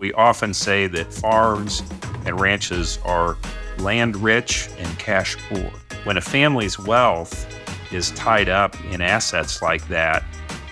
We 0.00 0.12
often 0.14 0.52
say 0.52 0.88
that 0.88 1.14
farms 1.14 1.84
and 2.26 2.40
ranches 2.40 2.98
are 3.04 3.36
land 3.78 4.16
rich 4.16 4.68
and 4.76 4.98
cash 4.98 5.36
poor. 5.48 5.70
When 6.02 6.16
a 6.16 6.20
family's 6.20 6.80
wealth 6.80 7.46
is 7.92 8.10
tied 8.10 8.48
up 8.48 8.74
in 8.86 9.00
assets 9.00 9.62
like 9.62 9.86
that, 9.86 10.24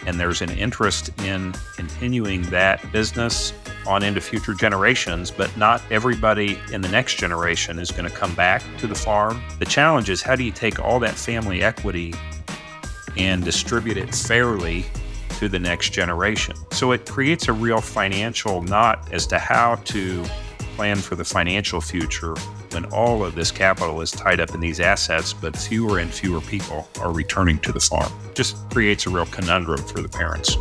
and 0.06 0.18
there's 0.18 0.42
an 0.42 0.50
interest 0.50 1.10
in 1.22 1.54
continuing 1.76 2.42
that 2.50 2.90
business 2.90 3.52
on 3.86 4.02
into 4.02 4.20
future 4.20 4.54
generations, 4.54 5.30
but 5.30 5.56
not 5.56 5.80
everybody 5.92 6.58
in 6.72 6.80
the 6.80 6.88
next 6.88 7.14
generation 7.14 7.78
is 7.78 7.92
going 7.92 8.08
to 8.08 8.14
come 8.14 8.34
back 8.34 8.60
to 8.78 8.88
the 8.88 8.94
farm. 8.94 9.40
The 9.60 9.66
challenge 9.66 10.10
is 10.10 10.20
how 10.20 10.34
do 10.34 10.42
you 10.42 10.50
take 10.50 10.80
all 10.80 10.98
that 10.98 11.14
family 11.14 11.62
equity 11.62 12.12
and 13.16 13.44
distribute 13.44 13.98
it 13.98 14.12
fairly 14.12 14.84
to 15.42 15.48
the 15.48 15.58
next 15.58 15.90
generation. 15.90 16.54
So 16.70 16.92
it 16.92 17.04
creates 17.04 17.48
a 17.48 17.52
real 17.52 17.80
financial 17.80 18.62
knot 18.62 19.08
as 19.10 19.26
to 19.26 19.40
how 19.40 19.74
to 19.86 20.24
plan 20.76 20.98
for 20.98 21.16
the 21.16 21.24
financial 21.24 21.80
future 21.80 22.36
when 22.70 22.84
all 22.92 23.24
of 23.24 23.34
this 23.34 23.50
capital 23.50 24.00
is 24.02 24.12
tied 24.12 24.38
up 24.38 24.54
in 24.54 24.60
these 24.60 24.78
assets, 24.78 25.32
but 25.32 25.56
fewer 25.56 25.98
and 25.98 26.14
fewer 26.14 26.40
people 26.42 26.88
are 27.00 27.12
returning 27.12 27.58
to 27.58 27.72
the 27.72 27.80
farm. 27.80 28.12
Just 28.34 28.56
creates 28.70 29.06
a 29.06 29.10
real 29.10 29.26
conundrum 29.26 29.82
for 29.84 30.00
the 30.00 30.08
parents. 30.08 30.56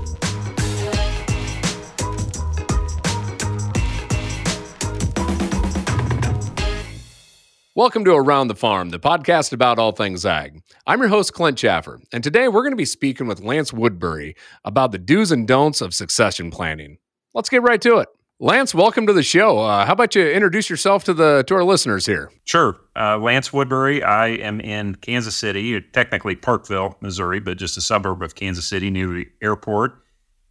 Welcome 7.82 8.06
to 8.06 8.14
Around 8.14 8.50
the 8.50 8.56
Farm, 8.56 8.92
the 8.92 9.00
podcast 9.00 9.54
about 9.54 9.80
all 9.80 9.92
things 9.92 10.24
ag. 10.24 10.62
I'm 10.86 11.00
your 11.00 11.08
host, 11.08 11.34
Clint 11.34 11.58
Chaffer, 11.58 12.00
and 12.14 12.24
today 12.24 12.48
we're 12.48 12.62
going 12.62 12.74
to 12.74 12.78
be 12.78 12.86
speaking 12.86 13.26
with 13.26 13.42
Lance 13.42 13.74
Woodbury 13.74 14.36
about 14.64 14.92
the 14.92 15.00
do's 15.00 15.32
and 15.32 15.48
don'ts 15.48 15.82
of 15.82 15.96
succession 15.96 16.52
planning. 16.52 17.00
Let's 17.34 17.50
get 17.50 17.64
right 17.64 17.82
to 17.82 17.98
it. 17.98 18.08
Lance, 18.40 18.76
welcome 18.76 19.08
to 19.08 19.14
the 19.14 19.24
show. 19.24 19.58
Uh, 19.58 19.84
how 19.84 19.94
about 19.94 20.14
you 20.14 20.24
introduce 20.30 20.70
yourself 20.70 21.06
to 21.06 21.16
the 21.16 21.44
to 21.48 21.56
our 21.56 21.64
listeners 21.64 22.06
here? 22.06 22.32
Sure. 22.46 22.78
Uh, 22.96 23.18
Lance 23.18 23.52
Woodbury. 23.52 24.04
I 24.04 24.28
am 24.28 24.62
in 24.62 24.94
Kansas 24.94 25.36
City, 25.36 25.82
technically 25.82 26.36
Parkville, 26.36 26.98
Missouri, 27.02 27.40
but 27.40 27.58
just 27.58 27.78
a 27.78 27.82
suburb 27.82 28.22
of 28.22 28.36
Kansas 28.36 28.68
City 28.68 28.92
near 28.92 29.08
the 29.08 29.26
airport. 29.42 30.04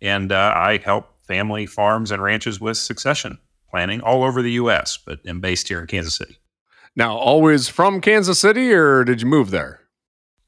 And 0.02 0.32
uh, 0.32 0.52
I 0.56 0.78
help 0.78 1.06
family 1.28 1.66
farms 1.66 2.10
and 2.10 2.20
ranches 2.20 2.60
with 2.60 2.76
succession 2.76 3.38
planning 3.70 4.00
all 4.00 4.24
over 4.24 4.42
the 4.42 4.52
U.S., 4.52 4.98
but 4.98 5.20
am 5.24 5.40
based 5.40 5.68
here 5.68 5.80
in 5.80 5.86
Kansas 5.86 6.16
City. 6.16 6.39
Now, 6.96 7.16
always 7.16 7.68
from 7.68 8.00
Kansas 8.00 8.40
City, 8.40 8.72
or 8.72 9.04
did 9.04 9.22
you 9.22 9.28
move 9.28 9.50
there? 9.50 9.80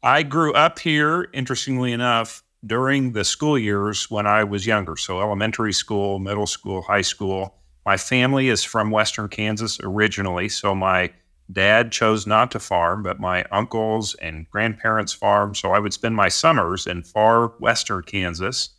I 0.03 0.25
grew 0.25 0.53
up 0.55 0.81
here, 0.81 1.29
interestingly 1.33 1.93
enough, 1.93 2.43
during 2.67 3.13
the 3.13 3.23
school 3.23 3.57
years 3.57 4.11
when 4.11 4.27
I 4.27 4.43
was 4.43 4.67
younger. 4.67 4.97
So, 4.97 5.21
elementary 5.21 5.73
school, 5.73 6.19
middle 6.19 6.49
school, 6.49 6.83
high 6.83 7.03
school. 7.03 7.55
My 7.87 7.97
family 7.97 8.49
is 8.49 8.65
from 8.65 8.91
Western 8.91 9.29
Kansas 9.29 9.79
originally. 9.81 10.49
So, 10.49 10.75
my 10.75 11.13
dad 11.53 11.93
chose 11.93 12.27
not 12.27 12.51
to 12.53 12.59
farm, 12.59 13.05
but 13.05 13.21
my 13.21 13.45
uncles 13.53 14.17
and 14.17 14.51
grandparents 14.51 15.13
farmed. 15.13 15.57
So, 15.57 15.71
I 15.71 15.79
would 15.79 15.93
spend 15.93 16.17
my 16.17 16.29
summers 16.29 16.89
in 16.89 17.05
far 17.05 17.49
Western 17.61 18.03
Kansas. 18.03 18.71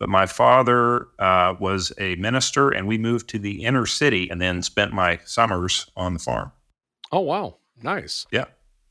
But 0.00 0.08
my 0.08 0.26
father 0.26 1.06
uh, 1.20 1.54
was 1.60 1.92
a 1.98 2.16
minister, 2.16 2.70
and 2.70 2.88
we 2.88 2.98
moved 2.98 3.28
to 3.30 3.38
the 3.38 3.64
inner 3.64 3.86
city 3.86 4.28
and 4.28 4.40
then 4.40 4.60
spent 4.62 4.92
my 4.92 5.20
summers 5.24 5.88
on 5.96 6.12
the 6.12 6.18
farm. 6.18 6.50
Oh, 7.12 7.20
wow. 7.20 7.58
Nice. 7.82 8.26
Yeah. 8.32 8.46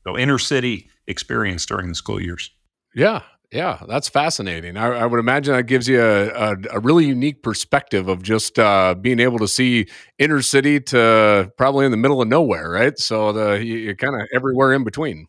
So 0.06 0.16
inner 0.16 0.38
city 0.38 0.88
experience 1.06 1.66
during 1.66 1.88
the 1.88 1.94
school 1.94 2.20
years. 2.20 2.50
Yeah. 2.94 3.22
Yeah, 3.52 3.80
that's 3.88 4.08
fascinating. 4.08 4.76
I, 4.76 4.88
I 4.88 5.06
would 5.06 5.20
imagine 5.20 5.54
that 5.54 5.64
gives 5.64 5.86
you 5.86 6.02
a, 6.02 6.28
a, 6.30 6.56
a 6.72 6.80
really 6.80 7.06
unique 7.06 7.42
perspective 7.42 8.08
of 8.08 8.22
just 8.22 8.58
uh, 8.58 8.96
being 9.00 9.20
able 9.20 9.38
to 9.38 9.46
see 9.46 9.86
inner 10.18 10.42
city 10.42 10.80
to 10.80 11.52
probably 11.56 11.84
in 11.84 11.92
the 11.92 11.96
middle 11.96 12.20
of 12.20 12.26
nowhere, 12.26 12.70
right? 12.70 12.98
So 12.98 13.32
the 13.32 13.64
you're 13.64 13.94
kind 13.94 14.20
of 14.20 14.26
everywhere 14.34 14.72
in 14.72 14.82
between. 14.82 15.26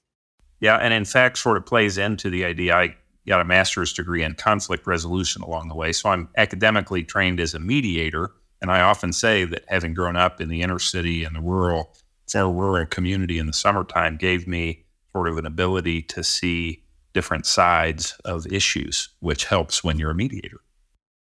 Yeah, 0.59 0.77
and 0.77 0.93
in 0.93 1.05
fact, 1.05 1.37
sort 1.37 1.57
of 1.57 1.65
plays 1.67 1.99
into 1.99 2.31
the 2.31 2.43
idea. 2.43 2.75
I 2.75 2.95
got 3.27 3.41
a 3.41 3.45
master's 3.45 3.93
degree 3.93 4.23
in 4.23 4.33
conflict 4.33 4.87
resolution 4.87 5.43
along 5.43 5.67
the 5.67 5.75
way, 5.75 5.91
so 5.93 6.09
I'm 6.09 6.27
academically 6.37 7.03
trained 7.03 7.39
as 7.39 7.53
a 7.53 7.59
mediator. 7.59 8.31
And 8.61 8.71
I 8.71 8.81
often 8.81 9.13
say 9.13 9.45
that 9.45 9.63
having 9.67 9.93
grown 9.93 10.15
up 10.15 10.41
in 10.41 10.49
the 10.49 10.63
inner 10.63 10.79
city 10.79 11.23
and 11.23 11.35
the 11.35 11.41
rural 11.41 11.95
our 12.35 12.51
rural 12.51 12.85
community 12.85 13.39
in 13.39 13.47
the 13.47 13.53
summertime 13.53 14.17
gave 14.17 14.47
me 14.47 14.85
sort 15.11 15.27
of 15.27 15.37
an 15.37 15.45
ability 15.45 16.01
to 16.03 16.23
see 16.23 16.83
different 17.13 17.45
sides 17.45 18.15
of 18.25 18.45
issues, 18.47 19.09
which 19.19 19.45
helps 19.45 19.83
when 19.83 19.97
you're 19.97 20.11
a 20.11 20.15
mediator. 20.15 20.61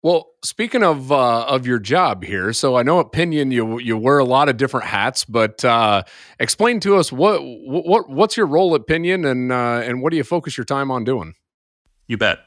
Well, 0.03 0.32
speaking 0.42 0.82
of 0.82 1.12
uh, 1.12 1.44
of 1.44 1.64
your 1.64 1.78
job 1.78 2.25
here, 2.25 2.53
so 2.53 2.76
I 2.76 2.82
know 2.82 2.98
at 2.98 3.12
Pinion 3.12 3.53
you 3.53 3.78
you 3.78 3.97
wear 3.97 4.19
a 4.19 4.25
lot 4.25 4.48
of 4.48 4.56
different 4.56 4.86
hats, 4.86 5.25
but 5.25 5.64
uh, 5.64 6.03
explain 6.41 6.80
to 6.80 6.97
us 6.97 7.12
what 7.12 7.41
what 7.41 8.10
what's 8.10 8.36
your 8.36 8.47
role 8.47 8.74
at 8.74 8.88
Pinion 8.88 9.24
and 9.24 9.53
uh, 9.53 9.80
and 9.84 10.03
what 10.03 10.10
do 10.10 10.16
you 10.16 10.24
focus 10.24 10.56
your 10.56 10.64
time 10.64 10.91
on 10.91 11.04
doing? 11.04 11.34
You 12.09 12.16
bet. 12.16 12.41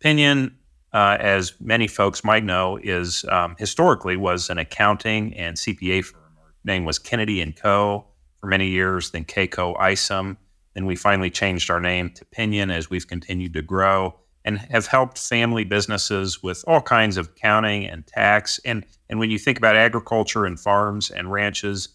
Pinion, 0.00 0.56
uh, 0.92 1.16
as 1.20 1.54
many 1.60 1.86
folks 1.86 2.24
might 2.24 2.44
know, 2.44 2.78
is 2.82 3.24
um, 3.28 3.54
historically 3.58 4.16
was 4.16 4.50
an 4.50 4.58
accounting 4.58 5.34
and 5.34 5.56
CPA 5.56 6.04
firm 6.04 6.27
name 6.64 6.84
was 6.84 6.98
Kennedy 6.98 7.40
and 7.40 7.56
Coe 7.56 8.06
for 8.40 8.46
many 8.46 8.68
years, 8.68 9.10
then 9.10 9.24
KCoe 9.24 9.78
Isom. 9.78 10.38
Then 10.74 10.86
we 10.86 10.96
finally 10.96 11.30
changed 11.30 11.70
our 11.70 11.80
name 11.80 12.10
to 12.10 12.24
Pinion 12.24 12.70
as 12.70 12.88
we've 12.88 13.06
continued 13.06 13.52
to 13.54 13.62
grow 13.62 14.14
and 14.44 14.58
have 14.58 14.86
helped 14.86 15.18
family 15.18 15.64
businesses 15.64 16.42
with 16.42 16.64
all 16.66 16.80
kinds 16.80 17.16
of 17.16 17.26
accounting 17.26 17.84
and 17.86 18.06
tax. 18.06 18.60
And, 18.64 18.86
and 19.10 19.18
when 19.18 19.30
you 19.30 19.38
think 19.38 19.58
about 19.58 19.76
agriculture 19.76 20.46
and 20.46 20.58
farms 20.58 21.10
and 21.10 21.30
ranches, 21.32 21.88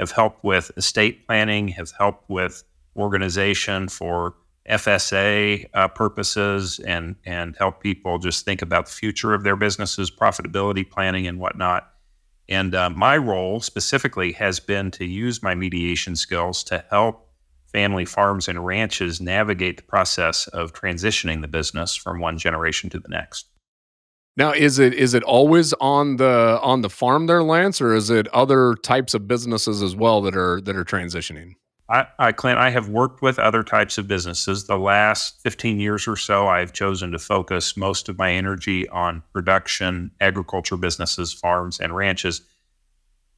have 0.00 0.10
helped 0.10 0.42
with 0.42 0.70
estate 0.76 1.26
planning, 1.26 1.68
have 1.68 1.92
helped 1.96 2.28
with 2.28 2.64
organization 2.96 3.86
for 3.86 4.34
FSA 4.68 5.66
uh, 5.74 5.88
purposes, 5.88 6.78
and 6.80 7.16
and 7.24 7.56
help 7.56 7.82
people 7.82 8.18
just 8.18 8.44
think 8.44 8.62
about 8.62 8.86
the 8.86 8.92
future 8.92 9.34
of 9.34 9.42
their 9.44 9.56
businesses, 9.56 10.10
profitability 10.10 10.88
planning, 10.88 11.26
and 11.26 11.38
whatnot. 11.38 11.92
And 12.50 12.74
uh, 12.74 12.90
my 12.90 13.16
role 13.16 13.60
specifically 13.60 14.32
has 14.32 14.58
been 14.58 14.90
to 14.92 15.04
use 15.04 15.42
my 15.42 15.54
mediation 15.54 16.16
skills 16.16 16.64
to 16.64 16.84
help 16.90 17.28
family 17.72 18.04
farms 18.04 18.48
and 18.48 18.66
ranches 18.66 19.20
navigate 19.20 19.76
the 19.76 19.84
process 19.84 20.48
of 20.48 20.72
transitioning 20.72 21.40
the 21.40 21.48
business 21.48 21.94
from 21.94 22.18
one 22.18 22.36
generation 22.36 22.90
to 22.90 22.98
the 22.98 23.08
next. 23.08 23.46
Now, 24.36 24.52
is 24.52 24.78
it 24.78 24.94
is 24.94 25.14
it 25.14 25.22
always 25.22 25.72
on 25.74 26.16
the 26.16 26.58
on 26.62 26.82
the 26.82 26.90
farm 26.90 27.26
there, 27.26 27.42
Lance, 27.42 27.80
or 27.80 27.94
is 27.94 28.10
it 28.10 28.26
other 28.28 28.74
types 28.74 29.14
of 29.14 29.28
businesses 29.28 29.82
as 29.82 29.94
well 29.94 30.20
that 30.22 30.36
are 30.36 30.60
that 30.62 30.76
are 30.76 30.84
transitioning? 30.84 31.54
I, 31.90 32.30
Clint, 32.30 32.58
I 32.58 32.70
have 32.70 32.88
worked 32.88 33.20
with 33.20 33.40
other 33.40 33.64
types 33.64 33.98
of 33.98 34.06
businesses. 34.06 34.66
The 34.66 34.78
last 34.78 35.40
15 35.42 35.80
years 35.80 36.06
or 36.06 36.14
so, 36.14 36.46
I've 36.46 36.72
chosen 36.72 37.10
to 37.10 37.18
focus 37.18 37.76
most 37.76 38.08
of 38.08 38.16
my 38.16 38.32
energy 38.32 38.88
on 38.90 39.24
production, 39.32 40.12
agriculture 40.20 40.76
businesses, 40.76 41.32
farms, 41.32 41.80
and 41.80 41.94
ranches. 41.94 42.42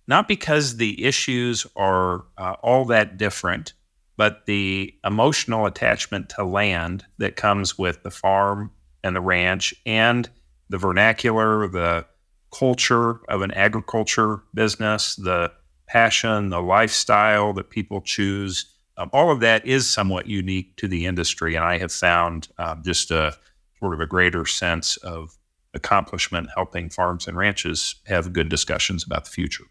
Not 0.06 0.28
because 0.28 0.76
the 0.76 1.02
issues 1.02 1.66
are 1.76 2.24
uh, 2.36 2.56
all 2.62 2.84
that 2.86 3.16
different, 3.16 3.72
but 4.18 4.44
the 4.44 4.94
emotional 5.02 5.64
attachment 5.64 6.28
to 6.30 6.44
land 6.44 7.06
that 7.16 7.36
comes 7.36 7.78
with 7.78 8.02
the 8.02 8.10
farm 8.10 8.70
and 9.02 9.16
the 9.16 9.22
ranch 9.22 9.74
and 9.86 10.28
the 10.68 10.78
vernacular, 10.78 11.68
the 11.68 12.04
culture 12.52 13.20
of 13.30 13.40
an 13.40 13.52
agriculture 13.52 14.42
business, 14.52 15.16
the 15.16 15.50
passion, 15.92 16.48
the 16.48 16.62
lifestyle 16.62 17.52
that 17.52 17.68
people 17.68 18.00
choose. 18.00 18.66
Um, 18.96 19.10
all 19.12 19.30
of 19.30 19.40
that 19.40 19.66
is 19.66 19.90
somewhat 19.90 20.26
unique 20.26 20.76
to 20.76 20.88
the 20.88 21.04
industry, 21.04 21.54
and 21.54 21.64
I 21.64 21.78
have 21.78 21.92
found 21.92 22.48
um, 22.58 22.82
just 22.82 23.10
a 23.10 23.36
sort 23.78 23.92
of 23.92 24.00
a 24.00 24.06
greater 24.06 24.46
sense 24.46 24.96
of 24.98 25.36
accomplishment 25.74 26.48
helping 26.54 26.88
farms 26.88 27.26
and 27.26 27.36
ranches 27.36 27.96
have 28.06 28.32
good 28.32 28.48
discussions 28.48 29.04
about 29.04 29.24
the 29.24 29.30
future. 29.30 29.64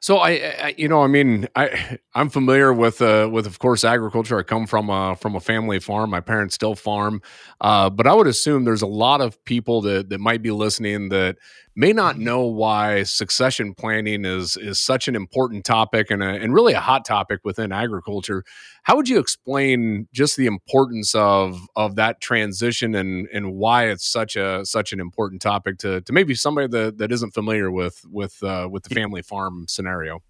So 0.00 0.18
I, 0.18 0.30
I, 0.30 0.74
you 0.76 0.88
know, 0.88 1.02
I 1.02 1.06
mean, 1.06 1.48
I 1.56 1.98
I'm 2.14 2.28
familiar 2.28 2.72
with 2.72 3.00
uh, 3.02 3.28
with 3.32 3.46
of 3.46 3.58
course 3.58 3.82
agriculture. 3.82 4.38
I 4.38 4.42
come 4.42 4.66
from 4.66 4.90
a 4.90 5.16
from 5.16 5.34
a 5.34 5.40
family 5.40 5.80
farm. 5.80 6.10
My 6.10 6.20
parents 6.20 6.54
still 6.54 6.74
farm, 6.74 7.22
uh, 7.60 7.90
but 7.90 8.06
I 8.06 8.14
would 8.14 8.26
assume 8.26 8.64
there's 8.64 8.82
a 8.82 8.86
lot 8.86 9.20
of 9.20 9.42
people 9.44 9.80
that 9.82 10.10
that 10.10 10.20
might 10.20 10.42
be 10.42 10.50
listening 10.50 11.08
that 11.08 11.36
may 11.76 11.92
not 11.92 12.18
know 12.18 12.40
why 12.40 13.02
succession 13.02 13.74
planning 13.74 14.24
is 14.24 14.56
is 14.56 14.80
such 14.80 15.06
an 15.06 15.14
important 15.14 15.64
topic 15.64 16.10
and 16.10 16.22
a, 16.22 16.26
and 16.26 16.54
really 16.54 16.72
a 16.72 16.80
hot 16.80 17.04
topic 17.04 17.40
within 17.44 17.70
agriculture. 17.70 18.42
How 18.82 18.96
would 18.96 19.08
you 19.08 19.18
explain 19.18 20.08
just 20.12 20.36
the 20.36 20.46
importance 20.46 21.14
of 21.14 21.60
of 21.76 21.94
that 21.96 22.20
transition 22.20 22.94
and 22.94 23.28
and 23.32 23.54
why 23.54 23.88
it's 23.88 24.10
such 24.10 24.34
a 24.34 24.64
such 24.64 24.92
an 24.92 25.00
important 25.00 25.42
topic 25.42 25.78
to 25.78 26.00
to 26.00 26.12
maybe 26.12 26.34
somebody 26.34 26.66
that, 26.68 26.98
that 26.98 27.12
isn't 27.12 27.32
familiar 27.32 27.70
with 27.70 28.04
with 28.10 28.42
uh, 28.42 28.68
with 28.70 28.84
the 28.84 28.94
family 28.94 29.22
farm 29.22 29.66
scenario? 29.68 30.22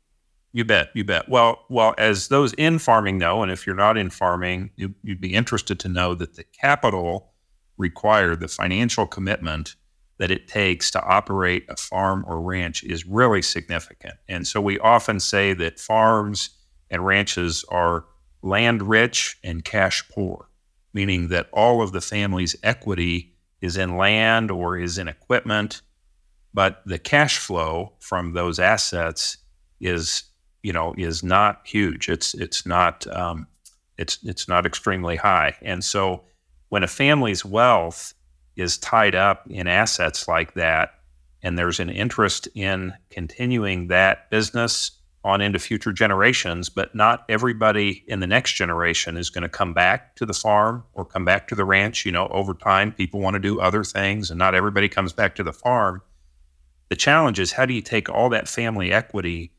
You 0.52 0.64
bet, 0.64 0.88
you 0.94 1.04
bet. 1.04 1.28
Well, 1.28 1.64
well, 1.68 1.94
as 1.98 2.28
those 2.28 2.54
in 2.54 2.78
farming 2.78 3.18
know, 3.18 3.42
and 3.42 3.52
if 3.52 3.66
you're 3.66 3.76
not 3.76 3.98
in 3.98 4.08
farming, 4.08 4.70
you, 4.74 4.94
you'd 5.02 5.20
be 5.20 5.34
interested 5.34 5.78
to 5.80 5.88
know 5.88 6.14
that 6.14 6.36
the 6.36 6.44
capital 6.44 7.34
required, 7.76 8.40
the 8.40 8.48
financial 8.48 9.06
commitment 9.06 9.76
that 10.18 10.30
it 10.30 10.48
takes 10.48 10.90
to 10.90 11.02
operate 11.02 11.64
a 11.68 11.76
farm 11.76 12.24
or 12.26 12.40
ranch 12.40 12.82
is 12.82 13.06
really 13.06 13.42
significant. 13.42 14.14
And 14.28 14.46
so 14.46 14.60
we 14.60 14.78
often 14.78 15.20
say 15.20 15.52
that 15.54 15.78
farms 15.78 16.50
and 16.90 17.04
ranches 17.04 17.64
are 17.68 18.04
land 18.42 18.82
rich 18.82 19.38
and 19.44 19.64
cash 19.64 20.08
poor, 20.08 20.48
meaning 20.94 21.28
that 21.28 21.48
all 21.52 21.82
of 21.82 21.92
the 21.92 22.00
family's 22.00 22.56
equity 22.62 23.34
is 23.60 23.76
in 23.76 23.96
land 23.96 24.50
or 24.50 24.78
is 24.78 24.98
in 24.98 25.08
equipment, 25.08 25.82
but 26.54 26.82
the 26.86 26.98
cash 26.98 27.38
flow 27.38 27.92
from 28.00 28.32
those 28.32 28.58
assets 28.58 29.36
is, 29.80 30.22
you 30.62 30.72
know, 30.72 30.94
is 30.96 31.22
not 31.22 31.60
huge. 31.66 32.08
It's 32.08 32.32
it's 32.34 32.64
not 32.64 33.06
um, 33.08 33.46
it's 33.98 34.18
it's 34.22 34.48
not 34.48 34.64
extremely 34.64 35.16
high. 35.16 35.56
And 35.62 35.84
so 35.84 36.24
when 36.68 36.82
a 36.82 36.88
family's 36.88 37.44
wealth 37.44 38.14
is 38.56 38.78
tied 38.78 39.14
up 39.14 39.46
in 39.48 39.66
assets 39.66 40.26
like 40.26 40.54
that, 40.54 40.94
and 41.42 41.58
there's 41.58 41.80
an 41.80 41.90
interest 41.90 42.48
in 42.54 42.94
continuing 43.10 43.88
that 43.88 44.30
business 44.30 44.92
on 45.26 45.40
into 45.40 45.58
future 45.58 45.92
generations, 45.92 46.68
but 46.68 46.94
not 46.94 47.24
everybody 47.28 48.04
in 48.06 48.20
the 48.20 48.28
next 48.28 48.52
generation 48.52 49.16
is 49.16 49.28
going 49.28 49.42
to 49.42 49.48
come 49.48 49.74
back 49.74 50.14
to 50.14 50.24
the 50.24 50.32
farm 50.32 50.84
or 50.92 51.04
come 51.04 51.24
back 51.24 51.48
to 51.48 51.56
the 51.56 51.64
ranch. 51.64 52.06
You 52.06 52.12
know, 52.12 52.28
over 52.28 52.54
time, 52.54 52.92
people 52.92 53.18
want 53.18 53.34
to 53.34 53.40
do 53.40 53.60
other 53.60 53.82
things, 53.82 54.30
and 54.30 54.38
not 54.38 54.54
everybody 54.54 54.88
comes 54.88 55.12
back 55.12 55.34
to 55.34 55.42
the 55.42 55.52
farm. 55.52 56.00
The 56.90 56.96
challenge 56.96 57.40
is 57.40 57.50
how 57.50 57.66
do 57.66 57.74
you 57.74 57.82
take 57.82 58.08
all 58.08 58.28
that 58.28 58.48
family 58.48 58.92
equity 58.92 59.52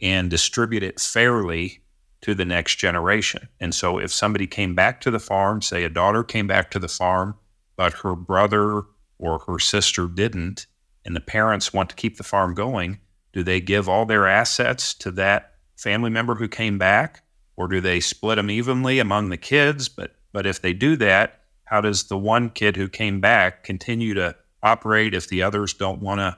and 0.00 0.28
distribute 0.28 0.82
it 0.82 0.98
fairly 0.98 1.84
to 2.22 2.34
the 2.34 2.44
next 2.44 2.74
generation? 2.74 3.48
And 3.60 3.72
so, 3.72 3.98
if 3.98 4.12
somebody 4.12 4.48
came 4.48 4.74
back 4.74 5.00
to 5.02 5.12
the 5.12 5.20
farm, 5.20 5.62
say 5.62 5.84
a 5.84 5.88
daughter 5.88 6.24
came 6.24 6.48
back 6.48 6.72
to 6.72 6.80
the 6.80 6.88
farm, 6.88 7.36
but 7.76 7.92
her 7.94 8.14
brother 8.14 8.82
or 9.18 9.38
her 9.46 9.58
sister 9.58 10.06
didn't, 10.06 10.66
and 11.04 11.16
the 11.16 11.20
parents 11.20 11.72
want 11.72 11.88
to 11.90 11.96
keep 11.96 12.16
the 12.16 12.24
farm 12.24 12.54
going, 12.54 12.98
do 13.32 13.42
they 13.42 13.60
give 13.60 13.88
all 13.88 14.04
their 14.04 14.26
assets 14.26 14.94
to 14.94 15.10
that 15.12 15.54
family 15.76 16.10
member 16.10 16.34
who 16.34 16.48
came 16.48 16.78
back, 16.78 17.22
or 17.56 17.68
do 17.68 17.80
they 17.80 18.00
split 18.00 18.36
them 18.36 18.50
evenly 18.50 18.98
among 18.98 19.28
the 19.28 19.36
kids? 19.36 19.88
But 19.88 20.14
but 20.32 20.46
if 20.46 20.62
they 20.62 20.72
do 20.72 20.96
that, 20.96 21.40
how 21.64 21.80
does 21.80 22.04
the 22.04 22.18
one 22.18 22.50
kid 22.50 22.76
who 22.76 22.88
came 22.88 23.20
back 23.20 23.64
continue 23.64 24.14
to 24.14 24.34
operate 24.62 25.14
if 25.14 25.28
the 25.28 25.42
others 25.42 25.74
don't 25.74 26.00
want 26.00 26.20
to 26.20 26.36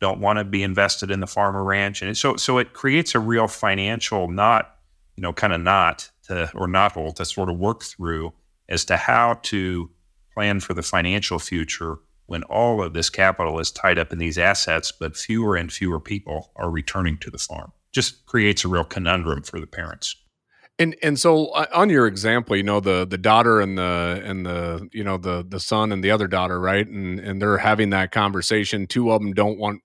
don't 0.00 0.20
want 0.20 0.38
to 0.38 0.44
be 0.44 0.62
invested 0.62 1.10
in 1.10 1.20
the 1.20 1.26
farm 1.26 1.56
or 1.56 1.64
ranch? 1.64 2.02
And 2.02 2.16
so 2.16 2.36
so 2.36 2.58
it 2.58 2.72
creates 2.72 3.14
a 3.14 3.20
real 3.20 3.48
financial 3.48 4.28
knot, 4.28 4.76
you 5.16 5.22
know, 5.22 5.32
kind 5.32 5.52
of 5.52 5.60
knot 5.60 6.10
to 6.24 6.50
or 6.54 6.66
knothole 6.66 7.14
to 7.16 7.24
sort 7.24 7.48
of 7.48 7.58
work 7.58 7.82
through 7.82 8.32
as 8.68 8.84
to 8.86 8.96
how 8.96 9.38
to 9.44 9.90
plan 10.36 10.60
for 10.60 10.74
the 10.74 10.82
financial 10.82 11.38
future 11.38 11.96
when 12.26 12.42
all 12.44 12.82
of 12.82 12.92
this 12.92 13.08
capital 13.08 13.58
is 13.58 13.70
tied 13.70 13.98
up 13.98 14.12
in 14.12 14.18
these 14.18 14.36
assets, 14.36 14.92
but 14.92 15.16
fewer 15.16 15.56
and 15.56 15.72
fewer 15.72 15.98
people 15.98 16.50
are 16.56 16.70
returning 16.70 17.16
to 17.18 17.30
the 17.30 17.38
farm. 17.38 17.72
Just 17.92 18.26
creates 18.26 18.64
a 18.64 18.68
real 18.68 18.84
conundrum 18.84 19.42
for 19.42 19.60
the 19.60 19.66
parents. 19.66 20.16
And 20.78 20.94
and 21.02 21.18
so 21.18 21.46
uh, 21.52 21.64
on 21.72 21.88
your 21.88 22.06
example, 22.06 22.54
you 22.54 22.62
know 22.62 22.80
the 22.80 23.06
the 23.06 23.16
daughter 23.16 23.62
and 23.62 23.78
the 23.78 24.20
and 24.22 24.44
the 24.44 24.86
you 24.92 25.02
know 25.02 25.16
the 25.16 25.42
the 25.48 25.58
son 25.58 25.90
and 25.90 26.04
the 26.04 26.10
other 26.10 26.26
daughter, 26.26 26.60
right? 26.60 26.86
And 26.86 27.18
and 27.18 27.40
they're 27.40 27.56
having 27.56 27.90
that 27.90 28.12
conversation. 28.12 28.86
Two 28.86 29.10
of 29.10 29.22
them 29.22 29.32
don't 29.32 29.58
want 29.58 29.80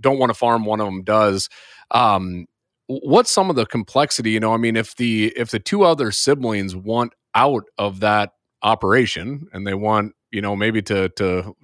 don't 0.00 0.18
want 0.18 0.30
to 0.30 0.34
farm. 0.34 0.64
One 0.64 0.80
of 0.80 0.86
them 0.86 1.04
does. 1.04 1.48
Um, 1.92 2.46
what's 2.88 3.30
some 3.30 3.48
of 3.48 3.54
the 3.54 3.66
complexity? 3.66 4.32
You 4.32 4.40
know, 4.40 4.52
I 4.52 4.56
mean, 4.56 4.74
if 4.74 4.96
the 4.96 5.32
if 5.36 5.52
the 5.52 5.60
two 5.60 5.84
other 5.84 6.10
siblings 6.10 6.74
want 6.74 7.12
out 7.36 7.64
of 7.78 8.00
that 8.00 8.32
operation 8.64 9.46
and 9.52 9.66
they 9.66 9.74
want 9.74 10.14
you 10.32 10.40
know 10.40 10.56
maybe 10.56 10.82
to 10.82 11.08
to 11.10 11.54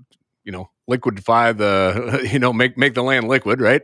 you 0.45 0.53
know 0.53 0.71
liquidify 0.89 1.57
the 1.57 2.29
you 2.33 2.39
know 2.39 2.53
make 2.53 2.79
make 2.79 2.95
the 2.95 3.03
land 3.03 3.27
liquid 3.27 3.61
right 3.61 3.83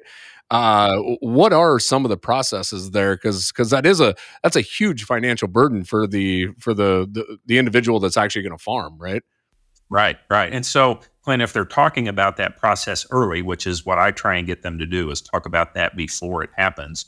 uh, 0.48 0.98
what 1.20 1.52
are 1.52 1.80
some 1.80 2.04
of 2.04 2.08
the 2.08 2.16
processes 2.16 2.92
there 2.92 3.16
because 3.16 3.50
because 3.50 3.70
that 3.70 3.84
is 3.84 4.00
a 4.00 4.14
that's 4.44 4.54
a 4.54 4.60
huge 4.60 5.02
financial 5.02 5.48
burden 5.48 5.82
for 5.82 6.06
the 6.06 6.46
for 6.60 6.72
the 6.72 7.08
the, 7.10 7.38
the 7.46 7.58
individual 7.58 7.98
that's 7.98 8.16
actually 8.16 8.42
going 8.42 8.56
to 8.56 8.62
farm 8.62 8.96
right 8.98 9.24
right 9.90 10.18
right 10.30 10.52
and 10.52 10.64
so 10.64 11.00
Clint, 11.26 11.42
if 11.42 11.52
they're 11.52 11.64
talking 11.64 12.06
about 12.06 12.36
that 12.36 12.56
process 12.56 13.04
early, 13.10 13.42
which 13.42 13.66
is 13.66 13.84
what 13.84 13.98
I 13.98 14.12
try 14.12 14.36
and 14.36 14.46
get 14.46 14.62
them 14.62 14.78
to 14.78 14.86
do, 14.86 15.10
is 15.10 15.20
talk 15.20 15.44
about 15.44 15.74
that 15.74 15.96
before 15.96 16.44
it 16.44 16.50
happens. 16.56 17.04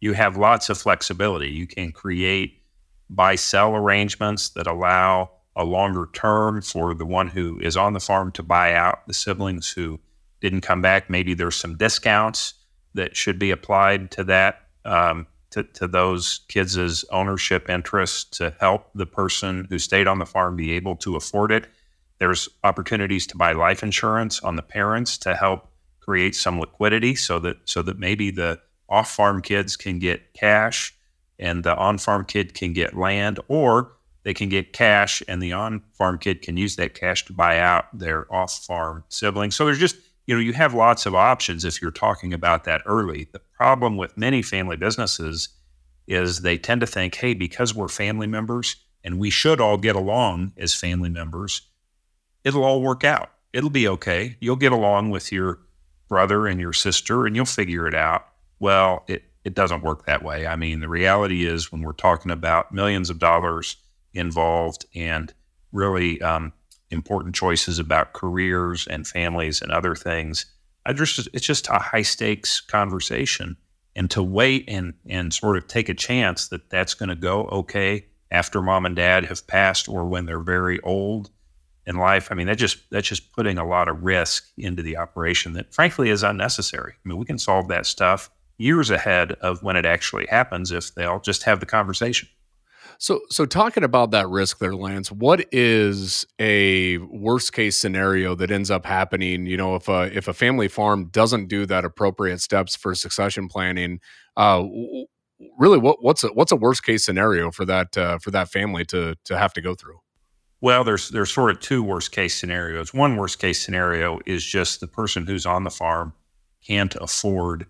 You 0.00 0.14
have 0.14 0.38
lots 0.38 0.70
of 0.70 0.78
flexibility. 0.78 1.50
You 1.50 1.66
can 1.66 1.92
create 1.92 2.62
buy 3.10 3.34
sell 3.34 3.76
arrangements 3.76 4.48
that 4.50 4.66
allow 4.66 5.32
a 5.58 5.64
longer 5.64 6.08
term 6.12 6.62
for 6.62 6.94
the 6.94 7.04
one 7.04 7.28
who 7.28 7.58
is 7.60 7.76
on 7.76 7.92
the 7.92 8.00
farm 8.00 8.30
to 8.32 8.42
buy 8.42 8.72
out 8.72 9.06
the 9.06 9.12
siblings 9.12 9.70
who 9.70 9.98
didn't 10.40 10.60
come 10.60 10.80
back. 10.80 11.10
Maybe 11.10 11.34
there's 11.34 11.56
some 11.56 11.76
discounts 11.76 12.54
that 12.94 13.16
should 13.16 13.38
be 13.38 13.50
applied 13.50 14.12
to 14.12 14.24
that 14.24 14.62
um, 14.84 15.26
to, 15.50 15.64
to 15.64 15.88
those 15.88 16.40
kids' 16.48 17.04
ownership 17.10 17.68
interests 17.68 18.24
to 18.38 18.54
help 18.60 18.90
the 18.94 19.06
person 19.06 19.66
who 19.68 19.78
stayed 19.78 20.06
on 20.06 20.20
the 20.20 20.26
farm 20.26 20.56
be 20.56 20.72
able 20.72 20.94
to 20.96 21.16
afford 21.16 21.50
it. 21.50 21.66
There's 22.18 22.48
opportunities 22.62 23.26
to 23.28 23.36
buy 23.36 23.52
life 23.52 23.82
insurance 23.82 24.40
on 24.40 24.56
the 24.56 24.62
parents 24.62 25.18
to 25.18 25.34
help 25.34 25.68
create 26.00 26.34
some 26.34 26.60
liquidity 26.60 27.14
so 27.14 27.38
that 27.40 27.56
so 27.64 27.82
that 27.82 27.98
maybe 27.98 28.30
the 28.30 28.60
off-farm 28.88 29.42
kids 29.42 29.76
can 29.76 29.98
get 29.98 30.32
cash 30.32 30.94
and 31.38 31.64
the 31.64 31.76
on-farm 31.76 32.24
kid 32.24 32.54
can 32.54 32.72
get 32.72 32.96
land 32.96 33.38
or 33.48 33.92
they 34.28 34.34
can 34.34 34.50
get 34.50 34.74
cash, 34.74 35.22
and 35.26 35.40
the 35.40 35.54
on 35.54 35.80
farm 35.94 36.18
kid 36.18 36.42
can 36.42 36.58
use 36.58 36.76
that 36.76 36.92
cash 36.92 37.24
to 37.24 37.32
buy 37.32 37.58
out 37.58 37.86
their 37.98 38.30
off 38.30 38.62
farm 38.66 39.02
siblings. 39.08 39.56
So 39.56 39.64
there's 39.64 39.78
just, 39.78 39.96
you 40.26 40.34
know, 40.34 40.40
you 40.42 40.52
have 40.52 40.74
lots 40.74 41.06
of 41.06 41.14
options 41.14 41.64
if 41.64 41.80
you're 41.80 41.90
talking 41.90 42.34
about 42.34 42.64
that 42.64 42.82
early. 42.84 43.28
The 43.32 43.38
problem 43.38 43.96
with 43.96 44.18
many 44.18 44.42
family 44.42 44.76
businesses 44.76 45.48
is 46.06 46.42
they 46.42 46.58
tend 46.58 46.82
to 46.82 46.86
think, 46.86 47.14
hey, 47.14 47.32
because 47.32 47.74
we're 47.74 47.88
family 47.88 48.26
members 48.26 48.76
and 49.02 49.18
we 49.18 49.30
should 49.30 49.62
all 49.62 49.78
get 49.78 49.96
along 49.96 50.52
as 50.58 50.74
family 50.74 51.08
members, 51.08 51.62
it'll 52.44 52.64
all 52.64 52.82
work 52.82 53.04
out. 53.04 53.30
It'll 53.54 53.70
be 53.70 53.88
okay. 53.88 54.36
You'll 54.40 54.56
get 54.56 54.72
along 54.72 55.08
with 55.08 55.32
your 55.32 55.60
brother 56.06 56.46
and 56.46 56.60
your 56.60 56.74
sister 56.74 57.24
and 57.24 57.34
you'll 57.34 57.46
figure 57.46 57.88
it 57.88 57.94
out. 57.94 58.26
Well, 58.60 59.04
it, 59.08 59.24
it 59.46 59.54
doesn't 59.54 59.82
work 59.82 60.04
that 60.04 60.22
way. 60.22 60.46
I 60.46 60.56
mean, 60.56 60.80
the 60.80 60.88
reality 60.90 61.46
is 61.46 61.72
when 61.72 61.80
we're 61.80 61.92
talking 61.94 62.30
about 62.30 62.74
millions 62.74 63.08
of 63.08 63.18
dollars 63.18 63.78
involved 64.18 64.86
and 64.94 65.32
really 65.72 66.20
um, 66.22 66.52
important 66.90 67.34
choices 67.34 67.78
about 67.78 68.12
careers 68.12 68.86
and 68.88 69.06
families 69.06 69.62
and 69.62 69.70
other 69.70 69.94
things. 69.94 70.46
I 70.86 70.92
just 70.92 71.28
it's 71.32 71.46
just 71.46 71.68
a 71.68 71.78
high 71.78 72.02
stakes 72.02 72.60
conversation, 72.60 73.56
and 73.94 74.10
to 74.10 74.22
wait 74.22 74.64
and 74.68 74.94
and 75.08 75.32
sort 75.32 75.56
of 75.56 75.66
take 75.66 75.88
a 75.88 75.94
chance 75.94 76.48
that 76.48 76.70
that's 76.70 76.94
going 76.94 77.10
to 77.10 77.16
go 77.16 77.44
okay 77.46 78.06
after 78.30 78.62
mom 78.62 78.86
and 78.86 78.96
dad 78.96 79.24
have 79.26 79.46
passed 79.46 79.88
or 79.88 80.06
when 80.06 80.26
they're 80.26 80.40
very 80.40 80.80
old 80.80 81.30
in 81.86 81.96
life. 81.96 82.28
I 82.30 82.34
mean, 82.34 82.46
that 82.46 82.58
just 82.58 82.78
that's 82.90 83.08
just 83.08 83.32
putting 83.32 83.58
a 83.58 83.66
lot 83.66 83.88
of 83.88 84.02
risk 84.02 84.48
into 84.56 84.82
the 84.82 84.96
operation 84.96 85.54
that 85.54 85.74
frankly 85.74 86.10
is 86.10 86.22
unnecessary. 86.22 86.94
I 86.94 87.08
mean, 87.08 87.18
we 87.18 87.24
can 87.24 87.38
solve 87.38 87.68
that 87.68 87.86
stuff 87.86 88.30
years 88.58 88.90
ahead 88.90 89.32
of 89.32 89.62
when 89.62 89.76
it 89.76 89.86
actually 89.86 90.26
happens 90.26 90.72
if 90.72 90.94
they'll 90.94 91.20
just 91.20 91.44
have 91.44 91.60
the 91.60 91.66
conversation. 91.66 92.28
So, 93.00 93.20
so 93.30 93.46
talking 93.46 93.84
about 93.84 94.10
that 94.10 94.28
risk 94.28 94.58
there, 94.58 94.74
Lance, 94.74 95.12
what 95.12 95.46
is 95.52 96.26
a 96.40 96.98
worst 96.98 97.52
case 97.52 97.78
scenario 97.78 98.34
that 98.34 98.50
ends 98.50 98.72
up 98.72 98.84
happening? 98.84 99.46
You 99.46 99.56
know, 99.56 99.76
if 99.76 99.88
a 99.88 100.10
if 100.16 100.26
a 100.26 100.32
family 100.32 100.66
farm 100.66 101.08
doesn't 101.12 101.46
do 101.46 101.64
that 101.66 101.84
appropriate 101.84 102.40
steps 102.40 102.74
for 102.74 102.96
succession 102.96 103.46
planning, 103.46 104.00
uh, 104.36 104.64
really, 105.56 105.78
what 105.78 106.02
what's 106.02 106.24
a, 106.24 106.28
what's 106.28 106.50
a 106.50 106.56
worst 106.56 106.84
case 106.84 107.04
scenario 107.04 107.52
for 107.52 107.64
that 107.66 107.96
uh, 107.96 108.18
for 108.18 108.32
that 108.32 108.48
family 108.48 108.84
to 108.86 109.14
to 109.26 109.38
have 109.38 109.52
to 109.52 109.60
go 109.60 109.76
through? 109.76 110.00
Well, 110.60 110.82
there's 110.82 111.10
there's 111.10 111.32
sort 111.32 111.52
of 111.52 111.60
two 111.60 111.84
worst 111.84 112.10
case 112.10 112.34
scenarios. 112.34 112.92
One 112.92 113.16
worst 113.16 113.38
case 113.38 113.64
scenario 113.64 114.18
is 114.26 114.44
just 114.44 114.80
the 114.80 114.88
person 114.88 115.24
who's 115.24 115.46
on 115.46 115.62
the 115.62 115.70
farm 115.70 116.14
can't 116.66 116.96
afford 116.96 117.66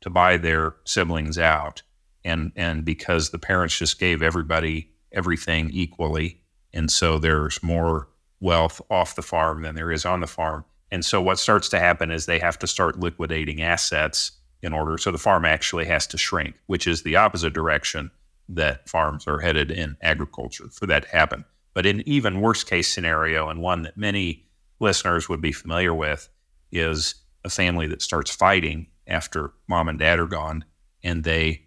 to 0.00 0.10
buy 0.10 0.38
their 0.38 0.74
siblings 0.84 1.38
out 1.38 1.82
and 2.24 2.52
and 2.56 2.84
because 2.84 3.30
the 3.30 3.38
parents 3.38 3.76
just 3.76 3.98
gave 3.98 4.22
everybody 4.22 4.90
everything 5.12 5.70
equally, 5.72 6.40
and 6.72 6.90
so 6.90 7.18
there's 7.18 7.62
more 7.62 8.08
wealth 8.40 8.80
off 8.90 9.14
the 9.14 9.22
farm 9.22 9.62
than 9.62 9.74
there 9.74 9.92
is 9.92 10.04
on 10.04 10.20
the 10.20 10.26
farm. 10.26 10.64
And 10.90 11.04
so 11.04 11.22
what 11.22 11.38
starts 11.38 11.68
to 11.70 11.78
happen 11.78 12.10
is 12.10 12.26
they 12.26 12.38
have 12.38 12.58
to 12.58 12.66
start 12.66 13.00
liquidating 13.00 13.62
assets 13.62 14.32
in 14.62 14.72
order. 14.72 14.98
So 14.98 15.10
the 15.10 15.18
farm 15.18 15.44
actually 15.44 15.86
has 15.86 16.06
to 16.08 16.18
shrink, 16.18 16.56
which 16.66 16.86
is 16.86 17.02
the 17.02 17.16
opposite 17.16 17.54
direction 17.54 18.10
that 18.48 18.88
farms 18.88 19.26
are 19.26 19.40
headed 19.40 19.70
in 19.70 19.96
agriculture 20.02 20.68
for 20.70 20.86
that 20.86 21.04
to 21.04 21.08
happen. 21.08 21.44
But 21.74 21.86
in 21.86 22.06
even 22.06 22.40
worst 22.40 22.68
case 22.68 22.88
scenario, 22.88 23.48
and 23.48 23.62
one 23.62 23.82
that 23.82 23.96
many 23.96 24.44
listeners 24.80 25.28
would 25.28 25.40
be 25.40 25.52
familiar 25.52 25.94
with, 25.94 26.28
is 26.70 27.14
a 27.44 27.50
family 27.50 27.86
that 27.86 28.02
starts 28.02 28.30
fighting 28.30 28.86
after 29.06 29.52
mom 29.68 29.88
and 29.88 29.98
dad 29.98 30.18
are 30.18 30.26
gone 30.26 30.64
and 31.02 31.24
they 31.24 31.62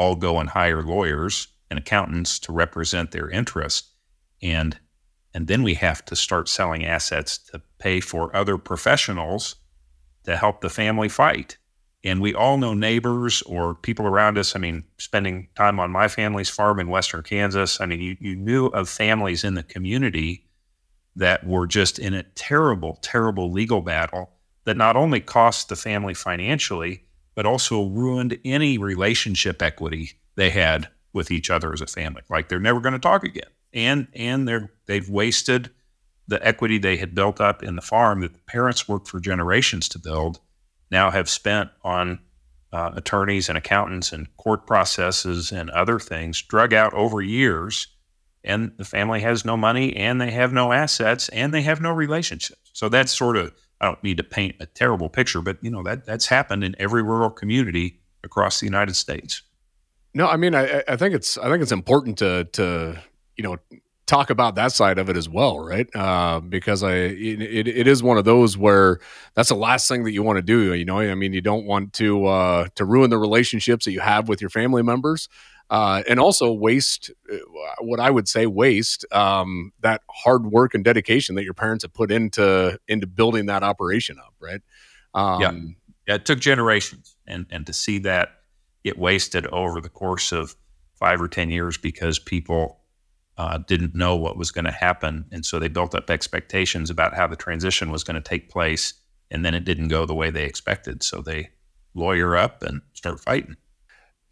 all 0.00 0.16
go 0.16 0.40
and 0.40 0.48
hire 0.48 0.82
lawyers 0.82 1.48
and 1.68 1.78
accountants 1.78 2.38
to 2.40 2.52
represent 2.52 3.10
their 3.10 3.28
interest. 3.30 3.90
And 4.42 4.78
And 5.34 5.46
then 5.46 5.62
we 5.62 5.74
have 5.74 6.04
to 6.06 6.16
start 6.16 6.48
selling 6.48 6.84
assets 6.84 7.38
to 7.50 7.60
pay 7.78 8.00
for 8.00 8.34
other 8.34 8.58
professionals 8.58 9.56
to 10.24 10.36
help 10.36 10.60
the 10.60 10.68
family 10.68 11.08
fight. 11.08 11.58
And 12.02 12.20
we 12.20 12.34
all 12.34 12.58
know 12.58 12.74
neighbors 12.74 13.42
or 13.42 13.74
people 13.74 14.06
around 14.06 14.38
us. 14.38 14.56
I 14.56 14.58
mean, 14.58 14.84
spending 14.98 15.48
time 15.54 15.78
on 15.78 15.90
my 15.92 16.08
family's 16.08 16.50
farm 16.50 16.80
in 16.80 16.88
Western 16.88 17.22
Kansas, 17.22 17.80
I 17.80 17.86
mean, 17.86 18.00
you, 18.00 18.16
you 18.20 18.36
knew 18.36 18.66
of 18.78 18.88
families 18.88 19.44
in 19.44 19.54
the 19.54 19.62
community 19.74 20.46
that 21.16 21.46
were 21.46 21.66
just 21.66 21.98
in 21.98 22.14
a 22.14 22.22
terrible, 22.34 22.98
terrible 23.02 23.52
legal 23.52 23.82
battle 23.82 24.30
that 24.64 24.76
not 24.76 24.96
only 24.96 25.20
cost 25.20 25.68
the 25.68 25.76
family 25.76 26.14
financially, 26.14 27.04
but 27.40 27.46
also 27.46 27.86
ruined 27.86 28.38
any 28.44 28.76
relationship 28.76 29.62
equity 29.62 30.12
they 30.34 30.50
had 30.50 30.86
with 31.14 31.30
each 31.30 31.48
other 31.48 31.72
as 31.72 31.80
a 31.80 31.86
family. 31.86 32.20
Like 32.28 32.50
they're 32.50 32.60
never 32.60 32.80
going 32.80 32.92
to 32.92 32.98
talk 32.98 33.24
again. 33.24 33.48
And 33.72 34.08
and 34.12 34.46
they're 34.46 34.70
they've 34.84 35.08
wasted 35.08 35.70
the 36.28 36.46
equity 36.46 36.76
they 36.76 36.98
had 36.98 37.14
built 37.14 37.40
up 37.40 37.62
in 37.62 37.76
the 37.76 37.80
farm 37.80 38.20
that 38.20 38.34
the 38.34 38.40
parents 38.40 38.86
worked 38.86 39.08
for 39.08 39.20
generations 39.20 39.88
to 39.88 39.98
build, 39.98 40.38
now 40.90 41.10
have 41.10 41.30
spent 41.30 41.70
on 41.82 42.18
uh, 42.74 42.90
attorneys 42.94 43.48
and 43.48 43.56
accountants 43.56 44.12
and 44.12 44.36
court 44.36 44.66
processes 44.66 45.50
and 45.50 45.70
other 45.70 45.98
things, 45.98 46.42
drug 46.42 46.74
out 46.74 46.92
over 46.92 47.22
years 47.22 47.86
and 48.44 48.72
the 48.76 48.84
family 48.84 49.20
has 49.20 49.46
no 49.46 49.56
money 49.56 49.96
and 49.96 50.20
they 50.20 50.30
have 50.30 50.52
no 50.52 50.72
assets 50.72 51.30
and 51.30 51.54
they 51.54 51.62
have 51.62 51.80
no 51.80 51.90
relationships. 51.90 52.70
So 52.74 52.90
that's 52.90 53.16
sort 53.16 53.38
of 53.38 53.54
I 53.80 53.86
don't 53.86 54.02
need 54.02 54.18
to 54.18 54.24
paint 54.24 54.56
a 54.60 54.66
terrible 54.66 55.08
picture, 55.08 55.40
but 55.40 55.58
you 55.62 55.70
know 55.70 55.82
that 55.82 56.04
that's 56.04 56.26
happened 56.26 56.64
in 56.64 56.74
every 56.78 57.02
rural 57.02 57.30
community 57.30 58.00
across 58.22 58.60
the 58.60 58.66
United 58.66 58.96
States. 58.96 59.42
No, 60.14 60.26
I 60.26 60.36
mean 60.36 60.54
I, 60.54 60.82
I 60.88 60.96
think 60.96 61.14
it's 61.14 61.38
I 61.38 61.48
think 61.48 61.62
it's 61.62 61.72
important 61.72 62.18
to 62.18 62.44
to 62.52 62.98
you 63.36 63.44
know 63.44 63.56
talk 64.10 64.28
about 64.28 64.56
that 64.56 64.72
side 64.72 64.98
of 64.98 65.08
it 65.08 65.16
as 65.16 65.28
well, 65.28 65.60
right? 65.60 65.88
Uh, 65.94 66.40
because 66.40 66.82
I 66.82 66.94
it, 66.94 67.68
it 67.68 67.86
is 67.86 68.02
one 68.02 68.18
of 68.18 68.24
those 68.24 68.58
where 68.58 68.98
that's 69.34 69.50
the 69.50 69.54
last 69.54 69.88
thing 69.88 70.02
that 70.02 70.12
you 70.12 70.22
want 70.24 70.36
to 70.36 70.42
do. 70.42 70.74
You 70.74 70.84
know, 70.84 70.98
I 70.98 71.14
mean, 71.14 71.32
you 71.32 71.40
don't 71.40 71.64
want 71.64 71.92
to 71.94 72.26
uh, 72.26 72.68
to 72.74 72.84
ruin 72.84 73.10
the 73.10 73.18
relationships 73.18 73.84
that 73.84 73.92
you 73.92 74.00
have 74.00 74.28
with 74.28 74.40
your 74.40 74.50
family 74.50 74.82
members 74.82 75.28
uh, 75.70 76.02
and 76.08 76.18
also 76.18 76.52
waste 76.52 77.12
uh, 77.32 77.36
what 77.80 78.00
I 78.00 78.10
would 78.10 78.28
say 78.28 78.46
waste 78.46 79.06
um, 79.12 79.72
that 79.80 80.02
hard 80.10 80.46
work 80.46 80.74
and 80.74 80.84
dedication 80.84 81.36
that 81.36 81.44
your 81.44 81.54
parents 81.54 81.84
have 81.84 81.94
put 81.94 82.10
into 82.10 82.78
into 82.88 83.06
building 83.06 83.46
that 83.46 83.62
operation 83.62 84.18
up, 84.18 84.34
right? 84.40 84.60
Um, 85.14 85.40
yeah. 85.40 85.52
yeah, 86.08 86.14
it 86.16 86.26
took 86.26 86.40
generations, 86.40 87.16
and 87.26 87.46
and 87.50 87.66
to 87.66 87.72
see 87.72 87.98
that 88.00 88.30
get 88.84 88.98
wasted 88.98 89.46
over 89.46 89.80
the 89.80 89.88
course 89.88 90.32
of 90.32 90.56
five 90.94 91.20
or 91.20 91.28
ten 91.28 91.50
years 91.50 91.78
because 91.78 92.18
people 92.18 92.80
uh, 93.38 93.58
didn't 93.58 93.94
know 93.94 94.16
what 94.16 94.36
was 94.36 94.50
going 94.50 94.64
to 94.64 94.72
happen, 94.72 95.24
and 95.30 95.46
so 95.46 95.60
they 95.60 95.68
built 95.68 95.94
up 95.94 96.10
expectations 96.10 96.90
about 96.90 97.14
how 97.14 97.28
the 97.28 97.36
transition 97.36 97.92
was 97.92 98.02
going 98.02 98.20
to 98.20 98.28
take 98.28 98.50
place, 98.50 98.94
and 99.30 99.44
then 99.44 99.54
it 99.54 99.64
didn't 99.64 99.88
go 99.88 100.04
the 100.04 100.14
way 100.14 100.30
they 100.30 100.44
expected, 100.44 101.04
so 101.04 101.22
they 101.22 101.50
lawyer 101.94 102.36
up 102.36 102.64
and 102.64 102.80
start 102.92 103.20
fighting. 103.20 103.56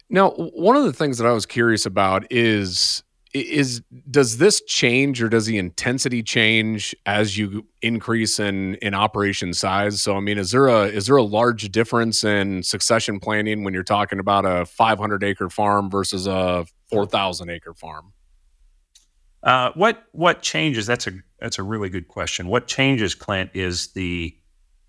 Now, 0.09 0.31
one 0.31 0.75
of 0.75 0.83
the 0.83 0.93
things 0.93 1.17
that 1.19 1.27
I 1.27 1.31
was 1.31 1.45
curious 1.45 1.85
about 1.85 2.25
is 2.31 3.03
is 3.31 3.81
does 4.09 4.39
this 4.39 4.59
change 4.61 5.21
or 5.21 5.29
does 5.29 5.45
the 5.45 5.59
intensity 5.59 6.23
change 6.23 6.95
as 7.05 7.37
you 7.37 7.67
increase 7.83 8.39
in 8.39 8.73
in 8.75 8.95
operation 8.95 9.53
size? 9.53 10.01
So 10.01 10.17
i 10.17 10.19
mean 10.19 10.39
is 10.39 10.49
there 10.49 10.67
a 10.67 10.85
is 10.85 11.05
there 11.05 11.15
a 11.15 11.23
large 11.23 11.71
difference 11.71 12.23
in 12.23 12.63
succession 12.63 13.19
planning 13.19 13.63
when 13.63 13.73
you're 13.73 13.83
talking 13.83 14.17
about 14.17 14.45
a 14.45 14.65
500 14.65 15.23
acre 15.23 15.49
farm 15.49 15.91
versus 15.91 16.25
a 16.25 16.65
4000 16.89 17.51
acre 17.51 17.75
farm? 17.75 18.13
Uh, 19.43 19.71
what 19.75 20.05
what 20.11 20.41
changes 20.41 20.87
that's 20.87 21.05
a 21.05 21.11
that's 21.39 21.59
a 21.59 21.63
really 21.63 21.89
good 21.89 22.07
question. 22.07 22.47
What 22.47 22.67
changes 22.67 23.13
clint 23.13 23.51
is 23.53 23.89
the 23.89 24.35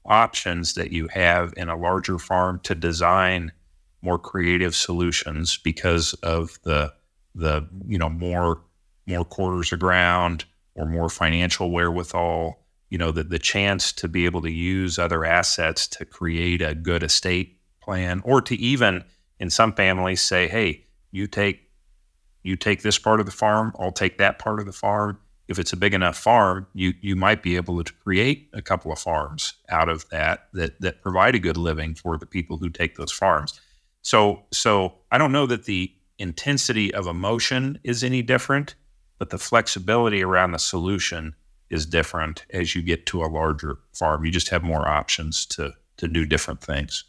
options 0.06 0.74
that 0.74 0.92
you 0.92 1.08
have 1.08 1.52
in 1.58 1.68
a 1.68 1.76
larger 1.76 2.18
farm 2.18 2.58
to 2.64 2.74
design 2.74 3.52
more 4.02 4.18
creative 4.18 4.74
solutions 4.74 5.58
because 5.58 6.14
of 6.22 6.58
the 6.64 6.92
the 7.34 7.68
you 7.86 7.98
know 7.98 8.08
more 8.08 8.60
more 9.06 9.24
quarters 9.24 9.72
of 9.72 9.78
ground 9.78 10.44
or 10.74 10.86
more 10.86 11.08
financial 11.08 11.70
wherewithal 11.70 12.60
you 12.88 12.98
know 12.98 13.10
the 13.10 13.22
the 13.22 13.38
chance 13.38 13.92
to 13.92 14.08
be 14.08 14.24
able 14.24 14.42
to 14.42 14.50
use 14.50 14.98
other 14.98 15.24
assets 15.24 15.86
to 15.86 16.04
create 16.04 16.60
a 16.60 16.74
good 16.74 17.02
estate 17.02 17.58
plan 17.80 18.20
or 18.24 18.40
to 18.40 18.54
even 18.56 19.04
in 19.38 19.50
some 19.50 19.72
families 19.72 20.20
say 20.20 20.48
hey 20.48 20.84
you 21.10 21.26
take 21.26 21.68
you 22.42 22.56
take 22.56 22.82
this 22.82 22.98
part 22.98 23.20
of 23.20 23.26
the 23.26 23.32
farm 23.32 23.72
I'll 23.78 23.92
take 23.92 24.16
that 24.16 24.38
part 24.38 24.60
of 24.60 24.66
the 24.66 24.72
farm. 24.72 25.18
If 25.46 25.58
it's 25.58 25.74
a 25.74 25.76
big 25.76 25.94
enough 25.94 26.16
farm 26.16 26.66
you 26.74 26.94
you 27.00 27.16
might 27.16 27.42
be 27.42 27.56
able 27.56 27.82
to 27.82 27.92
create 27.92 28.48
a 28.52 28.62
couple 28.62 28.92
of 28.92 28.98
farms 28.98 29.54
out 29.68 29.88
of 29.88 30.08
that 30.10 30.48
that 30.54 30.80
that 30.80 31.02
provide 31.02 31.34
a 31.34 31.40
good 31.40 31.56
living 31.56 31.94
for 31.94 32.16
the 32.16 32.26
people 32.26 32.56
who 32.56 32.70
take 32.70 32.96
those 32.96 33.12
farms 33.12 33.60
so, 34.02 34.44
so 34.52 34.94
I 35.10 35.18
don't 35.18 35.32
know 35.32 35.46
that 35.46 35.64
the 35.64 35.92
intensity 36.18 36.92
of 36.92 37.06
emotion 37.06 37.80
is 37.84 38.04
any 38.04 38.22
different, 38.22 38.74
but 39.18 39.30
the 39.30 39.38
flexibility 39.38 40.22
around 40.22 40.52
the 40.52 40.58
solution 40.58 41.34
is 41.70 41.86
different 41.86 42.44
as 42.50 42.74
you 42.74 42.82
get 42.82 43.06
to 43.06 43.22
a 43.22 43.26
larger 43.26 43.78
farm. 43.94 44.24
You 44.24 44.30
just 44.30 44.48
have 44.50 44.62
more 44.62 44.88
options 44.88 45.46
to 45.46 45.72
to 45.96 46.08
do 46.08 46.24
different 46.24 46.62
things. 46.62 47.04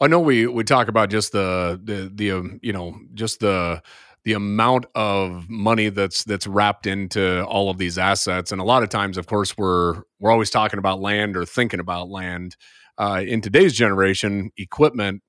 I 0.00 0.06
know 0.06 0.20
we 0.20 0.46
we 0.46 0.64
talk 0.64 0.88
about 0.88 1.10
just 1.10 1.32
the 1.32 1.80
the 1.82 2.10
the 2.14 2.32
um, 2.32 2.60
you 2.62 2.72
know 2.72 2.98
just 3.14 3.40
the 3.40 3.82
the 4.24 4.32
amount 4.34 4.86
of 4.94 5.48
money 5.48 5.88
that's 5.88 6.24
that's 6.24 6.46
wrapped 6.46 6.86
into 6.86 7.44
all 7.46 7.70
of 7.70 7.78
these 7.78 7.98
assets, 7.98 8.52
and 8.52 8.60
a 8.60 8.64
lot 8.64 8.82
of 8.82 8.88
times, 8.88 9.16
of 9.16 9.26
course, 9.26 9.56
we're 9.56 10.02
we're 10.18 10.30
always 10.30 10.50
talking 10.50 10.78
about 10.78 11.00
land 11.00 11.36
or 11.36 11.44
thinking 11.44 11.80
about 11.80 12.08
land. 12.08 12.56
Uh, 12.98 13.22
in 13.26 13.40
today's 13.40 13.72
generation, 13.72 14.50
equipment 14.58 15.22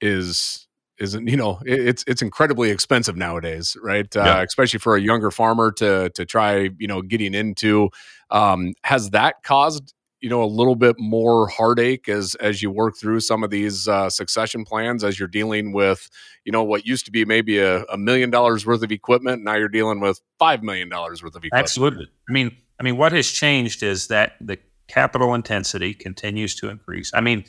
is 0.00 0.66
isn't 0.98 1.28
you 1.28 1.36
know 1.36 1.60
it's 1.64 2.04
it's 2.06 2.22
incredibly 2.22 2.70
expensive 2.70 3.16
nowadays 3.16 3.76
right? 3.82 4.14
Uh, 4.16 4.24
yeah. 4.24 4.42
especially 4.42 4.78
for 4.78 4.96
a 4.96 5.00
younger 5.00 5.30
farmer 5.30 5.70
to 5.72 6.10
to 6.10 6.24
try 6.24 6.70
you 6.78 6.86
know 6.86 7.02
getting 7.02 7.34
into 7.34 7.88
um, 8.30 8.74
has 8.84 9.10
that 9.10 9.42
caused 9.42 9.94
you 10.20 10.28
know 10.28 10.42
a 10.42 10.46
little 10.46 10.74
bit 10.74 10.96
more 10.98 11.48
heartache 11.48 12.08
as 12.08 12.34
as 12.36 12.62
you 12.62 12.70
work 12.70 12.96
through 12.98 13.20
some 13.20 13.44
of 13.44 13.50
these 13.50 13.86
uh, 13.86 14.10
succession 14.10 14.64
plans 14.64 15.04
as 15.04 15.18
you're 15.18 15.28
dealing 15.28 15.72
with 15.72 16.08
you 16.44 16.50
know 16.50 16.64
what 16.64 16.86
used 16.86 17.04
to 17.04 17.12
be 17.12 17.24
maybe 17.24 17.58
a, 17.58 17.84
a 17.84 17.96
million 17.96 18.30
dollars 18.30 18.66
worth 18.66 18.82
of 18.82 18.90
equipment 18.90 19.44
now 19.44 19.54
you're 19.54 19.68
dealing 19.68 20.00
with 20.00 20.20
five 20.38 20.62
million 20.62 20.88
dollars 20.88 21.22
worth 21.22 21.36
of 21.36 21.44
equipment? 21.44 21.62
Absolutely. 21.62 22.08
I 22.28 22.32
mean 22.32 22.56
i 22.80 22.82
mean 22.82 22.96
what 22.96 23.12
has 23.12 23.30
changed 23.30 23.82
is 23.82 24.08
that 24.08 24.32
the 24.40 24.58
capital 24.88 25.34
intensity 25.34 25.94
continues 25.94 26.56
to 26.56 26.68
increase. 26.68 27.12
I 27.14 27.20
mean 27.20 27.44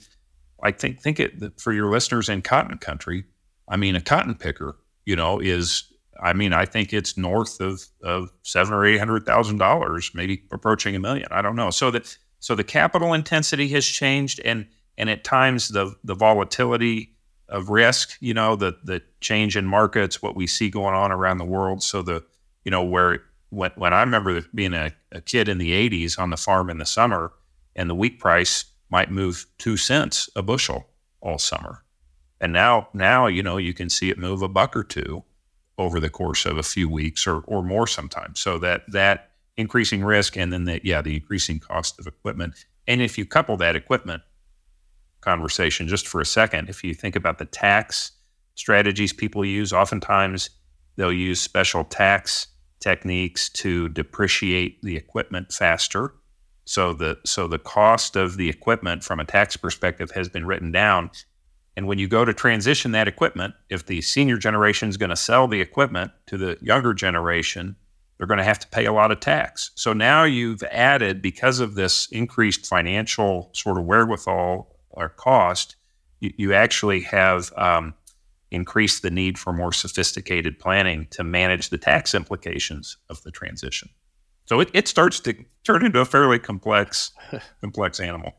I 0.64 0.72
think 0.72 1.02
think 1.02 1.20
it 1.20 1.60
for 1.60 1.74
your 1.74 1.90
listeners 1.90 2.30
in 2.30 2.42
cotton 2.42 2.78
country. 2.78 3.26
I 3.68 3.78
mean, 3.78 3.96
a 3.96 4.02
cotton 4.02 4.36
picker, 4.36 4.78
you 5.06 5.16
know, 5.16 5.40
is 5.40 5.92
I 6.22 6.34
mean, 6.34 6.54
I 6.54 6.66
think 6.66 6.94
it's 6.94 7.18
north 7.18 7.60
of 7.60 7.82
of 8.04 8.30
seven 8.44 8.74
or 8.74 8.86
eight 8.86 8.98
hundred 8.98 9.26
thousand 9.26 9.58
dollars, 9.58 10.12
maybe 10.14 10.44
approaching 10.52 10.96
a 10.96 11.00
million. 11.00 11.28
I 11.32 11.42
don't 11.42 11.56
know. 11.56 11.70
So 11.70 11.92
that 11.92 12.18
so 12.40 12.56
the 12.56 12.64
capital 12.64 13.14
intensity 13.14 13.68
has 13.70 13.86
changed, 13.86 14.42
and 14.44 14.68
and 14.98 15.10
at 15.10 15.24
times 15.24 15.70
the 15.70 15.96
the 16.04 16.16
volatility 16.16 17.16
of 17.48 17.70
risk, 17.70 18.18
you 18.20 18.34
know, 18.34 18.56
the 18.56 18.78
the 18.84 19.02
change 19.22 19.56
in 19.56 19.66
markets, 19.66 20.22
what 20.22 20.36
we 20.36 20.48
see 20.48 20.70
going 20.70 20.96
on 20.96 21.12
around 21.12 21.38
the 21.38 21.46
world. 21.46 21.84
So 21.84 22.02
the 22.02 22.24
you 22.64 22.72
know 22.72 22.84
where 22.84 23.24
when 23.50 23.72
when 23.76 23.94
I 23.94 24.02
remember 24.02 24.42
being 24.54 24.74
a, 24.74 24.92
a 25.12 25.22
kid 25.22 25.48
in 25.48 25.58
the 25.58 25.72
'80s 25.90 26.20
on 26.20 26.30
the 26.30 26.38
farm 26.38 26.70
in 26.70 26.78
the 26.78 26.86
summer, 26.86 27.32
and 27.76 27.90
the 27.90 27.96
wheat 27.96 28.20
price 28.20 28.66
might 28.90 29.12
move 29.12 29.46
two 29.58 29.78
cents 29.78 30.30
a 30.36 30.42
bushel 30.42 30.88
all 31.22 31.38
summer. 31.38 31.84
And 32.42 32.54
now, 32.54 32.90
now 32.94 33.28
you 33.28 33.44
know 33.44 33.58
you 33.58 33.74
can 33.74 33.90
see 33.90 34.10
it 34.10 34.18
move 34.18 34.42
a 34.42 34.48
buck 34.48 34.76
or 34.76 34.84
two 34.84 35.24
over 35.78 36.00
the 36.00 36.10
course 36.10 36.46
of 36.46 36.58
a 36.58 36.64
few 36.64 36.90
weeks 36.90 37.26
or, 37.26 37.40
or 37.42 37.64
more 37.64 37.88
sometimes. 37.88 38.40
So 38.40 38.58
that 38.60 38.84
that 38.92 39.32
increasing 39.58 40.04
risk 40.04 40.38
and 40.38 40.54
then 40.54 40.66
the 40.66 40.80
yeah 40.84 41.02
the 41.02 41.16
increasing 41.16 41.60
cost 41.60 42.00
of 42.00 42.08
equipment. 42.08 42.54
And 42.88 43.02
if 43.02 43.18
you 43.18 43.26
couple 43.26 43.58
that 43.58 43.76
equipment 43.76 44.24
conversation 45.22 45.88
just 45.88 46.08
for 46.08 46.22
a 46.22 46.26
second, 46.26 46.70
if 46.70 46.84
you 46.84 46.94
think 46.94 47.16
about 47.16 47.38
the 47.38 47.46
tax 47.46 48.12
strategies 48.56 49.14
people 49.14 49.46
use, 49.46 49.72
oftentimes 49.72 50.50
they'll 50.96 51.14
use 51.14 51.42
special 51.42 51.84
tax 51.84 52.48
techniques 52.80 53.50
to 53.50 53.90
depreciate 53.90 54.82
the 54.82 54.96
equipment 54.96 55.52
faster 55.52 56.14
so 56.70 56.94
the 56.94 57.18
so 57.26 57.48
the 57.48 57.58
cost 57.58 58.16
of 58.16 58.38
the 58.38 58.48
equipment 58.48 59.04
from 59.04 59.20
a 59.20 59.26
tax 59.26 59.58
perspective 59.58 60.12
has 60.12 60.30
been 60.30 60.46
written 60.46 60.72
down. 60.72 61.10
And 61.76 61.88
when 61.88 61.98
you 61.98 62.08
go 62.08 62.24
to 62.24 62.32
transition 62.32 62.92
that 62.92 63.08
equipment, 63.08 63.56
if 63.72 63.88
the 63.88 64.02
senior 64.02 64.38
generation 64.38 64.88
is 64.88 64.96
going 64.96 65.10
to 65.10 65.16
sell 65.16 65.48
the 65.48 65.62
equipment 65.62 66.12
to 66.28 66.38
the 66.38 66.60
younger 66.62 66.94
generation, 66.94 67.76
they're 68.18 68.28
going 68.28 68.38
to 68.38 68.44
have 68.44 68.60
to 68.60 68.68
pay 68.68 68.86
a 68.86 68.94
lot 68.94 69.10
of 69.12 69.20
tax. 69.20 69.72
So 69.74 69.94
now 69.94 70.26
you've 70.26 70.62
added, 70.62 71.24
because 71.24 71.60
of 71.60 71.74
this 71.74 72.08
increased 72.12 72.68
financial 72.68 73.50
sort 73.54 73.80
of 73.80 73.86
wherewithal 73.86 74.76
or 74.92 75.10
cost, 75.10 75.76
you, 76.20 76.34
you 76.38 76.54
actually 76.54 77.02
have 77.02 77.52
um, 77.58 77.96
increased 78.52 79.02
the 79.02 79.10
need 79.10 79.40
for 79.40 79.54
more 79.54 79.74
sophisticated 79.74 80.60
planning 80.60 81.08
to 81.12 81.24
manage 81.24 81.70
the 81.70 81.80
tax 81.80 82.14
implications 82.14 82.98
of 83.10 83.24
the 83.24 83.32
transition. 83.32 83.90
So 84.50 84.60
it, 84.62 84.72
it 84.74 84.88
starts 84.88 85.20
to 85.20 85.36
turn 85.64 85.86
into 85.86 86.00
a 86.00 86.06
fairly 86.06 86.40
complex 86.40 87.12
complex 87.62 88.00
animal. 88.00 88.34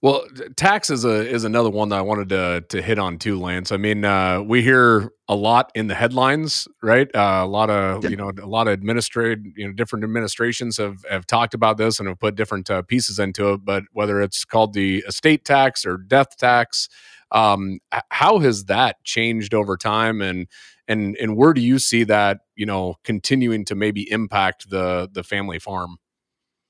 Well, 0.00 0.24
tax 0.54 0.88
is 0.88 1.04
a 1.04 1.28
is 1.28 1.42
another 1.42 1.68
one 1.68 1.88
that 1.88 1.98
I 1.98 2.02
wanted 2.02 2.28
to 2.28 2.64
to 2.68 2.80
hit 2.80 3.00
on 3.00 3.18
too, 3.18 3.40
Lance. 3.40 3.72
I 3.72 3.76
mean, 3.76 4.04
uh, 4.04 4.40
we 4.40 4.62
hear 4.62 5.10
a 5.26 5.34
lot 5.34 5.72
in 5.74 5.88
the 5.88 5.96
headlines, 5.96 6.68
right? 6.80 7.12
Uh, 7.12 7.40
a 7.42 7.48
lot 7.48 7.70
of 7.70 8.08
you 8.08 8.14
know, 8.14 8.30
a 8.40 8.46
lot 8.46 8.68
of 8.68 8.74
administrative, 8.74 9.44
you 9.56 9.66
know, 9.66 9.72
different 9.72 10.04
administrations 10.04 10.76
have 10.76 11.04
have 11.10 11.26
talked 11.26 11.54
about 11.54 11.76
this 11.76 11.98
and 11.98 12.08
have 12.08 12.20
put 12.20 12.36
different 12.36 12.70
uh, 12.70 12.82
pieces 12.82 13.18
into 13.18 13.54
it. 13.54 13.64
But 13.64 13.82
whether 13.90 14.22
it's 14.22 14.44
called 14.44 14.74
the 14.74 14.98
estate 15.08 15.44
tax 15.44 15.84
or 15.84 15.96
death 15.96 16.36
tax, 16.36 16.88
um, 17.32 17.80
how 18.10 18.38
has 18.38 18.66
that 18.66 19.02
changed 19.02 19.54
over 19.54 19.76
time, 19.76 20.22
and 20.22 20.46
and 20.88 21.16
and 21.20 21.36
where 21.36 21.52
do 21.52 21.60
you 21.60 21.78
see 21.78 22.04
that 22.04 22.40
you 22.56 22.66
know 22.66 22.96
continuing 23.04 23.64
to 23.66 23.74
maybe 23.74 24.10
impact 24.10 24.70
the 24.70 25.08
the 25.12 25.22
family 25.22 25.58
farm? 25.58 25.98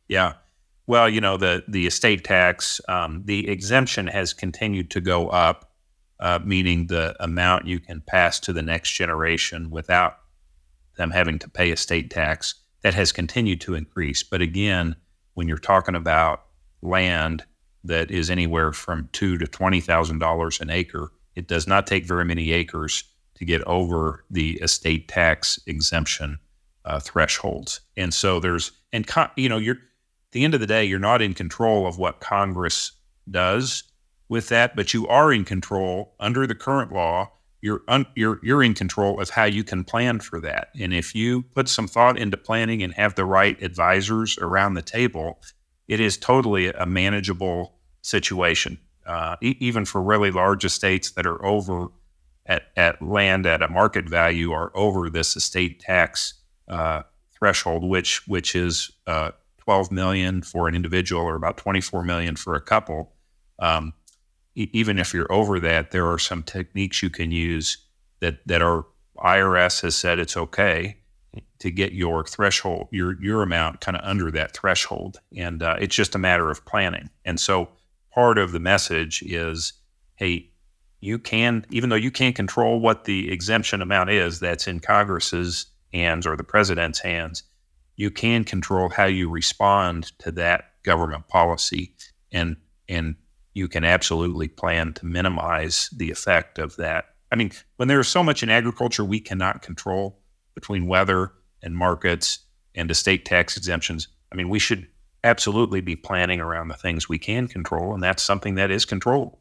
Yeah. 0.08 0.34
Well, 0.86 1.08
you 1.08 1.20
know, 1.20 1.36
the 1.36 1.64
the 1.68 1.86
estate 1.86 2.24
tax, 2.24 2.80
um, 2.88 3.22
the 3.24 3.48
exemption 3.48 4.06
has 4.08 4.32
continued 4.32 4.90
to 4.92 5.00
go 5.00 5.28
up, 5.28 5.70
uh, 6.18 6.40
meaning 6.42 6.86
the 6.86 7.14
amount 7.22 7.66
you 7.66 7.78
can 7.78 8.00
pass 8.00 8.40
to 8.40 8.52
the 8.52 8.62
next 8.62 8.92
generation 8.92 9.70
without 9.70 10.18
them 10.96 11.10
having 11.10 11.38
to 11.40 11.48
pay 11.48 11.70
estate 11.70 12.10
tax. 12.10 12.54
That 12.82 12.94
has 12.94 13.12
continued 13.12 13.60
to 13.62 13.74
increase. 13.74 14.22
But 14.22 14.40
again, 14.40 14.96
when 15.34 15.46
you're 15.46 15.58
talking 15.58 15.94
about 15.94 16.44
land 16.80 17.44
that 17.84 18.10
is 18.10 18.30
anywhere 18.30 18.72
from 18.72 19.08
two 19.12 19.36
to 19.38 19.46
twenty 19.46 19.80
thousand 19.80 20.20
dollars 20.20 20.60
an 20.60 20.70
acre, 20.70 21.12
it 21.36 21.48
does 21.48 21.66
not 21.66 21.86
take 21.86 22.06
very 22.06 22.24
many 22.24 22.50
acres 22.52 23.04
to 23.38 23.44
get 23.44 23.62
over 23.62 24.24
the 24.30 24.54
estate 24.60 25.08
tax 25.08 25.58
exemption 25.66 26.38
uh, 26.84 26.98
thresholds. 26.98 27.80
And 27.96 28.12
so 28.12 28.40
there's 28.40 28.72
and 28.92 29.08
you 29.36 29.48
know 29.48 29.58
you're 29.58 29.76
at 29.76 30.32
the 30.32 30.44
end 30.44 30.54
of 30.54 30.60
the 30.60 30.66
day, 30.66 30.84
you're 30.84 30.98
not 30.98 31.22
in 31.22 31.34
control 31.34 31.86
of 31.86 31.98
what 31.98 32.20
Congress 32.20 32.92
does 33.30 33.84
with 34.28 34.48
that, 34.48 34.74
but 34.74 34.92
you 34.92 35.06
are 35.06 35.32
in 35.32 35.44
control 35.44 36.14
under 36.18 36.46
the 36.46 36.54
current 36.54 36.92
law. 36.92 37.30
You're 37.60 37.82
un, 37.88 38.06
you're 38.16 38.40
you're 38.42 38.62
in 38.62 38.74
control 38.74 39.20
of 39.20 39.30
how 39.30 39.44
you 39.44 39.64
can 39.64 39.84
plan 39.84 40.20
for 40.20 40.40
that. 40.40 40.68
And 40.78 40.92
if 40.92 41.14
you 41.14 41.42
put 41.42 41.68
some 41.68 41.88
thought 41.88 42.18
into 42.18 42.36
planning 42.36 42.82
and 42.82 42.92
have 42.94 43.14
the 43.14 43.24
right 43.24 43.60
advisors 43.62 44.38
around 44.38 44.74
the 44.74 44.82
table, 44.82 45.40
it 45.86 46.00
is 46.00 46.16
totally 46.16 46.68
a 46.68 46.86
manageable 46.86 47.74
situation. 48.02 48.78
Uh, 49.06 49.36
e- 49.40 49.56
even 49.60 49.84
for 49.84 50.02
really 50.02 50.30
large 50.30 50.64
estates 50.64 51.12
that 51.12 51.26
are 51.26 51.44
over 51.44 51.88
at, 52.48 52.64
at 52.76 53.00
land 53.02 53.46
at 53.46 53.62
a 53.62 53.68
market 53.68 54.08
value 54.08 54.52
are 54.52 54.72
over 54.74 55.10
this 55.10 55.36
estate 55.36 55.80
tax 55.80 56.34
uh, 56.68 57.02
threshold, 57.32 57.84
which 57.84 58.26
which 58.26 58.56
is 58.56 58.90
uh, 59.06 59.30
12 59.58 59.92
million 59.92 60.42
for 60.42 60.66
an 60.66 60.74
individual 60.74 61.22
or 61.22 61.36
about 61.36 61.58
24 61.58 62.02
million 62.02 62.36
for 62.36 62.54
a 62.54 62.60
couple, 62.60 63.12
um, 63.58 63.92
e- 64.54 64.70
even 64.72 64.98
if 64.98 65.12
you're 65.12 65.30
over 65.30 65.60
that, 65.60 65.90
there 65.90 66.10
are 66.10 66.18
some 66.18 66.42
techniques 66.42 67.02
you 67.02 67.10
can 67.10 67.30
use 67.30 67.76
that 68.20 68.38
that 68.46 68.62
our 68.62 68.86
IRS 69.18 69.82
has 69.82 69.94
said 69.94 70.18
it's 70.18 70.36
okay 70.36 70.96
to 71.58 71.70
get 71.70 71.92
your 71.92 72.24
threshold, 72.24 72.88
your 72.90 73.22
your 73.22 73.42
amount, 73.42 73.80
kind 73.80 73.96
of 73.96 74.04
under 74.04 74.30
that 74.30 74.56
threshold, 74.56 75.20
and 75.36 75.62
uh, 75.62 75.76
it's 75.78 75.94
just 75.94 76.14
a 76.14 76.18
matter 76.18 76.50
of 76.50 76.64
planning. 76.64 77.10
And 77.24 77.38
so, 77.38 77.68
part 78.14 78.38
of 78.38 78.52
the 78.52 78.60
message 78.60 79.22
is, 79.22 79.74
hey, 80.16 80.50
you 81.00 81.18
can, 81.18 81.64
even 81.70 81.90
though 81.90 81.96
you 81.96 82.10
can't 82.10 82.34
control 82.34 82.80
what 82.80 83.04
the 83.04 83.30
exemption 83.30 83.82
amount 83.82 84.10
is, 84.10 84.40
that's 84.40 84.66
in 84.66 84.80
Congress's 84.80 85.66
hands 85.92 86.26
or 86.26 86.36
the 86.36 86.44
president's 86.44 86.98
hands 87.00 87.42
you 87.98 88.10
can 88.12 88.44
control 88.44 88.88
how 88.88 89.04
you 89.04 89.28
respond 89.28 90.16
to 90.20 90.30
that 90.32 90.72
government 90.84 91.28
policy 91.28 91.92
and 92.32 92.56
and 92.88 93.16
you 93.52 93.68
can 93.68 93.84
absolutely 93.84 94.48
plan 94.48 94.94
to 94.94 95.04
minimize 95.04 95.90
the 95.94 96.10
effect 96.10 96.58
of 96.58 96.76
that. 96.76 97.06
I 97.32 97.36
mean, 97.36 97.50
when 97.76 97.88
there's 97.88 98.08
so 98.08 98.22
much 98.22 98.42
in 98.42 98.48
agriculture 98.48 99.04
we 99.04 99.20
cannot 99.20 99.62
control 99.62 100.20
between 100.54 100.86
weather 100.86 101.32
and 101.60 101.76
markets 101.76 102.38
and 102.74 102.88
estate 102.90 103.24
tax 103.24 103.56
exemptions, 103.56 104.06
I 104.32 104.36
mean, 104.36 104.48
we 104.48 104.60
should 104.60 104.86
absolutely 105.24 105.80
be 105.80 105.96
planning 105.96 106.40
around 106.40 106.68
the 106.68 106.74
things 106.74 107.08
we 107.08 107.18
can 107.18 107.48
control, 107.48 107.92
and 107.92 108.02
that's 108.02 108.22
something 108.22 108.54
that 108.54 108.70
is 108.70 108.84
controllable. 108.84 109.40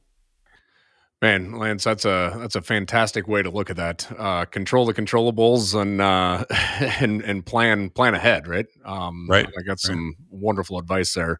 Man, 1.19 1.57
Lance, 1.57 1.83
that's 1.83 2.05
a 2.05 2.35
that's 2.37 2.55
a 2.55 2.61
fantastic 2.61 3.27
way 3.27 3.41
to 3.41 3.49
look 3.49 3.71
at 3.71 3.77
that. 3.77 4.07
Uh, 4.19 4.45
control 4.45 4.85
the 4.85 4.93
controllables 4.93 5.73
and 5.79 5.99
uh, 5.99 6.45
and 7.01 7.23
and 7.23 7.43
plan 7.43 7.89
plan 7.89 8.13
ahead, 8.13 8.47
right? 8.47 8.67
Um, 8.85 9.27
right. 9.27 9.47
I 9.57 9.61
got 9.63 9.79
some 9.79 10.15
right. 10.19 10.27
wonderful 10.29 10.77
advice 10.77 11.13
there. 11.15 11.39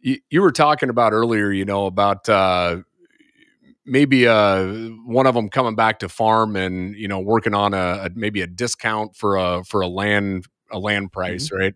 You, 0.00 0.18
you, 0.28 0.42
were 0.42 0.52
talking 0.52 0.90
about 0.90 1.14
earlier, 1.14 1.50
you 1.50 1.64
know, 1.64 1.86
about 1.86 2.28
uh, 2.28 2.82
maybe 3.86 4.28
uh, 4.28 4.66
one 5.06 5.26
of 5.26 5.34
them 5.34 5.48
coming 5.48 5.76
back 5.76 6.00
to 6.00 6.10
farm 6.10 6.54
and 6.54 6.94
you 6.94 7.08
know 7.08 7.20
working 7.20 7.54
on 7.54 7.72
a, 7.72 8.04
a 8.04 8.10
maybe 8.14 8.42
a 8.42 8.46
discount 8.46 9.16
for 9.16 9.38
a 9.38 9.64
for 9.64 9.80
a 9.80 9.88
land 9.88 10.44
a 10.70 10.78
land 10.78 11.10
price, 11.10 11.46
mm-hmm. 11.46 11.56
right? 11.56 11.74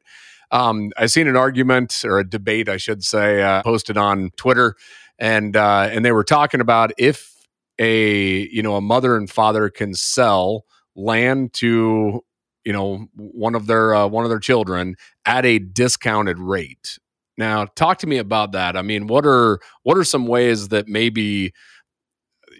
Um, 0.51 0.93
I 0.99 1.07
seen 1.07 1.27
an 1.27 1.37
argument 1.37 2.03
or 2.05 2.19
a 2.19 2.29
debate, 2.29 2.69
I 2.69 2.77
should 2.77 3.03
say, 3.03 3.43
uh, 3.43 3.63
posted 3.63 3.97
on 3.97 4.31
Twitter 4.37 4.77
and 5.19 5.57
uh, 5.57 5.89
and 5.91 6.05
they 6.05 6.13
were 6.13 6.25
talking 6.25 6.61
about 6.61 6.93
if 6.99 7.35
a 7.79 8.49
you 8.49 8.63
know 8.63 8.77
a 8.77 8.81
mother 8.81 9.17
and 9.17 9.31
father 9.31 9.71
can 9.71 9.95
sell 9.95 10.65
land 10.95 11.53
to 11.55 12.25
you 12.65 12.73
know 12.73 13.07
one 13.15 13.55
of 13.55 13.67
their 13.67 13.95
uh, 13.95 14.07
one 14.07 14.25
of 14.25 14.31
their 14.31 14.39
children 14.39 14.97
at 15.25 15.45
a 15.45 15.59
discounted 15.59 16.39
rate. 16.39 16.99
Now, 17.37 17.67
talk 17.67 17.99
to 17.99 18.07
me 18.09 18.19
about 18.19 18.53
that. 18.53 18.77
I 18.77 18.83
mean, 18.83 19.07
what 19.07 19.25
are 19.25 19.61
what 19.85 19.97
are 19.97 20.05
some 20.05 20.27
ways 20.27 20.69
that 20.69 20.89
maybe 20.89 21.53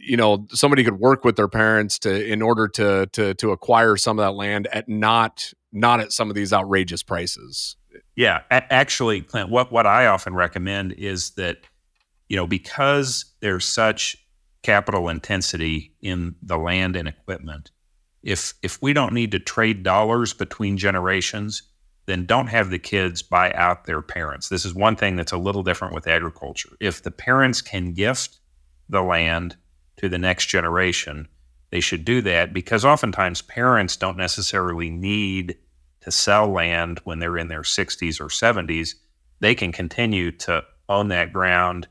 you 0.01 0.17
know 0.17 0.47
somebody 0.51 0.85
could 0.85 1.01
work 1.01 1.25
with 1.25 1.37
their 1.37 1.49
parents 1.49 1.99
to 2.01 2.25
in 2.25 2.43
order 2.43 2.69
to 2.69 3.07
to 3.13 3.35
to 3.35 3.51
acquire 3.51 3.97
some 3.97 4.19
of 4.19 4.25
that 4.25 4.33
land 4.33 4.69
at 4.73 4.89
not 4.89 5.53
not 5.73 6.01
at 6.01 6.13
some 6.13 6.31
of 6.31 6.37
these 6.37 6.53
outrageous 6.53 7.03
prices? 7.03 7.77
Yeah, 8.15 8.43
actually, 8.51 9.23
Clint, 9.23 9.51
what 9.51 9.73
what 9.73 9.87
I 9.87 10.07
often 10.07 10.35
recommend 10.35 10.93
is 10.93 11.31
that 11.31 11.59
you 12.29 12.37
know, 12.37 12.47
because 12.47 13.25
there's 13.41 13.65
such 13.65 14.17
capital 14.63 15.09
intensity 15.09 15.95
in 16.01 16.35
the 16.43 16.59
land 16.59 16.97
and 16.97 17.09
equipment, 17.09 17.71
if 18.23 18.55
if 18.63 18.81
we 18.83 18.93
don't 18.93 19.15
need 19.15 19.33
to 19.33 19.39
trade 19.39 19.83
dollars 19.83 20.35
between 20.35 20.77
generations, 20.77 21.63
then 22.07 22.27
don't 22.27 22.49
have 22.49 22.71
the 22.71 22.79
kids 22.79 23.23
buy 23.23 23.53
out 23.53 23.85
their 23.85 24.03
parents. 24.03 24.49
This 24.49 24.65
is 24.65 24.75
one 24.75 24.97
thing 24.97 25.17
that's 25.17 25.33
a 25.33 25.39
little 25.39 25.63
different 25.63 25.95
with 25.95 26.09
agriculture. 26.09 26.71
If 26.81 27.03
the 27.03 27.11
parents 27.11 27.61
can 27.61 27.93
gift 27.93 28.39
the 28.89 29.03
land 29.03 29.57
to 29.99 30.09
the 30.09 30.19
next 30.19 30.47
generation, 30.47 31.29
they 31.71 31.81
should 31.81 32.05
do 32.05 32.23
that 32.23 32.53
because 32.53 32.85
oftentimes 32.85 33.43
parents 33.43 33.97
don't 33.97 34.17
necessarily 34.17 34.89
need 34.89 35.57
to 36.01 36.11
sell 36.11 36.49
land 36.49 37.01
when 37.05 37.19
they're 37.19 37.37
in 37.37 37.49
their 37.49 37.63
60s 37.63 38.21
or 38.21 38.29
70s. 38.29 38.95
They 39.41 39.55
can 39.55 39.71
continue 39.71 40.31
to 40.33 40.65
own 40.89 41.09
that 41.09 41.33
ground 41.33 41.89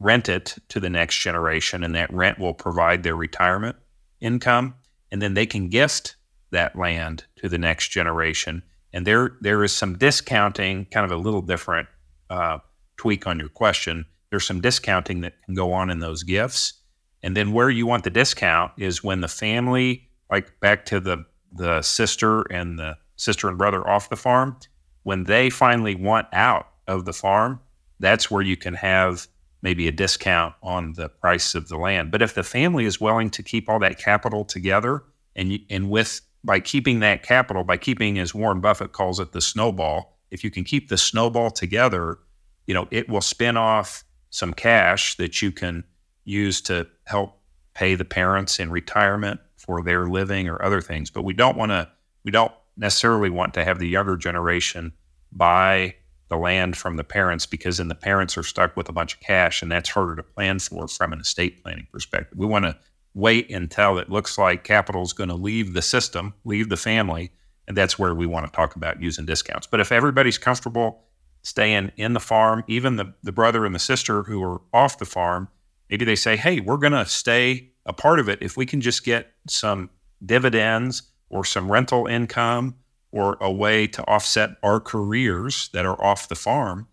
rent 0.00 0.28
it 0.28 0.56
to 0.68 0.80
the 0.80 0.90
next 0.90 1.18
generation, 1.18 1.84
and 1.84 1.94
that 1.94 2.12
rent 2.12 2.38
will 2.38 2.54
provide 2.54 3.02
their 3.02 3.14
retirement 3.14 3.76
income. 4.20 4.74
And 5.12 5.20
then 5.20 5.34
they 5.34 5.46
can 5.46 5.68
gift 5.68 6.16
that 6.50 6.74
land 6.74 7.24
to 7.36 7.48
the 7.48 7.58
next 7.58 7.88
generation. 7.90 8.62
And 8.92 9.06
there, 9.06 9.36
there 9.40 9.62
is 9.62 9.72
some 9.72 9.98
discounting, 9.98 10.86
kind 10.86 11.04
of 11.04 11.12
a 11.12 11.20
little 11.20 11.42
different 11.42 11.88
uh, 12.28 12.58
tweak 12.96 13.26
on 13.26 13.38
your 13.38 13.48
question. 13.48 14.06
There's 14.30 14.46
some 14.46 14.60
discounting 14.60 15.20
that 15.20 15.34
can 15.44 15.54
go 15.54 15.72
on 15.72 15.90
in 15.90 16.00
those 16.00 16.22
gifts. 16.22 16.74
And 17.22 17.36
then 17.36 17.52
where 17.52 17.70
you 17.70 17.86
want 17.86 18.04
the 18.04 18.10
discount 18.10 18.72
is 18.78 19.04
when 19.04 19.20
the 19.20 19.28
family, 19.28 20.08
like 20.30 20.58
back 20.60 20.86
to 20.86 21.00
the 21.00 21.24
the 21.52 21.82
sister 21.82 22.42
and 22.42 22.78
the 22.78 22.96
sister 23.16 23.48
and 23.48 23.58
brother 23.58 23.86
off 23.88 24.08
the 24.08 24.16
farm, 24.16 24.56
when 25.02 25.24
they 25.24 25.50
finally 25.50 25.94
want 25.94 26.28
out 26.32 26.68
of 26.86 27.04
the 27.04 27.12
farm, 27.12 27.60
that's 27.98 28.30
where 28.30 28.42
you 28.42 28.56
can 28.56 28.74
have 28.74 29.26
maybe 29.62 29.88
a 29.88 29.92
discount 29.92 30.54
on 30.62 30.94
the 30.94 31.08
price 31.08 31.54
of 31.54 31.68
the 31.68 31.76
land. 31.76 32.10
But 32.10 32.22
if 32.22 32.34
the 32.34 32.42
family 32.42 32.84
is 32.84 33.00
willing 33.00 33.30
to 33.30 33.42
keep 33.42 33.68
all 33.68 33.78
that 33.80 33.98
capital 33.98 34.44
together 34.44 35.02
and 35.36 35.58
and 35.68 35.90
with 35.90 36.20
by 36.42 36.60
keeping 36.60 37.00
that 37.00 37.22
capital, 37.22 37.64
by 37.64 37.76
keeping 37.76 38.18
as 38.18 38.34
Warren 38.34 38.60
Buffett 38.60 38.92
calls 38.92 39.20
it 39.20 39.32
the 39.32 39.40
snowball, 39.40 40.18
if 40.30 40.42
you 40.42 40.50
can 40.50 40.64
keep 40.64 40.88
the 40.88 40.96
snowball 40.96 41.50
together, 41.50 42.18
you 42.66 42.74
know, 42.74 42.88
it 42.90 43.08
will 43.08 43.20
spin 43.20 43.56
off 43.56 44.04
some 44.30 44.54
cash 44.54 45.16
that 45.16 45.42
you 45.42 45.52
can 45.52 45.84
use 46.24 46.60
to 46.62 46.86
help 47.04 47.38
pay 47.74 47.94
the 47.94 48.04
parents 48.04 48.58
in 48.58 48.70
retirement 48.70 49.40
for 49.56 49.82
their 49.82 50.06
living 50.06 50.48
or 50.48 50.62
other 50.62 50.80
things. 50.80 51.10
But 51.10 51.22
we 51.22 51.34
don't 51.34 51.56
want 51.56 51.70
to 51.72 51.88
we 52.24 52.30
don't 52.30 52.52
necessarily 52.76 53.30
want 53.30 53.54
to 53.54 53.64
have 53.64 53.78
the 53.78 53.88
younger 53.88 54.16
generation 54.16 54.92
buy 55.32 55.94
the 56.30 56.36
land 56.36 56.76
from 56.76 56.96
the 56.96 57.04
parents 57.04 57.44
because 57.44 57.76
then 57.76 57.88
the 57.88 57.94
parents 57.94 58.38
are 58.38 58.42
stuck 58.42 58.76
with 58.76 58.88
a 58.88 58.92
bunch 58.92 59.14
of 59.14 59.20
cash 59.20 59.62
and 59.62 59.70
that's 59.70 59.90
harder 59.90 60.16
to 60.16 60.22
plan 60.22 60.58
for 60.60 60.88
from 60.88 61.12
an 61.12 61.20
estate 61.20 61.62
planning 61.62 61.86
perspective. 61.92 62.38
We 62.38 62.46
want 62.46 62.64
to 62.64 62.78
wait 63.14 63.50
until 63.50 63.98
it 63.98 64.08
looks 64.08 64.38
like 64.38 64.62
capital 64.62 65.02
is 65.02 65.12
going 65.12 65.28
to 65.28 65.34
leave 65.34 65.74
the 65.74 65.82
system, 65.82 66.32
leave 66.44 66.68
the 66.68 66.76
family, 66.76 67.32
And 67.66 67.76
that's 67.76 67.98
where 67.98 68.14
we 68.14 68.26
want 68.26 68.46
to 68.46 68.52
talk 68.52 68.76
about 68.76 69.02
using 69.02 69.26
discounts. 69.26 69.66
But 69.66 69.80
if 69.80 69.92
everybody's 69.92 70.38
comfortable 70.38 71.04
staying 71.42 71.90
in 71.96 72.12
the 72.12 72.20
farm, 72.20 72.62
even 72.68 72.96
the, 72.96 73.12
the 73.22 73.32
brother 73.32 73.66
and 73.66 73.74
the 73.74 73.80
sister 73.80 74.22
who 74.22 74.42
are 74.42 74.60
off 74.72 74.98
the 74.98 75.04
farm, 75.04 75.48
maybe 75.88 76.04
they 76.04 76.16
say, 76.16 76.36
hey, 76.36 76.60
we're 76.60 76.76
going 76.76 76.92
to 76.92 77.06
stay 77.06 77.70
a 77.86 77.92
part 77.92 78.20
of 78.20 78.28
it 78.28 78.40
if 78.40 78.56
we 78.56 78.66
can 78.66 78.80
just 78.80 79.04
get 79.04 79.32
some 79.48 79.90
dividends 80.24 81.02
or 81.28 81.44
some 81.44 81.70
rental 81.70 82.06
income 82.06 82.76
or 83.12 83.36
a 83.40 83.50
way 83.50 83.86
to 83.86 84.06
offset 84.06 84.50
our 84.62 84.80
careers 84.80 85.68
that 85.72 85.84
are 85.84 86.02
off 86.02 86.28
the 86.28 86.34
farm, 86.34 86.86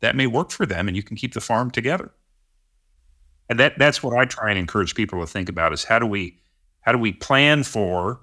that 0.00 0.16
may 0.16 0.26
work 0.26 0.50
for 0.50 0.66
them 0.66 0.88
and 0.88 0.96
you 0.96 1.02
can 1.02 1.16
keep 1.16 1.34
the 1.34 1.40
farm 1.40 1.70
together. 1.70 2.12
And 3.48 3.58
that 3.58 3.78
that's 3.78 4.02
what 4.02 4.16
I 4.16 4.24
try 4.24 4.50
and 4.50 4.58
encourage 4.58 4.94
people 4.94 5.20
to 5.20 5.26
think 5.26 5.48
about 5.48 5.72
is 5.72 5.84
how 5.84 5.98
do 5.98 6.06
we 6.06 6.38
how 6.80 6.92
do 6.92 6.98
we 6.98 7.12
plan 7.12 7.62
for 7.62 8.20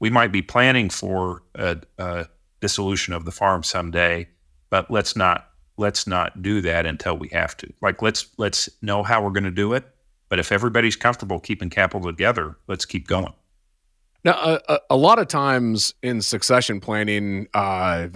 we 0.00 0.10
might 0.10 0.32
be 0.32 0.42
planning 0.42 0.90
for 0.90 1.42
a, 1.54 1.76
a 1.98 2.26
dissolution 2.60 3.14
of 3.14 3.24
the 3.24 3.30
farm 3.30 3.62
someday, 3.62 4.26
but 4.70 4.90
let's 4.90 5.14
not 5.14 5.50
let's 5.76 6.06
not 6.06 6.42
do 6.42 6.60
that 6.62 6.86
until 6.86 7.16
we 7.16 7.28
have 7.28 7.56
to. 7.58 7.72
Like 7.80 8.02
let's 8.02 8.26
let's 8.38 8.68
know 8.82 9.02
how 9.02 9.22
we're 9.22 9.30
going 9.30 9.44
to 9.44 9.50
do 9.50 9.74
it, 9.74 9.84
but 10.28 10.38
if 10.38 10.50
everybody's 10.50 10.96
comfortable 10.96 11.38
keeping 11.38 11.70
capital 11.70 12.10
together, 12.10 12.56
let's 12.66 12.84
keep 12.84 13.06
going. 13.06 13.32
Now, 14.22 14.58
a, 14.68 14.80
a, 14.90 14.96
lot 14.96 15.18
of 15.18 15.28
times 15.28 15.94
in 16.02 16.20
succession 16.20 16.80
planning, 16.80 17.48
uh, 17.54 18.08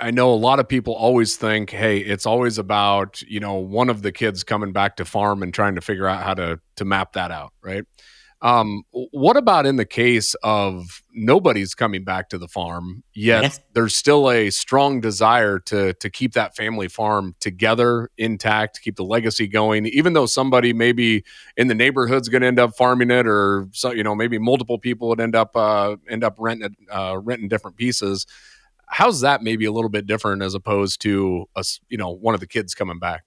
I 0.00 0.10
know 0.10 0.32
a 0.32 0.34
lot 0.34 0.58
of 0.58 0.68
people 0.68 0.94
always 0.94 1.36
think, 1.36 1.70
"Hey, 1.70 1.98
it's 1.98 2.26
always 2.26 2.58
about 2.58 3.22
you 3.22 3.38
know 3.38 3.54
one 3.54 3.88
of 3.88 4.02
the 4.02 4.10
kids 4.10 4.42
coming 4.42 4.72
back 4.72 4.96
to 4.96 5.04
farm 5.04 5.42
and 5.44 5.54
trying 5.54 5.76
to 5.76 5.80
figure 5.80 6.08
out 6.08 6.24
how 6.24 6.34
to 6.34 6.58
to 6.76 6.84
map 6.84 7.12
that 7.12 7.30
out." 7.30 7.52
Right? 7.62 7.84
Um, 8.42 8.82
what 8.90 9.36
about 9.38 9.64
in 9.64 9.76
the 9.76 9.86
case 9.86 10.34
of 10.42 11.02
nobody's 11.12 11.74
coming 11.74 12.04
back 12.04 12.28
to 12.28 12.38
the 12.38 12.48
farm 12.48 13.02
yet? 13.14 13.42
Yes. 13.42 13.60
There's 13.72 13.96
still 13.96 14.30
a 14.30 14.50
strong 14.50 15.00
desire 15.00 15.58
to 15.60 15.94
to 15.94 16.10
keep 16.10 16.34
that 16.34 16.54
family 16.54 16.88
farm 16.88 17.34
together, 17.40 18.10
intact, 18.18 18.82
keep 18.82 18.96
the 18.96 19.04
legacy 19.04 19.46
going. 19.46 19.86
Even 19.86 20.12
though 20.12 20.26
somebody 20.26 20.74
maybe 20.74 21.24
in 21.56 21.68
the 21.68 21.74
neighborhood's 21.74 22.28
going 22.28 22.42
to 22.42 22.46
end 22.46 22.60
up 22.60 22.76
farming 22.76 23.10
it, 23.10 23.26
or 23.26 23.68
so 23.72 23.90
you 23.90 24.04
know 24.04 24.14
maybe 24.14 24.38
multiple 24.38 24.78
people 24.78 25.08
would 25.08 25.20
end 25.20 25.34
up 25.34 25.56
uh, 25.56 25.96
end 26.08 26.22
up 26.22 26.36
renting 26.38 26.76
uh, 26.90 27.18
renting 27.18 27.48
different 27.48 27.76
pieces. 27.76 28.26
How's 28.88 29.22
that 29.22 29.42
maybe 29.42 29.64
a 29.64 29.72
little 29.72 29.90
bit 29.90 30.06
different 30.06 30.42
as 30.42 30.54
opposed 30.54 31.00
to 31.02 31.46
us? 31.56 31.80
You 31.88 31.96
know, 31.96 32.10
one 32.10 32.34
of 32.34 32.40
the 32.40 32.46
kids 32.46 32.74
coming 32.74 32.98
back. 32.98 33.24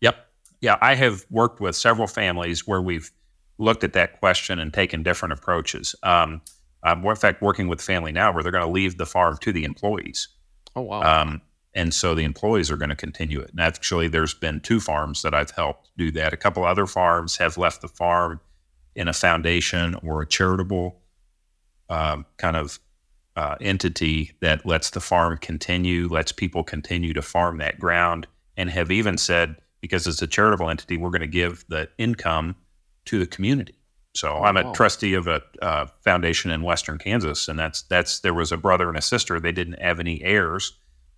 Yep. 0.00 0.16
Yeah, 0.62 0.78
I 0.80 0.94
have 0.94 1.26
worked 1.30 1.60
with 1.60 1.76
several 1.76 2.06
families 2.06 2.66
where 2.66 2.80
we've 2.80 3.12
looked 3.58 3.84
at 3.84 3.92
that 3.94 4.20
question 4.20 4.58
and 4.58 4.72
taken 4.72 5.02
different 5.02 5.32
approaches. 5.32 5.94
Um, 6.02 6.42
I'm, 6.82 7.04
in 7.04 7.16
fact, 7.16 7.42
working 7.42 7.68
with 7.68 7.80
family 7.80 8.12
now 8.12 8.32
where 8.32 8.42
they're 8.42 8.52
going 8.52 8.66
to 8.66 8.70
leave 8.70 8.96
the 8.96 9.06
farm 9.06 9.38
to 9.40 9.52
the 9.52 9.64
employees. 9.64 10.28
Oh, 10.74 10.82
wow. 10.82 11.22
Um, 11.22 11.40
and 11.74 11.92
so 11.92 12.14
the 12.14 12.24
employees 12.24 12.70
are 12.70 12.76
going 12.76 12.90
to 12.90 12.96
continue 12.96 13.40
it. 13.40 13.50
And 13.50 13.60
actually, 13.60 14.08
there's 14.08 14.34
been 14.34 14.60
two 14.60 14.80
farms 14.80 15.22
that 15.22 15.34
I've 15.34 15.50
helped 15.50 15.90
do 15.96 16.10
that. 16.12 16.32
A 16.32 16.36
couple 16.36 16.64
other 16.64 16.86
farms 16.86 17.36
have 17.36 17.58
left 17.58 17.82
the 17.82 17.88
farm 17.88 18.40
in 18.94 19.08
a 19.08 19.12
foundation 19.12 19.94
or 20.02 20.22
a 20.22 20.26
charitable 20.26 21.00
um, 21.88 22.24
kind 22.38 22.56
of 22.56 22.78
uh, 23.36 23.56
entity 23.60 24.32
that 24.40 24.64
lets 24.64 24.90
the 24.90 25.00
farm 25.00 25.36
continue, 25.36 26.08
lets 26.08 26.32
people 26.32 26.64
continue 26.64 27.12
to 27.12 27.20
farm 27.20 27.58
that 27.58 27.78
ground, 27.78 28.26
and 28.56 28.70
have 28.70 28.90
even 28.90 29.18
said, 29.18 29.56
because 29.82 30.06
it's 30.06 30.22
a 30.22 30.26
charitable 30.26 30.70
entity, 30.70 30.96
we're 30.96 31.10
going 31.10 31.20
to 31.20 31.26
give 31.26 31.64
the 31.68 31.88
income 31.98 32.56
to 33.06 33.18
the 33.18 33.26
community. 33.26 33.74
So 34.14 34.32
oh, 34.32 34.42
I'm 34.42 34.56
a 34.56 34.64
wow. 34.64 34.72
trustee 34.72 35.14
of 35.14 35.26
a 35.26 35.42
uh, 35.60 35.86
foundation 36.02 36.50
in 36.50 36.62
Western 36.62 36.98
Kansas, 36.98 37.48
and 37.48 37.58
that's 37.58 37.82
that's 37.82 38.20
there 38.20 38.34
was 38.34 38.50
a 38.50 38.56
brother 38.56 38.88
and 38.88 38.96
a 38.96 39.02
sister. 39.02 39.38
They 39.38 39.52
didn't 39.52 39.80
have 39.80 40.00
any 40.00 40.22
heirs, 40.22 40.72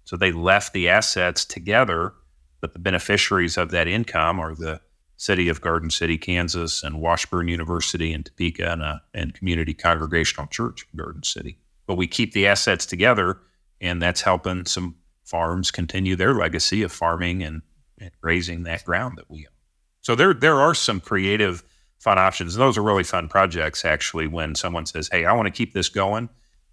so 0.04 0.16
they 0.16 0.32
left 0.32 0.72
the 0.72 0.88
assets 0.88 1.44
together. 1.44 2.14
But 2.60 2.72
the 2.72 2.80
beneficiaries 2.80 3.56
of 3.56 3.70
that 3.70 3.86
income 3.86 4.40
are 4.40 4.54
the 4.54 4.80
city 5.16 5.48
of 5.48 5.60
Garden 5.60 5.90
City, 5.90 6.18
Kansas, 6.18 6.82
and 6.82 7.00
Washburn 7.00 7.46
University 7.46 8.12
in 8.12 8.24
Topeka, 8.24 8.72
and, 8.72 8.82
a, 8.82 9.02
and 9.14 9.32
Community 9.32 9.74
Congregational 9.74 10.48
Church 10.48 10.84
in 10.92 10.98
Garden 10.98 11.22
City. 11.22 11.56
But 11.86 11.96
we 11.96 12.08
keep 12.08 12.32
the 12.32 12.48
assets 12.48 12.84
together, 12.84 13.38
and 13.80 14.02
that's 14.02 14.22
helping 14.22 14.64
some 14.64 14.96
farms 15.24 15.70
continue 15.70 16.16
their 16.16 16.34
legacy 16.34 16.82
of 16.82 16.90
farming 16.90 17.44
and, 17.44 17.62
and 18.00 18.10
raising 18.22 18.64
that 18.64 18.84
ground 18.84 19.18
that 19.18 19.30
we 19.30 19.46
own. 19.46 19.52
So 20.00 20.14
there 20.14 20.34
there 20.34 20.58
are 20.58 20.74
some 20.74 21.00
creative 21.00 21.62
fun 21.98 22.18
options. 22.18 22.54
And 22.54 22.62
those 22.62 22.78
are 22.78 22.82
really 22.82 23.04
fun 23.04 23.28
projects, 23.28 23.84
actually, 23.84 24.26
when 24.26 24.54
someone 24.54 24.86
says, 24.86 25.08
Hey, 25.10 25.24
I 25.24 25.32
want 25.32 25.46
to 25.46 25.52
keep 25.52 25.72
this 25.72 25.88
going. 25.88 26.28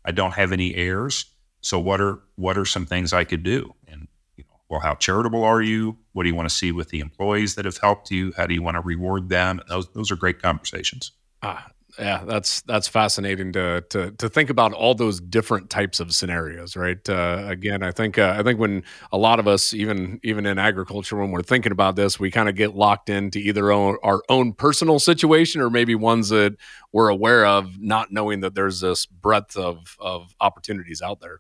I 0.06 0.12
don't 0.12 0.34
have 0.34 0.52
any 0.52 0.76
heirs. 0.76 1.26
So 1.62 1.80
what 1.80 2.00
are 2.00 2.20
what 2.36 2.58
are 2.58 2.66
some 2.66 2.86
things 2.86 3.12
I 3.12 3.24
could 3.24 3.42
do? 3.42 3.74
And 3.88 4.08
you 4.38 4.44
know, 4.44 4.60
well, 4.70 4.80
how 4.80 4.94
charitable 4.96 5.44
are 5.44 5.64
you? 5.64 5.98
What 6.14 6.24
do 6.24 6.30
you 6.30 6.36
want 6.36 6.48
to 6.48 6.56
see 6.56 6.72
with 6.72 6.90
the 6.90 7.00
employees 7.00 7.56
that 7.56 7.66
have 7.66 7.78
helped 7.78 8.12
you? 8.12 8.34
How 8.38 8.46
do 8.46 8.54
you 8.54 8.62
want 8.62 8.76
to 8.76 8.82
reward 8.82 9.30
them? 9.30 9.60
Those 9.68 9.92
those 9.94 10.12
are 10.12 10.16
great 10.16 10.40
conversations. 10.40 11.12
Ah, 11.42 11.72
yeah, 12.00 12.24
that's 12.26 12.62
that's 12.62 12.88
fascinating 12.88 13.54
to 13.54 13.82
to 13.90 14.12
to 14.12 14.30
think 14.30 14.50
about 14.50 14.74
all 14.74 14.96
those 14.96 15.20
different 15.20 15.70
types 15.70 16.00
of 16.00 16.14
scenarios, 16.14 16.76
right? 16.76 16.98
Uh, 17.08 17.44
again, 17.48 17.84
I 17.84 17.92
think 17.92 18.18
uh, 18.18 18.36
I 18.38 18.44
think 18.44 18.60
when 18.60 18.84
a 19.12 19.18
lot 19.18 19.40
of 19.40 19.48
us, 19.48 19.74
even 19.74 20.20
even 20.24 20.46
in 20.46 20.58
agriculture, 20.58 21.16
when 21.16 21.32
we're 21.32 21.42
thinking 21.42 21.72
about 21.72 21.96
this, 21.96 22.20
we 22.20 22.32
kind 22.32 22.50
of 22.50 22.56
get 22.56 22.76
locked 22.76 23.10
into 23.10 23.40
either 23.40 23.72
own, 23.72 23.98
our 24.04 24.22
own 24.30 24.54
personal 24.54 25.00
situation 25.00 25.62
or 25.62 25.70
maybe 25.70 25.96
ones 25.96 26.30
that 26.30 26.56
we're 26.92 27.10
aware 27.10 27.46
of, 27.46 27.80
not 27.80 28.12
knowing 28.12 28.42
that 28.42 28.56
there's 28.56 28.82
this 28.82 29.06
breadth 29.06 29.56
of 29.56 29.96
of 30.00 30.36
opportunities 30.42 31.02
out 31.02 31.22
there. 31.22 31.40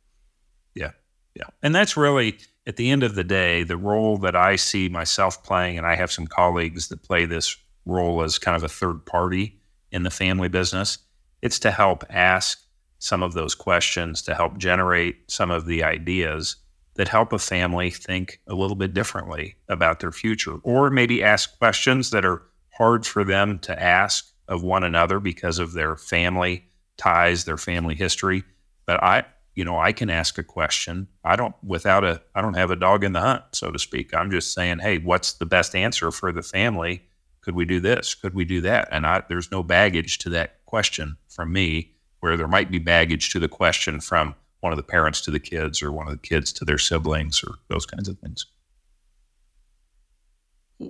Yeah, 0.74 0.92
yeah, 1.36 1.48
and 1.62 1.76
that's 1.76 1.98
really 1.98 2.38
at 2.66 2.78
the 2.78 2.90
end 2.92 3.04
of 3.04 3.16
the 3.16 3.24
day 3.24 3.64
the 3.64 3.78
role 3.78 4.18
that 4.20 4.36
I 4.36 4.56
see 4.56 4.90
myself 4.90 5.44
playing, 5.44 5.78
and 5.78 5.86
I 5.86 5.96
have 5.96 6.12
some 6.12 6.28
colleagues 6.28 6.88
that 6.90 7.04
play 7.04 7.26
this 7.26 7.58
role 7.86 8.24
as 8.24 8.40
kind 8.40 8.56
of 8.56 8.64
a 8.64 8.70
third 8.70 9.06
party 9.06 9.60
in 9.96 10.04
the 10.04 10.12
family 10.12 10.50
business. 10.50 11.00
It's 11.42 11.58
to 11.60 11.72
help 11.72 12.04
ask 12.10 12.62
some 13.00 13.24
of 13.24 13.34
those 13.34 13.56
questions, 13.56 14.22
to 14.24 14.36
help 14.36 14.58
generate 14.58 15.32
some 15.32 15.50
of 15.52 15.66
the 15.66 15.84
ideas 15.84 16.58
that 16.96 17.08
help 17.08 17.32
a 17.34 17.40
family 17.40 17.90
think 17.90 18.42
a 18.48 18.56
little 18.56 18.76
bit 18.76 18.94
differently 18.94 19.56
about 19.70 20.02
their 20.02 20.12
future, 20.12 20.58
or 20.64 20.90
maybe 20.90 21.24
ask 21.24 21.58
questions 21.58 22.10
that 22.10 22.26
are 22.26 22.44
hard 22.72 23.06
for 23.06 23.24
them 23.24 23.58
to 23.60 23.82
ask 23.82 24.32
of 24.48 24.64
one 24.64 24.84
another 24.84 25.20
because 25.20 25.60
of 25.60 25.74
their 25.74 25.96
family 25.96 26.66
ties, 26.98 27.46
their 27.46 27.58
family 27.58 27.96
history. 27.96 28.44
But 28.86 29.02
I, 29.04 29.26
you 29.56 29.64
know, 29.64 29.80
I 29.80 29.94
can 29.94 30.10
ask 30.10 30.38
a 30.38 30.44
question. 30.44 31.08
I 31.24 31.36
don't 31.36 31.56
without 31.64 32.04
a 32.04 32.22
I 32.34 32.42
don't 32.42 32.56
have 32.56 32.72
a 32.72 32.76
dog 32.76 33.04
in 33.04 33.14
the 33.14 33.22
hunt, 33.22 33.44
so 33.54 33.72
to 33.72 33.80
speak. 33.80 34.14
I'm 34.14 34.32
just 34.32 34.54
saying, 34.54 34.80
hey, 34.80 35.00
what's 35.00 35.34
the 35.34 35.46
best 35.46 35.76
answer 35.76 36.12
for 36.12 36.32
the 36.32 36.44
family 36.44 37.02
could 37.46 37.56
we 37.56 37.64
do 37.64 37.80
this? 37.80 38.16
Could 38.16 38.34
we 38.34 38.44
do 38.44 38.60
that? 38.62 38.88
And 38.92 39.06
I, 39.06 39.22
there's 39.30 39.52
no 39.52 39.62
baggage 39.62 40.18
to 40.20 40.30
that 40.30 40.66
question 40.66 41.16
from 41.30 41.54
me, 41.54 41.92
where 42.22 42.36
there 42.36 42.48
might 42.48 42.72
be 42.72 42.80
baggage 42.80 43.32
to 43.34 43.40
the 43.40 43.48
question 43.48 44.02
from 44.02 44.34
one 44.62 44.74
of 44.74 44.78
the 44.78 44.84
parents 44.84 45.22
to 45.22 45.32
the 45.32 45.40
kids 45.40 45.84
or 45.84 45.92
one 45.92 46.08
of 46.08 46.14
the 46.14 46.28
kids 46.28 46.52
to 46.54 46.66
their 46.66 46.80
siblings 46.80 47.44
or 47.44 47.54
those 47.68 47.86
kinds 47.86 48.10
of 48.10 48.18
things 48.18 48.48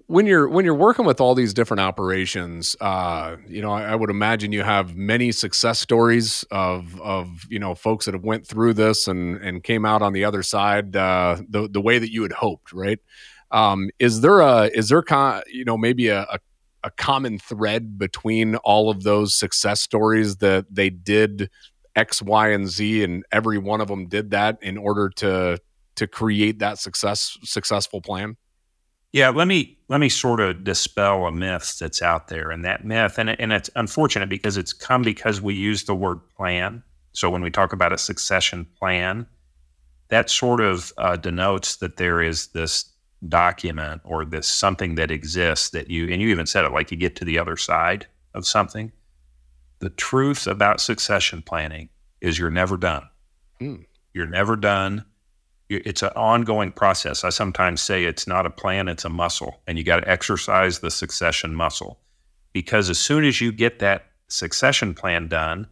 when 0.08 0.26
you're 0.26 0.48
when 0.50 0.66
you're 0.66 0.74
working 0.74 1.06
with 1.06 1.22
all 1.22 1.36
these 1.36 1.54
different 1.54 1.82
operations 1.82 2.76
uh, 2.82 3.36
you 3.48 3.62
know 3.62 3.72
I, 3.72 3.84
I, 3.84 3.96
would 3.96 4.10
imagine 4.10 4.52
you 4.52 4.64
have 4.64 4.96
many 4.96 5.32
success 5.32 5.80
stories 5.80 6.44
of 6.50 7.00
of 7.02 7.46
you 7.50 7.60
know 7.60 7.76
folks 7.76 8.06
that 8.06 8.16
have 8.16 8.24
went 8.24 8.48
through 8.48 8.74
this 8.74 9.08
and 9.08 9.38
and 9.38 9.64
came 9.64 9.86
out 9.86 10.02
on 10.02 10.14
the 10.14 10.26
other 10.26 10.42
side 10.42 10.96
uh, 10.96 11.38
the 11.48 11.68
the 11.68 11.82
way 11.82 12.00
that 12.00 12.12
you 12.12 12.24
had 12.24 12.32
hoped 12.32 12.74
right 12.74 13.00
um, 13.56 13.90
is 14.00 14.20
there 14.20 14.42
a 14.42 14.66
is 14.66 14.90
there 14.90 15.02
con- 15.02 15.42
you 15.48 15.64
know 15.64 15.78
maybe 15.78 16.10
a, 16.10 16.24
a, 16.24 16.40
a 16.84 16.92
common 16.92 17.40
thread 17.40 17.98
between 17.98 18.58
all 18.58 18.90
of 18.90 19.04
those 19.04 19.34
success 19.34 19.82
stories 19.82 20.36
that 20.38 20.66
they 20.70 20.90
did 20.90 21.50
X, 21.96 22.22
Y, 22.22 22.50
and 22.50 22.68
Z, 22.68 23.04
and 23.04 23.24
every 23.32 23.58
one 23.58 23.80
of 23.80 23.88
them 23.88 24.08
did 24.08 24.32
that 24.32 24.60
in 24.62 24.78
order 24.78 25.10
to 25.10 25.58
to 25.96 26.06
create 26.06 26.60
that 26.60 26.80
success 26.80 27.38
successful 27.44 28.02
plan? 28.02 28.36
Yeah, 29.14 29.30
let 29.30 29.48
me 29.48 29.78
let 29.88 30.02
me 30.02 30.10
sort 30.10 30.42
of 30.42 30.66
dispel 30.66 31.26
a 31.26 31.32
myth 31.32 31.78
that's 31.80 32.02
out 32.02 32.28
there, 32.28 32.52
and 32.52 32.66
that 32.66 32.84
myth, 32.84 33.18
and 33.18 33.30
and 33.30 33.54
it's 33.54 33.70
unfortunate 33.78 34.28
because 34.28 34.58
it's 34.58 34.74
come 34.74 35.02
because 35.02 35.42
we 35.42 35.54
use 35.54 35.86
the 35.86 35.96
word 35.96 36.20
plan. 36.36 36.84
So 37.14 37.30
when 37.30 37.42
we 37.42 37.52
talk 37.52 37.72
about 37.72 37.94
a 37.94 37.98
succession 37.98 38.68
plan, 38.78 39.26
that 40.10 40.30
sort 40.30 40.60
of 40.60 40.92
uh, 40.98 41.16
denotes 41.16 41.78
that 41.78 41.96
there 41.96 42.22
is 42.22 42.48
this 42.48 42.92
document 43.30 44.02
or 44.04 44.26
this 44.26 44.48
something 44.48 44.96
that 44.96 45.12
exists 45.12 45.70
that 45.70 45.90
you 45.90 46.08
and 46.12 46.22
you 46.22 46.30
even 46.30 46.46
said 46.46 46.66
it 46.66 46.72
like 46.72 46.92
you 46.92 46.98
get 46.98 47.16
to 47.16 47.26
the 47.26 47.40
other 47.40 47.58
side 47.58 48.08
of 48.34 48.46
something 48.46 48.92
the 49.80 49.90
truth 49.90 50.48
about 50.48 50.82
succession 50.82 51.42
planning 51.42 51.90
is 52.22 52.40
you're 52.40 52.50
never 52.50 52.78
done. 52.78 53.08
Mm. 53.62 53.86
you're 54.14 54.26
never 54.26 54.56
done. 54.56 55.06
It's 55.70 56.04
an 56.04 56.10
ongoing 56.16 56.72
process. 56.72 57.24
I 57.24 57.30
sometimes 57.30 57.82
say 57.82 58.04
it's 58.04 58.28
not 58.28 58.46
a 58.46 58.50
plan 58.50 58.88
it's 58.88 59.06
a 59.06 59.10
muscle 59.10 59.62
and 59.66 59.78
you 59.78 59.84
got 59.84 60.02
to 60.02 60.10
exercise 60.10 60.80
the 60.80 60.92
succession 60.92 61.56
muscle. 61.56 62.00
Because 62.54 62.90
as 62.90 63.00
soon 63.00 63.26
as 63.26 63.42
you 63.42 63.52
get 63.52 63.80
that 63.80 64.08
succession 64.28 64.94
plan 64.94 65.28
done 65.28 65.68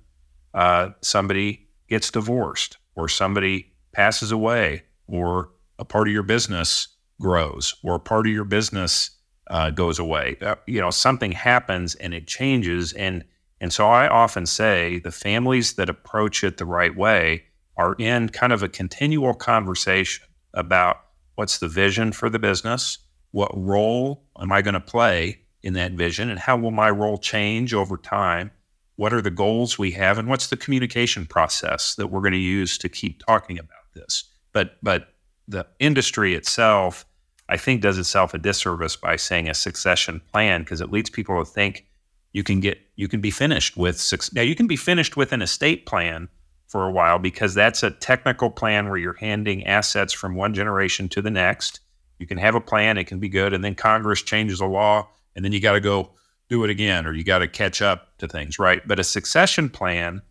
uh, 0.53 0.91
somebody 1.01 1.67
gets 1.89 2.11
divorced 2.11 2.77
or 2.95 3.09
somebody 3.09 3.73
passes 3.91 4.31
away, 4.31 4.83
or 5.07 5.49
a 5.79 5.85
part 5.85 6.07
of 6.07 6.13
your 6.13 6.23
business 6.23 6.87
grows, 7.23 7.75
or 7.83 7.97
part 7.97 8.27
of 8.27 8.33
your 8.33 8.43
business 8.45 9.09
uh, 9.49 9.71
goes 9.71 9.97
away. 9.99 10.37
Uh, 10.41 10.55
you 10.67 10.79
know, 10.79 10.91
something 10.91 11.31
happens 11.31 11.95
and 11.95 12.13
it 12.13 12.27
changes. 12.27 12.93
And 12.93 13.23
and 13.59 13.71
so 13.71 13.87
I 13.87 14.07
often 14.09 14.45
say 14.45 14.99
the 14.99 15.11
families 15.11 15.73
that 15.75 15.89
approach 15.89 16.43
it 16.43 16.57
the 16.57 16.65
right 16.65 16.95
way 16.95 17.45
are 17.77 17.95
in 17.97 18.29
kind 18.29 18.51
of 18.51 18.61
a 18.61 18.69
continual 18.69 19.33
conversation 19.33 20.25
about 20.53 20.97
what's 21.35 21.59
the 21.59 21.69
vision 21.69 22.11
for 22.11 22.29
the 22.29 22.39
business, 22.39 22.99
what 23.31 23.51
role 23.55 24.25
am 24.39 24.51
I 24.51 24.61
going 24.61 24.73
to 24.73 24.79
play 24.79 25.39
in 25.61 25.73
that 25.73 25.93
vision, 25.93 26.29
and 26.29 26.39
how 26.39 26.57
will 26.57 26.71
my 26.71 26.89
role 26.89 27.17
change 27.17 27.73
over 27.73 27.97
time? 27.97 28.51
What 28.97 29.13
are 29.13 29.21
the 29.21 29.31
goals 29.31 29.79
we 29.79 29.91
have, 29.91 30.19
and 30.19 30.27
what's 30.27 30.47
the 30.47 30.57
communication 30.57 31.25
process 31.25 31.95
that 31.95 32.07
we're 32.07 32.21
going 32.21 32.33
to 32.33 32.37
use 32.37 32.77
to 32.79 32.89
keep 32.89 33.25
talking 33.25 33.57
about 33.57 33.87
this? 33.95 34.25
But 34.51 34.77
but 34.83 35.13
the 35.47 35.65
industry 35.79 36.35
itself, 36.35 37.05
I 37.53 37.57
think, 37.57 37.81
does 37.81 37.99
itself 37.99 38.33
a 38.33 38.39
disservice 38.39 38.95
by 38.95 39.15
saying 39.15 39.47
a 39.47 39.53
succession 39.53 40.21
plan 40.31 40.63
because 40.63 40.81
it 40.81 40.91
leads 40.91 41.11
people 41.11 41.37
to 41.37 41.45
think 41.47 41.85
you 42.31 42.43
can 42.43 42.59
get 42.59 42.79
you 42.95 43.07
can 43.07 43.21
be 43.21 43.29
finished 43.29 43.77
with 43.77 44.33
now 44.33 44.41
you 44.41 44.55
can 44.55 44.65
be 44.65 44.75
finished 44.75 45.15
with 45.15 45.31
an 45.31 45.43
estate 45.43 45.85
plan 45.85 46.29
for 46.65 46.87
a 46.87 46.91
while 46.91 47.19
because 47.19 47.53
that's 47.53 47.83
a 47.83 47.91
technical 47.91 48.49
plan 48.49 48.89
where 48.89 48.97
you're 48.97 49.13
handing 49.13 49.67
assets 49.67 50.11
from 50.13 50.33
one 50.33 50.55
generation 50.55 51.07
to 51.09 51.21
the 51.21 51.29
next. 51.29 51.79
You 52.17 52.25
can 52.25 52.39
have 52.39 52.55
a 52.55 52.59
plan, 52.59 52.97
it 52.97 53.03
can 53.03 53.19
be 53.19 53.29
good, 53.29 53.53
and 53.53 53.63
then 53.63 53.75
Congress 53.75 54.23
changes 54.23 54.59
a 54.59 54.65
law, 54.65 55.07
and 55.35 55.45
then 55.45 55.51
you 55.51 55.59
got 55.59 55.73
to 55.73 55.79
go 55.79 56.09
do 56.49 56.63
it 56.63 56.71
again 56.71 57.05
or 57.05 57.13
you 57.13 57.23
got 57.23 57.39
to 57.39 57.47
catch 57.47 57.83
up 57.83 58.17
to 58.17 58.27
things, 58.27 58.57
right? 58.57 58.81
But 58.87 58.99
a 58.99 59.03
succession 59.03 59.69
plan, 59.69 60.23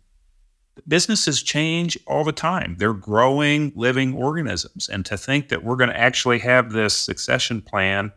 businesses 0.87 1.43
change 1.43 1.97
all 2.07 2.23
the 2.23 2.31
time. 2.31 2.75
They're 2.79 2.93
growing 2.93 3.71
living 3.75 4.15
organisms. 4.15 4.89
And 4.89 5.05
to 5.05 5.17
think 5.17 5.49
that 5.49 5.63
we're 5.63 5.75
going 5.75 5.89
to 5.89 5.99
actually 5.99 6.39
have 6.39 6.71
this 6.71 6.95
succession 6.95 7.61
plan 7.61 8.11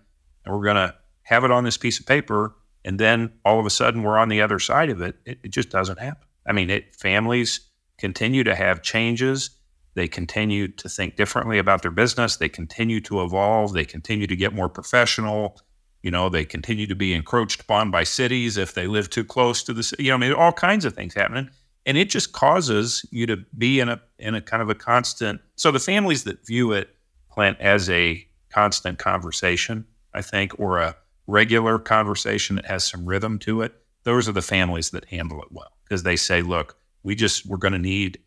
and 0.44 0.54
we're 0.54 0.64
going 0.64 0.76
to 0.76 0.94
have 1.22 1.44
it 1.44 1.50
on 1.50 1.64
this 1.64 1.76
piece 1.76 2.00
of 2.00 2.06
paper 2.06 2.54
and 2.84 3.00
then 3.00 3.32
all 3.44 3.58
of 3.58 3.66
a 3.66 3.70
sudden 3.70 4.02
we're 4.02 4.16
on 4.16 4.28
the 4.28 4.40
other 4.40 4.58
side 4.58 4.90
of 4.90 5.00
it, 5.02 5.16
it, 5.26 5.38
it 5.42 5.48
just 5.50 5.70
doesn't 5.70 5.98
happen. 5.98 6.26
I 6.46 6.52
mean, 6.52 6.70
it, 6.70 6.94
families 6.94 7.60
continue 7.98 8.44
to 8.44 8.54
have 8.54 8.82
changes. 8.82 9.50
They 9.94 10.06
continue 10.06 10.68
to 10.68 10.88
think 10.88 11.16
differently 11.16 11.58
about 11.58 11.82
their 11.82 11.90
business. 11.90 12.36
They 12.36 12.48
continue 12.48 13.00
to 13.02 13.22
evolve. 13.22 13.72
They 13.72 13.84
continue 13.84 14.26
to 14.28 14.36
get 14.36 14.54
more 14.54 14.68
professional. 14.68 15.58
You 16.02 16.12
know, 16.12 16.28
they 16.28 16.44
continue 16.44 16.86
to 16.86 16.94
be 16.94 17.12
encroached 17.12 17.62
upon 17.62 17.90
by 17.90 18.04
cities 18.04 18.56
if 18.56 18.74
they 18.74 18.86
live 18.86 19.10
too 19.10 19.24
close 19.24 19.64
to 19.64 19.72
the 19.72 19.82
city. 19.82 20.04
You 20.04 20.10
know, 20.10 20.16
I 20.16 20.18
mean, 20.18 20.32
all 20.32 20.52
kinds 20.52 20.84
of 20.84 20.94
things 20.94 21.14
happening, 21.14 21.50
and 21.86 21.96
it 21.96 22.10
just 22.10 22.32
causes 22.32 23.06
you 23.10 23.26
to 23.26 23.38
be 23.56 23.80
in 23.80 23.88
a 23.88 24.00
in 24.18 24.34
a 24.34 24.40
kind 24.40 24.62
of 24.62 24.68
a 24.68 24.74
constant. 24.74 25.40
So 25.54 25.70
the 25.70 25.78
families 25.78 26.24
that 26.24 26.44
view 26.44 26.72
it, 26.72 26.90
Clint, 27.30 27.58
as 27.60 27.88
a 27.88 28.26
constant 28.50 28.98
conversation, 28.98 29.86
I 30.12 30.22
think, 30.22 30.58
or 30.58 30.78
a 30.78 30.96
regular 31.26 31.78
conversation 31.78 32.56
that 32.56 32.66
has 32.66 32.84
some 32.84 33.06
rhythm 33.06 33.38
to 33.40 33.62
it, 33.62 33.74
those 34.04 34.28
are 34.28 34.32
the 34.32 34.42
families 34.42 34.90
that 34.90 35.04
handle 35.06 35.40
it 35.42 35.48
well 35.50 35.72
because 35.84 36.02
they 36.02 36.16
say, 36.16 36.42
look, 36.42 36.76
we 37.02 37.14
just 37.14 37.46
we're 37.46 37.56
going 37.56 37.72
to 37.72 37.78
need 37.78 38.18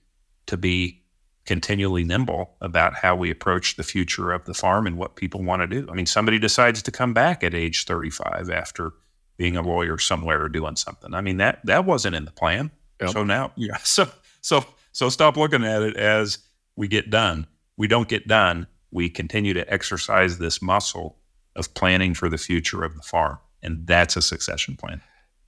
to 0.48 0.58
be 0.58 1.04
continually 1.45 2.04
nimble 2.04 2.56
about 2.62 2.93
how 2.93 3.15
we 3.15 3.32
approach 3.32 3.76
the 3.76 3.84
future 3.84 4.32
of 4.32 4.45
the 4.45 4.54
farm 4.54 4.86
and 4.86 4.98
what 4.98 5.15
people 5.15 5.43
want 5.43 5.62
to 5.62 5.67
do. 5.67 5.88
I 5.89 5.95
mean, 5.95 6.06
somebody 6.06 6.38
decides 6.38 6.82
to 6.84 6.91
come 6.91 7.13
back 7.13 7.43
at 7.43 7.56
age 7.56 7.86
35 7.86 8.50
after 8.52 8.91
being 9.36 9.58
a 9.58 9.62
lawyer 9.62 9.98
somewhere 9.98 10.43
or 10.43 10.50
doing 10.50 10.76
something. 10.76 11.13
I 11.13 11.22
mean, 11.22 11.38
that 11.38 11.65
that 11.65 11.86
wasn't 11.86 12.15
in 12.15 12.26
the 12.26 12.32
plan. 12.32 12.72
Yep. 13.01 13.09
So 13.12 13.23
now, 13.23 13.51
yeah. 13.57 13.77
So 13.83 14.09
so 14.41 14.65
so 14.91 15.09
stop 15.09 15.38
looking 15.38 15.63
at 15.63 15.81
it 15.81 15.97
as 15.97 16.39
we 16.75 16.88
get 16.88 17.09
done. 17.09 17.47
We 17.77 17.88
don't 17.88 18.07
get 18.07 18.27
done. 18.27 18.67
We 18.91 19.09
continue 19.09 19.53
to 19.53 19.71
exercise 19.71 20.38
this 20.38 20.62
muscle 20.62 21.17
of 21.55 21.73
planning 21.73 22.13
for 22.13 22.29
the 22.29 22.38
future 22.38 22.83
of 22.83 22.95
the 22.95 23.01
farm, 23.01 23.38
and 23.62 23.85
that's 23.85 24.15
a 24.15 24.21
succession 24.21 24.75
plan. 24.75 25.01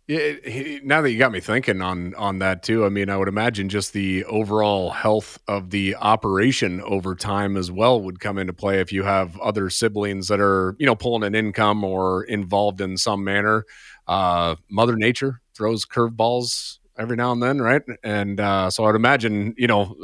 Yeah, 0.08 0.80
now 0.84 1.02
that 1.02 1.12
you 1.12 1.20
got 1.20 1.32
me 1.32 1.40
thinking 1.40 1.82
on 1.82 2.14
on 2.16 2.40
that 2.40 2.64
too, 2.64 2.86
I 2.86 2.90
mean, 2.90 3.10
I 3.10 3.16
would 3.16 3.30
imagine 3.30 3.70
just 3.70 3.94
the 3.94 4.26
overall 4.26 4.90
health 4.90 5.40
of 5.48 5.70
the 5.70 5.96
operation 5.96 6.82
over 6.82 7.16
time 7.16 7.56
as 7.56 7.72
well 7.72 8.02
would 8.02 8.20
come 8.20 8.38
into 8.38 8.52
play 8.52 8.82
if 8.82 8.92
you 8.92 9.04
have 9.04 9.40
other 9.40 9.70
siblings 9.70 10.28
that 10.28 10.42
are 10.42 10.76
you 10.80 10.86
know 10.86 10.96
pulling 10.96 11.24
an 11.24 11.34
income 11.34 11.84
or 11.84 12.24
involved 12.24 12.82
in 12.82 12.98
some 12.98 13.24
manner. 13.24 13.66
Uh, 14.08 14.56
Mother 14.70 14.98
Nature 14.98 15.40
throws 15.56 15.86
curveballs 15.86 16.80
every 16.98 17.16
now 17.16 17.32
and 17.32 17.42
then, 17.42 17.62
right? 17.62 17.82
And 18.04 18.40
uh, 18.40 18.70
so 18.70 18.86
I'd 18.86 18.96
imagine, 18.96 19.54
you 19.58 19.68
know, 19.68 19.96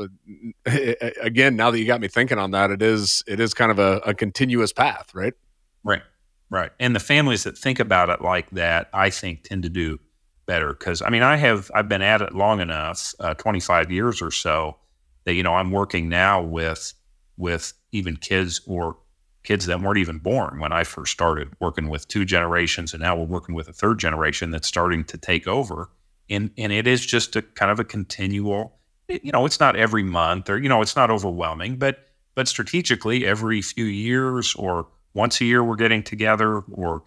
again, 1.21 1.55
now 1.55 1.71
that 1.71 1.79
you 1.79 1.85
got 1.85 2.01
me 2.01 2.07
thinking 2.07 2.37
on 2.37 2.51
that, 2.51 2.71
it 2.71 2.81
is 2.81 3.23
it 3.27 3.39
is 3.39 3.53
kind 3.53 3.71
of 3.71 3.79
a, 3.79 3.97
a 4.05 4.13
continuous 4.13 4.73
path, 4.73 5.13
right? 5.13 5.33
Right. 5.83 6.03
Right. 6.49 6.71
And 6.79 6.95
the 6.95 6.99
families 6.99 7.43
that 7.43 7.57
think 7.57 7.79
about 7.79 8.09
it 8.09 8.21
like 8.21 8.49
that, 8.51 8.89
I 8.93 9.09
think, 9.09 9.43
tend 9.43 9.63
to 9.63 9.69
do 9.69 9.99
better. 10.45 10.73
Because 10.73 11.01
I 11.01 11.09
mean, 11.09 11.23
I 11.23 11.35
have 11.35 11.69
I've 11.75 11.89
been 11.89 12.01
at 12.01 12.21
it 12.21 12.33
long 12.33 12.59
enough, 12.61 13.13
uh, 13.19 13.33
25 13.35 13.91
years 13.91 14.21
or 14.21 14.31
so, 14.31 14.77
that 15.25 15.33
you 15.33 15.43
know 15.43 15.53
I'm 15.53 15.71
working 15.71 16.09
now 16.09 16.41
with 16.41 16.93
with 17.37 17.73
even 17.91 18.15
kids 18.15 18.61
or 18.65 18.97
kids 19.43 19.65
that 19.67 19.81
weren't 19.81 19.99
even 19.99 20.17
born 20.17 20.59
when 20.59 20.73
I 20.73 20.83
first 20.83 21.11
started 21.11 21.53
working 21.59 21.89
with 21.89 22.07
two 22.07 22.25
generations, 22.25 22.93
and 22.93 23.01
now 23.01 23.15
we're 23.15 23.25
working 23.25 23.53
with 23.53 23.67
a 23.67 23.73
third 23.73 23.99
generation 23.99 24.51
that's 24.51 24.67
starting 24.67 25.03
to 25.05 25.17
take 25.17 25.47
over. 25.47 25.89
And 26.29 26.51
and 26.57 26.71
it 26.71 26.87
is 26.87 27.05
just 27.05 27.35
a 27.35 27.41
kind 27.41 27.71
of 27.71 27.79
a 27.79 27.83
continual. 27.83 28.79
You 29.07 29.31
know, 29.31 29.45
it's 29.45 29.59
not 29.59 29.75
every 29.75 30.03
month 30.03 30.49
or 30.49 30.57
you 30.57 30.69
know, 30.69 30.81
it's 30.81 30.95
not 30.95 31.09
overwhelming, 31.09 31.77
but 31.77 32.07
but 32.35 32.47
strategically 32.47 33.25
every 33.25 33.61
few 33.61 33.85
years 33.85 34.53
or 34.55 34.87
once 35.15 35.41
a 35.41 35.45
year 35.45 35.63
we're 35.63 35.75
getting 35.75 36.03
together 36.03 36.59
or 36.71 37.01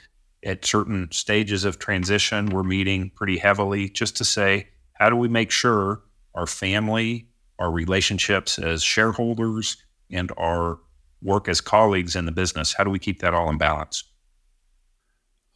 at 0.44 0.64
certain 0.64 1.08
stages 1.12 1.64
of 1.64 1.78
transition 1.78 2.46
we're 2.46 2.64
meeting 2.64 3.10
pretty 3.14 3.38
heavily 3.38 3.88
just 3.88 4.16
to 4.16 4.24
say 4.24 4.66
how 4.94 5.08
do 5.08 5.16
we 5.16 5.28
make 5.28 5.50
sure 5.50 6.02
our 6.34 6.46
family 6.46 7.28
our 7.60 7.70
relationships 7.70 8.58
as 8.58 8.82
shareholders 8.82 9.76
and 10.10 10.32
our 10.36 10.78
work 11.22 11.46
as 11.48 11.60
colleagues 11.60 12.16
in 12.16 12.24
the 12.24 12.32
business 12.32 12.72
how 12.72 12.82
do 12.82 12.90
we 12.90 12.98
keep 12.98 13.20
that 13.20 13.34
all 13.34 13.48
in 13.48 13.58
balance 13.58 14.04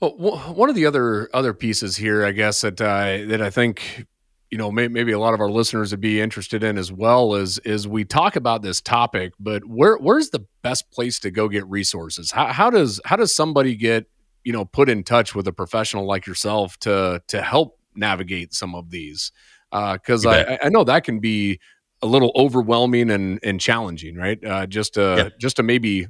well, 0.00 0.36
one 0.54 0.68
of 0.68 0.74
the 0.74 0.86
other 0.86 1.28
other 1.32 1.54
pieces 1.54 1.96
here, 1.96 2.24
I 2.24 2.32
guess 2.32 2.60
that 2.62 2.80
uh, 2.80 3.26
that 3.28 3.40
I 3.40 3.50
think 3.50 4.06
you 4.50 4.58
know 4.58 4.70
may, 4.70 4.88
maybe 4.88 5.12
a 5.12 5.18
lot 5.18 5.34
of 5.34 5.40
our 5.40 5.50
listeners 5.50 5.90
would 5.90 6.00
be 6.00 6.20
interested 6.20 6.62
in 6.62 6.78
as 6.78 6.92
well 6.92 7.34
is 7.34 7.58
is 7.60 7.88
we 7.88 8.04
talk 8.04 8.36
about 8.36 8.62
this 8.62 8.80
topic 8.80 9.32
but 9.40 9.64
where 9.64 9.96
where's 9.96 10.30
the 10.30 10.46
best 10.62 10.90
place 10.90 11.18
to 11.20 11.30
go 11.30 11.48
get 11.48 11.66
resources? 11.66 12.30
How, 12.30 12.46
how 12.52 12.70
does 12.70 13.00
how 13.04 13.16
does 13.16 13.34
somebody 13.34 13.74
get 13.74 14.06
you 14.44 14.52
know 14.52 14.64
put 14.64 14.88
in 14.88 15.04
touch 15.04 15.34
with 15.34 15.48
a 15.48 15.52
professional 15.52 16.06
like 16.06 16.26
yourself 16.26 16.76
to 16.80 17.22
to 17.28 17.42
help 17.42 17.78
navigate 17.94 18.54
some 18.54 18.74
of 18.74 18.90
these? 18.90 19.32
Because 19.70 20.26
uh, 20.26 20.58
I, 20.62 20.66
I 20.66 20.68
know 20.68 20.84
that 20.84 21.04
can 21.04 21.18
be 21.18 21.58
a 22.02 22.06
little 22.06 22.32
overwhelming 22.36 23.10
and 23.10 23.40
and 23.42 23.60
challenging 23.60 24.16
right? 24.16 24.44
Uh, 24.44 24.66
just 24.66 24.94
to 24.94 25.14
yeah. 25.16 25.28
just 25.40 25.56
to 25.56 25.62
maybe 25.62 26.06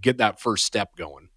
get 0.00 0.18
that 0.18 0.40
first 0.40 0.64
step 0.66 0.96
going. 0.96 1.28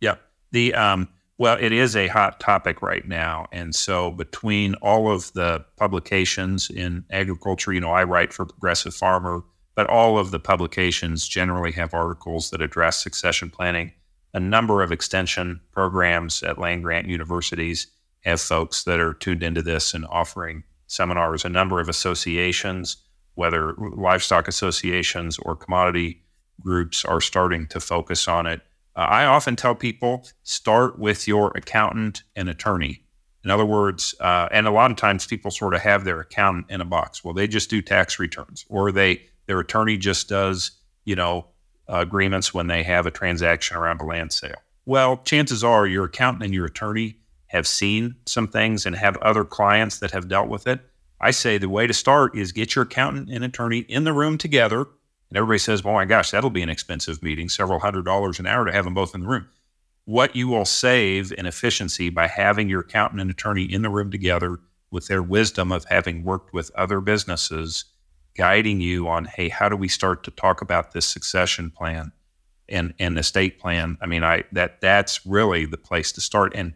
Yeah. 0.00 0.16
The 0.52 0.74
um 0.74 1.08
well, 1.38 1.56
it 1.60 1.72
is 1.72 1.94
a 1.94 2.08
hot 2.08 2.40
topic 2.40 2.82
right 2.82 3.06
now. 3.06 3.46
And 3.52 3.74
so, 3.74 4.10
between 4.10 4.74
all 4.76 5.10
of 5.10 5.32
the 5.34 5.64
publications 5.76 6.68
in 6.68 7.04
agriculture, 7.10 7.72
you 7.72 7.80
know, 7.80 7.92
I 7.92 8.02
write 8.02 8.32
for 8.32 8.44
Progressive 8.44 8.94
Farmer, 8.94 9.42
but 9.76 9.88
all 9.88 10.18
of 10.18 10.32
the 10.32 10.40
publications 10.40 11.28
generally 11.28 11.70
have 11.72 11.94
articles 11.94 12.50
that 12.50 12.60
address 12.60 13.00
succession 13.00 13.50
planning. 13.50 13.92
A 14.34 14.40
number 14.40 14.82
of 14.82 14.90
extension 14.90 15.60
programs 15.70 16.42
at 16.42 16.58
land 16.58 16.82
grant 16.82 17.06
universities 17.06 17.86
have 18.24 18.40
folks 18.40 18.82
that 18.82 18.98
are 18.98 19.14
tuned 19.14 19.44
into 19.44 19.62
this 19.62 19.94
and 19.94 20.04
offering 20.10 20.64
seminars. 20.88 21.44
A 21.44 21.48
number 21.48 21.80
of 21.80 21.88
associations, 21.88 22.96
whether 23.36 23.74
livestock 23.78 24.48
associations 24.48 25.38
or 25.38 25.54
commodity 25.54 26.24
groups, 26.60 27.04
are 27.04 27.20
starting 27.20 27.68
to 27.68 27.78
focus 27.78 28.26
on 28.26 28.46
it. 28.46 28.60
Uh, 28.98 29.02
I 29.02 29.26
often 29.26 29.54
tell 29.54 29.76
people 29.76 30.26
start 30.42 30.98
with 30.98 31.28
your 31.28 31.52
accountant 31.54 32.24
and 32.34 32.48
attorney. 32.48 33.04
In 33.44 33.50
other 33.50 33.64
words, 33.64 34.12
uh, 34.18 34.48
and 34.50 34.66
a 34.66 34.72
lot 34.72 34.90
of 34.90 34.96
times 34.96 35.24
people 35.24 35.52
sort 35.52 35.74
of 35.74 35.82
have 35.82 36.02
their 36.02 36.18
accountant 36.18 36.66
in 36.68 36.80
a 36.80 36.84
box. 36.84 37.22
Well, 37.22 37.32
they 37.32 37.46
just 37.46 37.70
do 37.70 37.80
tax 37.80 38.18
returns, 38.18 38.66
or 38.68 38.90
they 38.90 39.22
their 39.46 39.60
attorney 39.60 39.98
just 39.98 40.28
does 40.28 40.72
you 41.04 41.14
know 41.14 41.46
uh, 41.88 41.98
agreements 41.98 42.52
when 42.52 42.66
they 42.66 42.82
have 42.82 43.06
a 43.06 43.12
transaction 43.12 43.76
around 43.76 44.00
a 44.00 44.04
land 44.04 44.32
sale. 44.32 44.60
Well, 44.84 45.18
chances 45.18 45.62
are 45.62 45.86
your 45.86 46.06
accountant 46.06 46.42
and 46.42 46.52
your 46.52 46.66
attorney 46.66 47.18
have 47.46 47.68
seen 47.68 48.16
some 48.26 48.48
things 48.48 48.84
and 48.84 48.96
have 48.96 49.16
other 49.18 49.44
clients 49.44 50.00
that 50.00 50.10
have 50.10 50.26
dealt 50.26 50.48
with 50.48 50.66
it. 50.66 50.80
I 51.20 51.30
say 51.30 51.56
the 51.56 51.68
way 51.68 51.86
to 51.86 51.94
start 51.94 52.36
is 52.36 52.50
get 52.50 52.74
your 52.74 52.82
accountant 52.82 53.30
and 53.30 53.44
attorney 53.44 53.78
in 53.78 54.02
the 54.02 54.12
room 54.12 54.38
together 54.38 54.86
and 55.30 55.36
everybody 55.36 55.58
says, 55.58 55.84
well, 55.84 55.94
my 55.94 56.04
gosh, 56.04 56.30
that'll 56.30 56.50
be 56.50 56.62
an 56.62 56.68
expensive 56.68 57.22
meeting, 57.22 57.48
several 57.48 57.80
hundred 57.80 58.04
dollars 58.04 58.38
an 58.38 58.46
hour 58.46 58.64
to 58.64 58.72
have 58.72 58.84
them 58.84 58.94
both 58.94 59.14
in 59.14 59.20
the 59.20 59.28
room. 59.28 59.48
What 60.04 60.34
you 60.34 60.48
will 60.48 60.64
save 60.64 61.32
in 61.32 61.44
efficiency 61.44 62.08
by 62.08 62.28
having 62.28 62.68
your 62.68 62.80
accountant 62.80 63.20
and 63.20 63.30
attorney 63.30 63.64
in 63.64 63.82
the 63.82 63.90
room 63.90 64.10
together 64.10 64.58
with 64.90 65.06
their 65.08 65.22
wisdom 65.22 65.70
of 65.70 65.84
having 65.84 66.24
worked 66.24 66.54
with 66.54 66.70
other 66.74 67.00
businesses 67.00 67.84
guiding 68.34 68.80
you 68.80 69.08
on, 69.08 69.26
hey, 69.26 69.48
how 69.48 69.68
do 69.68 69.76
we 69.76 69.88
start 69.88 70.22
to 70.24 70.30
talk 70.30 70.62
about 70.62 70.92
this 70.92 71.06
succession 71.06 71.70
plan 71.70 72.12
and 72.68 72.94
and 72.98 73.18
estate 73.18 73.58
plan? 73.58 73.98
I 74.00 74.06
mean, 74.06 74.24
I 74.24 74.44
that 74.52 74.80
that's 74.80 75.26
really 75.26 75.66
the 75.66 75.76
place 75.76 76.12
to 76.12 76.20
start. 76.20 76.52
And 76.54 76.72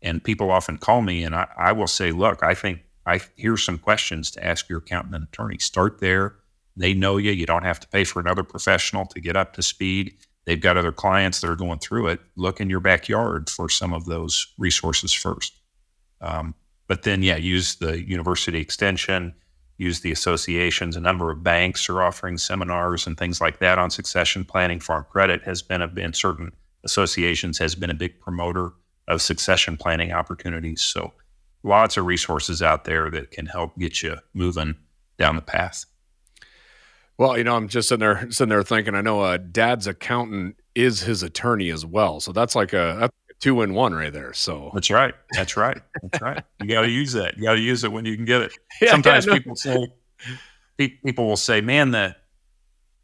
and 0.00 0.24
people 0.24 0.50
often 0.50 0.78
call 0.78 1.02
me, 1.02 1.24
and 1.24 1.34
I, 1.34 1.48
I 1.56 1.72
will 1.72 1.86
say, 1.86 2.12
look, 2.12 2.42
I 2.42 2.54
think 2.54 2.80
I 3.04 3.20
here's 3.36 3.64
some 3.64 3.76
questions 3.76 4.30
to 4.32 4.44
ask 4.44 4.68
your 4.68 4.78
accountant 4.78 5.14
and 5.14 5.24
attorney. 5.24 5.58
Start 5.58 6.00
there. 6.00 6.36
They 6.80 6.94
know 6.94 7.16
you. 7.18 7.30
You 7.32 7.46
don't 7.46 7.64
have 7.64 7.80
to 7.80 7.88
pay 7.88 8.04
for 8.04 8.20
another 8.20 8.42
professional 8.42 9.06
to 9.06 9.20
get 9.20 9.36
up 9.36 9.52
to 9.54 9.62
speed. 9.62 10.14
They've 10.46 10.60
got 10.60 10.76
other 10.76 10.92
clients 10.92 11.40
that 11.40 11.50
are 11.50 11.56
going 11.56 11.78
through 11.78 12.08
it. 12.08 12.20
Look 12.36 12.60
in 12.60 12.70
your 12.70 12.80
backyard 12.80 13.50
for 13.50 13.68
some 13.68 13.92
of 13.92 14.06
those 14.06 14.46
resources 14.58 15.12
first. 15.12 15.60
Um, 16.20 16.54
but 16.88 17.02
then, 17.02 17.22
yeah, 17.22 17.36
use 17.36 17.76
the 17.76 18.02
university 18.02 18.58
extension, 18.58 19.34
use 19.78 20.00
the 20.00 20.10
associations. 20.10 20.96
A 20.96 21.00
number 21.00 21.30
of 21.30 21.42
banks 21.42 21.88
are 21.88 22.02
offering 22.02 22.38
seminars 22.38 23.06
and 23.06 23.16
things 23.16 23.40
like 23.40 23.58
that 23.60 23.78
on 23.78 23.90
succession 23.90 24.44
planning. 24.44 24.80
Farm 24.80 25.04
Credit 25.10 25.42
has 25.42 25.62
been 25.62 25.82
a, 25.82 25.92
in 25.96 26.14
certain 26.14 26.50
associations 26.84 27.58
has 27.58 27.74
been 27.74 27.90
a 27.90 27.94
big 27.94 28.18
promoter 28.20 28.72
of 29.06 29.20
succession 29.20 29.76
planning 29.76 30.12
opportunities. 30.12 30.80
So 30.80 31.12
lots 31.62 31.96
of 31.96 32.06
resources 32.06 32.62
out 32.62 32.84
there 32.84 33.10
that 33.10 33.30
can 33.30 33.46
help 33.46 33.78
get 33.78 34.02
you 34.02 34.16
moving 34.34 34.76
down 35.18 35.36
the 35.36 35.42
path. 35.42 35.84
Well, 37.20 37.36
you 37.36 37.44
know, 37.44 37.54
I'm 37.54 37.68
just 37.68 37.90
sitting 37.90 38.00
there 38.00 38.30
sitting 38.30 38.48
there 38.48 38.62
thinking. 38.62 38.94
I 38.94 39.02
know 39.02 39.20
uh, 39.20 39.36
Dad's 39.36 39.86
accountant 39.86 40.56
is 40.74 41.02
his 41.02 41.22
attorney 41.22 41.68
as 41.68 41.84
well, 41.84 42.18
so 42.18 42.32
that's 42.32 42.56
like 42.56 42.72
a, 42.72 42.96
that's 42.98 43.14
two 43.40 43.60
in 43.60 43.74
one 43.74 43.92
right 43.92 44.10
there. 44.10 44.32
So 44.32 44.70
that's 44.72 44.88
right. 44.88 45.12
That's 45.34 45.54
right. 45.54 45.76
That's 46.00 46.22
right. 46.22 46.42
You 46.62 46.68
got 46.68 46.80
to 46.80 46.88
use 46.88 47.12
that. 47.12 47.36
You 47.36 47.42
got 47.42 47.56
to 47.56 47.60
use 47.60 47.84
it 47.84 47.92
when 47.92 48.06
you 48.06 48.16
can 48.16 48.24
get 48.24 48.40
it. 48.40 48.52
Yeah, 48.80 48.92
Sometimes 48.92 49.26
yeah, 49.26 49.32
no. 49.34 49.38
people 49.38 49.54
say 49.54 49.86
people 51.04 51.26
will 51.26 51.36
say, 51.36 51.60
"Man, 51.60 51.90
the 51.90 52.16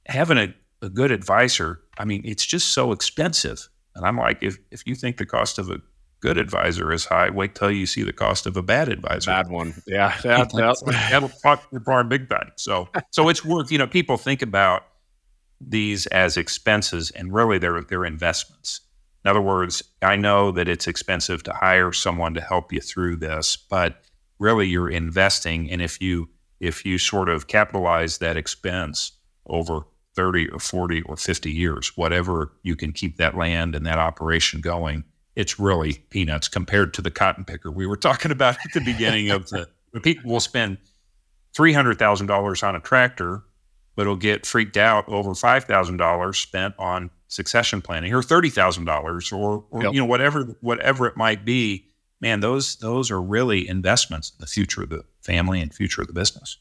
having 0.07 0.38
a, 0.38 0.55
a 0.81 0.88
good 0.88 1.11
advisor. 1.11 1.83
I 1.98 2.07
mean, 2.07 2.22
it's 2.24 2.46
just 2.46 2.72
so 2.72 2.92
expensive." 2.92 3.68
And 3.94 4.07
I'm 4.07 4.16
like, 4.16 4.42
if 4.42 4.57
if 4.70 4.87
you 4.87 4.94
think 4.94 5.18
the 5.18 5.26
cost 5.26 5.59
of 5.59 5.68
a 5.68 5.76
good 6.20 6.38
advisor 6.38 6.92
is 6.92 7.05
high, 7.05 7.31
wait 7.31 7.55
till 7.55 7.70
you 7.70 7.87
see 7.87 8.02
the 8.02 8.12
cost 8.12 8.46
of 8.46 8.57
a 8.57 8.62
bad 8.62 8.88
advisor. 8.88 9.31
Bad 9.31 9.48
one. 9.48 9.74
Yeah. 9.87 10.16
That, 10.22 10.50
that'll 11.11 11.29
fuck 11.29 11.66
your 11.70 11.81
farm 11.83 12.09
big 12.09 12.29
time. 12.29 12.52
So, 12.57 12.88
so 13.11 13.29
it's 13.29 13.44
worth, 13.44 13.70
you 13.70 13.79
know, 13.79 13.87
people 13.87 14.16
think 14.16 14.42
about 14.42 14.85
these 15.61 16.07
as 16.09 16.37
expenses 16.37 17.11
and 17.11 17.33
really 17.33 17.59
they're, 17.59 17.83
they're 17.83 18.05
investments. 18.05 18.81
In 19.24 19.31
other 19.31 19.42
words, 19.42 19.83
I 20.02 20.16
know 20.16 20.52
that 20.52 20.68
it's 20.68 20.87
expensive 20.87 21.42
to 21.44 21.52
hire 21.52 21.92
someone 21.92 22.35
to 22.35 22.40
help 22.40 22.72
you 22.72 22.81
through 22.81 23.16
this, 23.16 23.57
but 23.57 24.02
really 24.38 24.68
you're 24.68 24.90
investing. 24.90 25.70
And 25.70 25.83
if 25.83 26.00
you, 26.00 26.29
if 26.61 26.85
you 26.85 26.98
sort 26.98 27.29
of 27.29 27.48
capitalize 27.48 28.18
that 28.18 28.37
expense 28.37 29.12
over 29.46 29.81
30 30.14 30.48
or 30.48 30.59
40 30.59 31.02
or 31.02 31.16
50 31.16 31.50
years, 31.50 31.96
whatever 31.96 32.52
you 32.62 32.76
can 32.76 32.92
keep 32.92 33.16
that 33.18 33.37
land 33.37 33.74
and 33.74 33.85
that 33.87 33.98
operation 33.98 34.61
going, 34.61 35.05
it's 35.37 35.61
really 35.61 35.94
peanuts 36.11 36.49
compared 36.49 36.94
to 36.94 37.03
the 37.03 37.11
cotton 37.11 37.44
picker 37.44 37.70
we 37.70 37.87
were 37.87 37.96
talking 37.96 38.33
about 38.33 38.55
at 38.55 38.72
the 38.72 38.81
beginning 38.81 39.31
of 39.31 39.49
the. 39.51 39.68
People 40.03 40.31
will 40.31 40.40
spend 40.40 40.79
three 41.55 41.72
hundred 41.72 41.99
thousand 41.99 42.27
dollars 42.27 42.62
on 42.62 42.75
a 42.75 42.81
tractor, 42.81 43.42
but 43.94 44.07
will 44.07 44.16
get 44.16 44.44
freaked 44.44 44.77
out 44.77 45.09
over 45.09 45.35
five 45.35 45.64
thousand 45.64 45.99
dollars 45.99 46.38
spent 46.38 46.75
on 46.79 47.11
succession 47.29 47.81
planning, 47.81 48.12
or 48.12 48.22
thirty 48.22 48.51
thousand 48.51 48.85
dollars, 48.85 49.33
or, 49.33 49.64
or 49.70 49.85
yep. 49.85 49.94
you 49.94 50.01
know 50.01 50.07
whatever 50.07 50.57
whatever 50.61 51.07
it 51.07 51.16
might 51.16 51.44
be. 51.44 51.87
Man, 52.20 52.40
those 52.40 52.77
those 52.77 53.11
are 53.11 53.20
really 53.20 53.68
investments 53.68 54.31
in 54.31 54.37
the 54.40 54.46
future 54.46 54.83
of 54.83 54.88
the 54.90 55.05
family 55.20 55.61
and 55.61 55.72
future 55.72 56.03
of 56.03 56.09
the 56.09 56.14
business. 56.14 56.59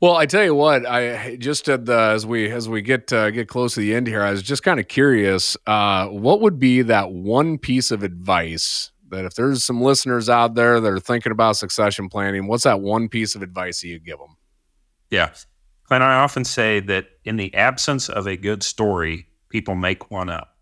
Well, 0.00 0.16
I 0.16 0.24
tell 0.24 0.42
you 0.42 0.54
what, 0.54 0.86
I 0.86 1.36
just 1.36 1.66
the, 1.66 2.10
as 2.14 2.24
we 2.24 2.50
as 2.50 2.70
we 2.70 2.80
get 2.80 3.12
uh, 3.12 3.30
get 3.30 3.48
close 3.48 3.74
to 3.74 3.80
the 3.80 3.94
end 3.94 4.06
here, 4.06 4.22
I 4.22 4.30
was 4.30 4.42
just 4.42 4.62
kind 4.62 4.80
of 4.80 4.88
curious. 4.88 5.58
Uh, 5.66 6.06
what 6.06 6.40
would 6.40 6.58
be 6.58 6.80
that 6.82 7.12
one 7.12 7.58
piece 7.58 7.90
of 7.90 8.02
advice 8.02 8.92
that 9.10 9.26
if 9.26 9.34
there's 9.34 9.62
some 9.62 9.82
listeners 9.82 10.30
out 10.30 10.54
there 10.54 10.80
that 10.80 10.90
are 10.90 11.00
thinking 11.00 11.32
about 11.32 11.56
succession 11.58 12.08
planning, 12.08 12.46
what's 12.46 12.64
that 12.64 12.80
one 12.80 13.10
piece 13.10 13.34
of 13.34 13.42
advice 13.42 13.82
that 13.82 13.88
you 13.88 13.98
give 13.98 14.18
them? 14.18 14.36
Yeah, 15.10 15.32
Clint, 15.84 16.02
I 16.02 16.14
often 16.14 16.46
say 16.46 16.80
that 16.80 17.08
in 17.26 17.36
the 17.36 17.52
absence 17.52 18.08
of 18.08 18.26
a 18.26 18.38
good 18.38 18.62
story, 18.62 19.26
people 19.50 19.74
make 19.74 20.10
one 20.10 20.30
up. 20.30 20.56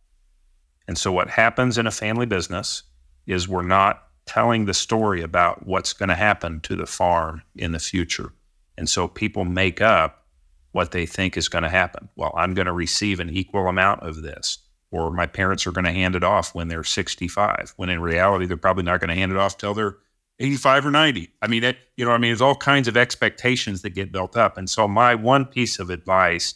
And 0.89 0.99
so, 0.99 1.13
what 1.13 1.31
happens 1.31 1.79
in 1.79 1.87
a 1.87 1.93
family 1.93 2.27
business 2.27 2.83
is 3.29 3.49
we're 3.49 3.63
not 3.63 4.03
telling 4.27 4.65
the 4.65 4.75
story 4.75 5.23
about 5.23 5.65
what's 5.65 5.93
going 5.93 6.09
to 6.09 6.17
happen 6.17 6.59
to 6.63 6.75
the 6.75 6.87
farm 6.87 7.43
in 7.55 7.71
the 7.71 7.79
future 7.79 8.33
and 8.79 8.89
so 8.89 9.09
people 9.09 9.45
make 9.45 9.81
up 9.81 10.25
what 10.73 10.93
they 10.93 11.05
think 11.05 11.37
is 11.37 11.49
going 11.49 11.65
to 11.65 11.69
happen. 11.69 12.09
Well, 12.17 12.33
I'm 12.37 12.55
going 12.55 12.67
to 12.67 12.73
receive 12.73 13.19
an 13.19 13.29
equal 13.29 13.67
amount 13.67 14.05
of 14.05 14.23
this, 14.23 14.59
or 14.93 15.11
my 15.11 15.27
parents 15.27 15.67
are 15.67 15.73
going 15.73 15.85
to 15.85 15.93
hand 15.93 16.15
it 16.15 16.23
off 16.23 16.55
when 16.55 16.69
they're 16.69 16.85
65, 16.85 17.75
when 17.77 17.89
in 17.89 18.01
reality, 18.01 18.47
they're 18.47 18.57
probably 18.57 18.85
not 18.85 19.01
going 19.01 19.09
to 19.09 19.17
hand 19.17 19.33
it 19.33 19.39
off 19.39 19.59
till 19.59 19.75
they're 19.75 19.97
85 20.39 20.87
or 20.87 20.91
90. 20.93 21.29
I 21.43 21.49
mean, 21.49 21.65
it, 21.65 21.79
you 21.97 22.05
know, 22.05 22.13
I 22.13 22.19
mean, 22.19 22.31
there's 22.31 22.41
all 22.41 22.55
kinds 22.55 22.87
of 22.87 22.97
expectations 22.97 23.83
that 23.83 23.91
get 23.91 24.13
built 24.13 24.37
up. 24.37 24.57
And 24.57 24.71
so, 24.71 24.87
my 24.87 25.17
one 25.17 25.45
piece 25.45 25.81
of 25.81 25.91
advice 25.91 26.55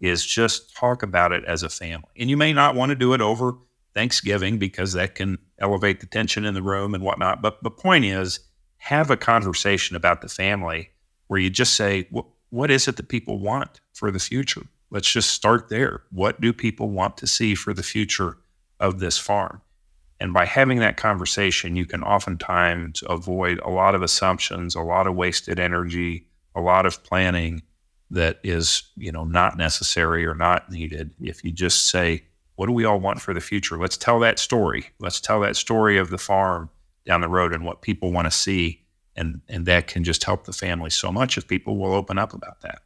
is 0.00 0.24
just 0.24 0.74
talk 0.74 1.02
about 1.02 1.30
it 1.30 1.44
as 1.44 1.62
a 1.62 1.68
family. 1.68 2.08
And 2.18 2.30
you 2.30 2.38
may 2.38 2.54
not 2.54 2.74
want 2.74 2.88
to 2.90 2.96
do 2.96 3.12
it 3.12 3.20
over 3.20 3.58
Thanksgiving 3.92 4.58
because 4.58 4.94
that 4.94 5.14
can 5.14 5.36
elevate 5.58 6.00
the 6.00 6.06
tension 6.06 6.46
in 6.46 6.54
the 6.54 6.62
room 6.62 6.94
and 6.94 7.04
whatnot. 7.04 7.42
But 7.42 7.62
the 7.62 7.70
point 7.70 8.06
is, 8.06 8.40
have 8.78 9.10
a 9.10 9.16
conversation 9.18 9.94
about 9.94 10.22
the 10.22 10.28
family 10.28 10.88
where 11.30 11.38
you 11.38 11.48
just 11.48 11.74
say, 11.74 12.08
what 12.48 12.72
is 12.72 12.88
it 12.88 12.96
that 12.96 13.08
people 13.08 13.38
want 13.38 13.80
for 13.92 14.10
the 14.10 14.18
future? 14.18 14.62
Let's 14.90 15.08
just 15.08 15.30
start 15.30 15.68
there. 15.68 16.02
What 16.10 16.40
do 16.40 16.52
people 16.52 16.90
want 16.90 17.16
to 17.18 17.28
see 17.28 17.54
for 17.54 17.72
the 17.72 17.84
future 17.84 18.38
of 18.80 18.98
this 18.98 19.16
farm? 19.16 19.62
And 20.18 20.34
by 20.34 20.44
having 20.44 20.80
that 20.80 20.96
conversation, 20.96 21.76
you 21.76 21.86
can 21.86 22.02
oftentimes 22.02 23.04
avoid 23.08 23.60
a 23.60 23.70
lot 23.70 23.94
of 23.94 24.02
assumptions, 24.02 24.74
a 24.74 24.80
lot 24.80 25.06
of 25.06 25.14
wasted 25.14 25.60
energy, 25.60 26.26
a 26.56 26.60
lot 26.60 26.84
of 26.84 27.04
planning 27.04 27.62
that 28.10 28.40
is, 28.42 28.82
you 28.96 29.12
know, 29.12 29.22
not 29.22 29.56
necessary 29.56 30.26
or 30.26 30.34
not 30.34 30.68
needed. 30.68 31.14
If 31.20 31.44
you 31.44 31.52
just 31.52 31.86
say, 31.86 32.24
what 32.56 32.66
do 32.66 32.72
we 32.72 32.84
all 32.84 32.98
want 32.98 33.20
for 33.20 33.32
the 33.32 33.40
future? 33.40 33.78
Let's 33.78 33.96
tell 33.96 34.18
that 34.18 34.40
story. 34.40 34.90
Let's 34.98 35.20
tell 35.20 35.38
that 35.42 35.54
story 35.54 35.96
of 35.96 36.10
the 36.10 36.18
farm 36.18 36.70
down 37.06 37.20
the 37.20 37.28
road 37.28 37.54
and 37.54 37.64
what 37.64 37.82
people 37.82 38.10
want 38.10 38.26
to 38.26 38.32
see 38.32 38.82
and 39.16 39.40
and 39.48 39.66
that 39.66 39.86
can 39.86 40.04
just 40.04 40.24
help 40.24 40.44
the 40.44 40.52
family 40.52 40.90
so 40.90 41.10
much 41.12 41.36
if 41.38 41.46
people 41.46 41.76
will 41.76 41.92
open 41.92 42.18
up 42.18 42.32
about 42.32 42.60
that. 42.62 42.82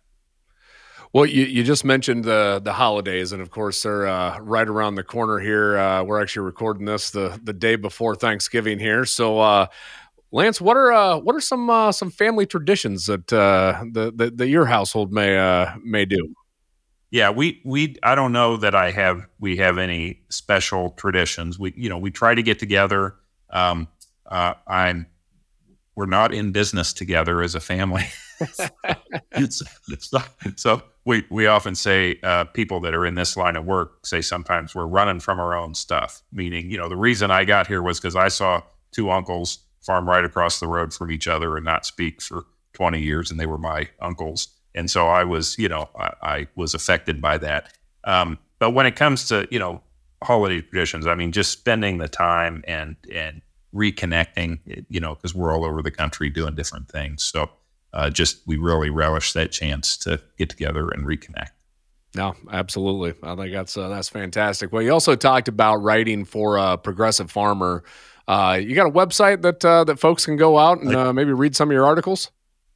Well, 1.15 1.27
you, 1.27 1.45
you 1.45 1.63
just 1.63 1.85
mentioned 1.85 2.25
the 2.25 2.61
the 2.63 2.73
holidays, 2.73 3.31
and 3.31 3.41
of 3.41 3.51
course 3.51 3.83
they're 3.83 4.05
uh, 4.05 4.41
right 4.41 4.67
around 4.67 4.97
the 4.97 5.05
corner 5.05 5.39
here. 5.39 5.79
Uh, 5.79 6.03
we're 6.03 6.21
actually 6.21 6.45
recording 6.45 6.87
this 6.87 7.11
the 7.13 7.41
the 7.41 7.53
day 7.53 7.77
before 7.77 8.17
Thanksgiving 8.17 8.81
here. 8.81 9.05
So, 9.05 9.39
uh, 9.39 9.67
Lance, 10.33 10.61
what 10.61 10.77
are 10.77 10.93
uh, 10.93 11.19
what 11.19 11.37
are 11.37 11.41
some 11.41 11.71
uh, 11.71 11.93
some 11.93 12.11
family 12.11 12.47
traditions 12.47 13.07
that 13.07 13.33
uh, 13.33 13.85
the, 13.93 14.11
the, 14.13 14.33
that 14.33 14.49
your 14.49 14.67
household 14.67 15.13
may 15.13 15.73
may 15.85 16.05
do? 16.05 16.35
Yeah, 17.13 17.31
we 17.31 17.63
we 17.65 17.95
I 18.03 18.17
don't 18.17 18.33
know 18.33 18.57
that 18.57 18.75
I 18.75 18.91
have 18.91 19.25
we 19.39 19.57
have 19.59 19.79
any 19.79 20.19
special 20.31 20.91
traditions. 20.97 21.61
We 21.61 21.75
you 21.77 21.89
know 21.89 21.99
we 21.99 22.11
try 22.11 22.35
to 22.35 22.43
get 22.43 22.59
together. 22.59 23.15
Um, 23.51 23.87
I'm 24.29 25.07
we're 25.97 26.07
not 26.07 26.35
in 26.35 26.53
business 26.53 26.93
together 26.93 27.43
as 27.43 27.55
a 27.55 27.61
family. 27.61 28.05
so 30.57 30.83
we 31.05 31.25
we 31.31 31.47
often 31.47 31.75
say 31.75 32.19
uh, 32.23 32.45
people 32.45 32.81
that 32.81 32.95
are 32.95 33.07
in 33.07 33.15
this 33.15 33.37
line 33.37 33.57
of 33.57 33.65
work 33.65 34.07
say 34.07 34.21
sometimes 34.21 34.75
we're 34.75 34.87
running 34.87 35.21
from 35.21 35.39
our 35.39 35.57
own 35.57 35.75
stuff. 35.75 36.23
Meaning, 36.33 36.71
you 36.71 36.79
know, 36.79 36.89
the 36.89 36.97
reason 36.97 37.31
I 37.31 37.45
got 37.45 37.67
here 37.67 37.83
was 37.83 38.01
because 38.01 38.17
I 38.17 38.29
saw 38.29 38.63
two 38.93 39.11
uncles 39.11 39.59
farm 39.83 40.09
right 40.09 40.25
across 40.25 40.61
the 40.61 40.67
road 40.67 40.93
from 40.93 41.11
each 41.11 41.29
other 41.29 41.57
and 41.57 41.65
not 41.65 41.85
speak 41.85 42.23
for 42.23 42.45
20 42.73 43.01
years, 43.01 43.31
and 43.31 43.39
they 43.39 43.47
were 43.47 43.59
my 43.59 43.89
uncles, 44.01 44.49
and 44.75 44.91
so 44.91 45.09
I 45.09 45.25
was, 45.25 45.59
you 45.59 45.69
know, 45.69 45.89
I, 45.99 46.13
I 46.23 46.47
was 46.57 46.75
affected 46.75 47.21
by 47.21 47.39
that. 47.39 47.73
Um, 48.05 48.39
but 48.59 48.71
when 48.71 48.87
it 48.87 48.97
comes 48.97 49.29
to 49.29 49.47
you 49.51 49.59
know 49.59 49.83
holiday 50.23 50.61
traditions, 50.61 51.07
I 51.07 51.15
mean, 51.15 51.33
just 51.33 51.53
spending 51.53 51.99
the 51.99 52.09
time 52.09 52.65
and 52.67 52.97
and 53.13 53.43
reconnecting, 53.75 54.85
you 54.89 55.01
know, 55.01 55.15
because 55.15 55.35
we're 55.35 55.53
all 55.53 55.65
over 55.65 55.83
the 55.83 55.91
country 55.91 56.31
doing 56.31 56.55
different 56.55 56.89
things. 56.89 57.23
So 57.23 57.51
uh, 57.93 58.11
just 58.11 58.47
we 58.47 58.57
really 58.57 58.91
relish 58.91 59.33
that 59.33 59.53
chance 59.53 59.97
to 59.99 60.21
get 60.39 60.49
together 60.51 60.89
and 60.89 61.07
reconnect. 61.07 61.51
No, 62.17 62.35
absolutely. 62.51 63.15
I 63.23 63.35
think 63.35 63.53
that's 63.53 63.77
uh, 63.77 63.89
that's 63.89 64.09
fantastic. 64.09 64.73
Well, 64.73 64.83
you 64.83 64.93
also 64.93 65.17
talked 65.17 65.49
about 65.49 65.77
writing 65.77 66.25
for 66.25 66.57
a 66.57 66.79
progressive 66.79 67.31
farmer. 67.31 67.83
Uh, 68.27 68.59
you 68.63 68.75
got 68.75 68.87
a 68.87 68.91
website 68.91 69.43
that 69.43 69.65
uh, 69.65 69.85
that 69.85 69.99
folks 69.99 70.25
can 70.25 70.37
go 70.37 70.59
out 70.59 70.81
and 70.81 70.95
uh, 70.95 71.13
maybe 71.13 71.33
read 71.33 71.57
some 71.57 71.71
of 71.71 71.73
your 71.73 71.85
articles. 71.85 72.31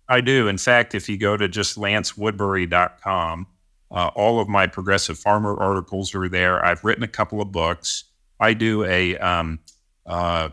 I 0.08 0.20
do. 0.20 0.48
In 0.48 0.58
fact, 0.58 0.94
if 0.94 1.08
you 1.08 1.18
go 1.18 1.36
to 1.36 1.48
just 1.48 1.78
lancewoodbury.com, 1.78 3.46
uh, 3.90 4.10
all 4.14 4.40
of 4.40 4.48
my 4.48 4.66
progressive 4.66 5.18
farmer 5.18 5.56
articles 5.58 6.14
are 6.14 6.28
there. 6.28 6.64
I've 6.64 6.82
written 6.82 7.04
a 7.04 7.08
couple 7.08 7.40
of 7.40 7.52
books. 7.52 8.04
I 8.40 8.54
do 8.54 8.84
a 8.84 9.16
um, 9.18 9.60
uh, 10.06 10.50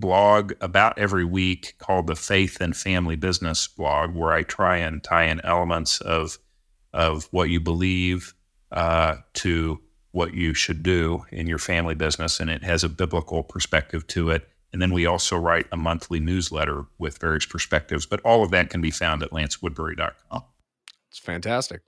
blog 0.00 0.52
about 0.60 0.98
every 0.98 1.24
week 1.24 1.74
called 1.78 2.06
the 2.06 2.16
Faith 2.16 2.60
and 2.60 2.76
Family 2.76 3.16
Business 3.16 3.66
blog, 3.66 4.14
where 4.14 4.32
I 4.32 4.42
try 4.42 4.76
and 4.76 5.02
tie 5.02 5.24
in 5.24 5.40
elements 5.44 6.00
of 6.00 6.38
of 6.92 7.28
what 7.30 7.50
you 7.50 7.60
believe 7.60 8.34
uh, 8.72 9.16
to 9.34 9.80
what 10.12 10.32
you 10.32 10.54
should 10.54 10.82
do 10.82 11.24
in 11.30 11.46
your 11.46 11.58
family 11.58 11.94
business, 11.94 12.40
and 12.40 12.48
it 12.48 12.64
has 12.64 12.82
a 12.82 12.88
biblical 12.88 13.42
perspective 13.42 14.06
to 14.06 14.30
it. 14.30 14.48
And 14.72 14.80
then 14.80 14.92
we 14.92 15.06
also 15.06 15.36
write 15.36 15.66
a 15.70 15.76
monthly 15.76 16.20
newsletter 16.20 16.86
with 16.98 17.18
various 17.18 17.46
perspectives. 17.46 18.06
But 18.06 18.20
all 18.20 18.42
of 18.42 18.50
that 18.50 18.70
can 18.70 18.80
be 18.80 18.90
found 18.90 19.22
at 19.22 19.30
lancewoodbury.com. 19.30 20.44
It's 21.10 21.18
fantastic. 21.18 21.82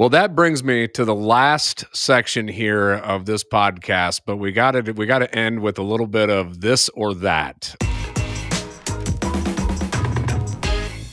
Well, 0.00 0.08
that 0.08 0.34
brings 0.34 0.64
me 0.64 0.88
to 0.88 1.04
the 1.04 1.14
last 1.14 1.84
section 1.94 2.48
here 2.48 2.92
of 2.92 3.26
this 3.26 3.44
podcast, 3.44 4.22
but 4.24 4.38
we 4.38 4.50
got 4.50 4.70
to 4.70 4.92
we 4.92 5.04
got 5.04 5.18
to 5.18 5.38
end 5.38 5.60
with 5.60 5.78
a 5.78 5.82
little 5.82 6.06
bit 6.06 6.30
of 6.30 6.62
this 6.62 6.88
or 6.94 7.12
that. 7.16 7.76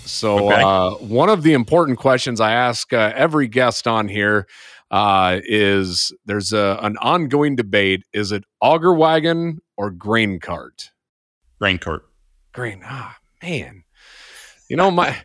So, 0.06 0.54
okay. 0.54 0.64
uh, 0.64 0.92
one 1.06 1.28
of 1.28 1.44
the 1.44 1.52
important 1.52 1.98
questions 1.98 2.40
I 2.40 2.54
ask 2.54 2.94
uh, 2.94 3.12
every 3.14 3.50
guest 3.50 3.88
on 3.88 4.08
here 4.08 4.48
uh, 4.90 5.42
is: 5.44 6.14
There's 6.26 6.54
a, 6.54 6.80
an 6.82 6.96
ongoing 7.00 7.58
debate. 7.58 8.04
Is 8.14 8.32
it 8.32 8.46
auger 8.62 8.94
wagon 8.94 9.60
or 9.76 9.92
grain 9.92 10.40
cart? 10.40 10.92
Grain 11.60 11.78
cart. 11.78 12.06
Grain. 12.54 12.84
Ah, 12.86 13.18
man. 13.44 13.84
You 14.70 14.78
know 14.78 14.92
my 14.92 15.18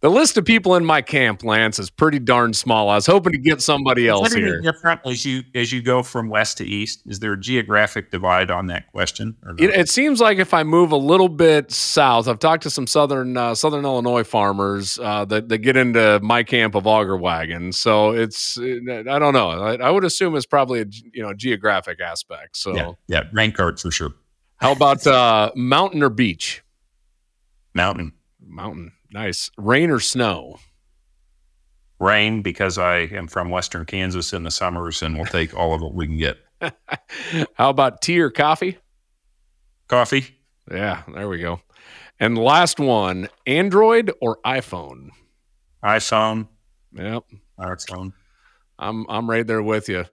the 0.00 0.10
list 0.10 0.36
of 0.36 0.44
people 0.44 0.74
in 0.74 0.84
my 0.84 1.00
camp, 1.00 1.42
Lance, 1.42 1.78
is 1.78 1.88
pretty 1.88 2.18
darn 2.18 2.52
small. 2.52 2.90
I 2.90 2.96
was 2.96 3.06
hoping 3.06 3.32
to 3.32 3.38
get 3.38 3.62
somebody 3.62 4.08
else 4.08 4.32
here. 4.32 4.60
Different 4.60 5.00
as 5.06 5.24
you 5.24 5.42
as 5.54 5.72
you 5.72 5.80
go 5.80 6.02
from 6.02 6.28
west 6.28 6.58
to 6.58 6.64
east. 6.66 7.02
Is 7.06 7.20
there 7.20 7.32
a 7.32 7.40
geographic 7.40 8.10
divide 8.10 8.50
on 8.50 8.66
that 8.66 8.92
question? 8.92 9.36
It, 9.58 9.70
it, 9.70 9.88
seems 9.88 10.20
like 10.20 10.36
if 10.36 10.52
I 10.52 10.64
move 10.64 10.92
a 10.92 10.96
little 10.96 11.30
bit 11.30 11.72
south, 11.72 12.28
I've 12.28 12.38
talked 12.38 12.64
to 12.64 12.70
some 12.70 12.86
southern 12.86 13.38
uh, 13.38 13.54
southern 13.54 13.86
Illinois 13.86 14.24
farmers 14.24 14.98
uh, 15.02 15.24
that 15.26 15.48
that 15.48 15.58
get 15.58 15.78
into 15.78 16.20
my 16.22 16.42
camp 16.42 16.74
of 16.74 16.86
auger 16.86 17.16
wagon. 17.16 17.72
So 17.72 18.10
it's 18.10 18.58
I 18.58 19.18
don't 19.18 19.32
know. 19.32 19.50
I, 19.50 19.76
I, 19.76 19.90
would 19.90 20.04
assume 20.04 20.36
it's 20.36 20.46
probably 20.46 20.82
a 20.82 20.86
you 21.14 21.22
know 21.22 21.32
geographic 21.32 22.00
aspect. 22.00 22.58
So 22.58 22.74
yeah, 22.74 22.92
yeah, 23.08 23.24
grain 23.32 23.52
cart 23.52 23.80
for 23.80 23.90
sure. 23.90 24.10
How 24.58 24.72
about 24.72 25.06
uh, 25.06 25.52
mountain 25.54 26.02
or 26.02 26.10
beach? 26.10 26.62
Mountain. 27.74 28.12
Mountain. 28.48 28.92
Nice. 29.12 29.50
Rain 29.58 29.90
or 29.90 30.00
snow? 30.00 30.58
Rain 31.98 32.42
because 32.42 32.78
I 32.78 32.98
am 32.98 33.26
from 33.26 33.50
Western 33.50 33.86
Kansas 33.86 34.32
in 34.32 34.42
the 34.42 34.50
summers 34.50 35.02
and 35.02 35.16
we'll 35.16 35.26
take 35.26 35.54
all 35.54 35.74
of 35.74 35.80
what 35.80 35.94
we 35.94 36.06
can 36.06 36.18
get. 36.18 36.38
How 37.54 37.70
about 37.70 38.02
tea 38.02 38.20
or 38.20 38.30
coffee? 38.30 38.78
Coffee. 39.88 40.26
Yeah, 40.70 41.02
there 41.14 41.28
we 41.28 41.38
go. 41.38 41.60
And 42.18 42.36
last 42.36 42.78
one 42.80 43.28
Android 43.46 44.12
or 44.20 44.38
iPhone? 44.44 45.10
iPhone. 45.84 46.48
Yep. 46.92 47.24
iPhone. 47.60 48.12
I'm 48.78 49.06
I'm 49.08 49.30
right 49.30 49.46
there 49.46 49.62
with 49.62 49.88
you. 49.88 50.04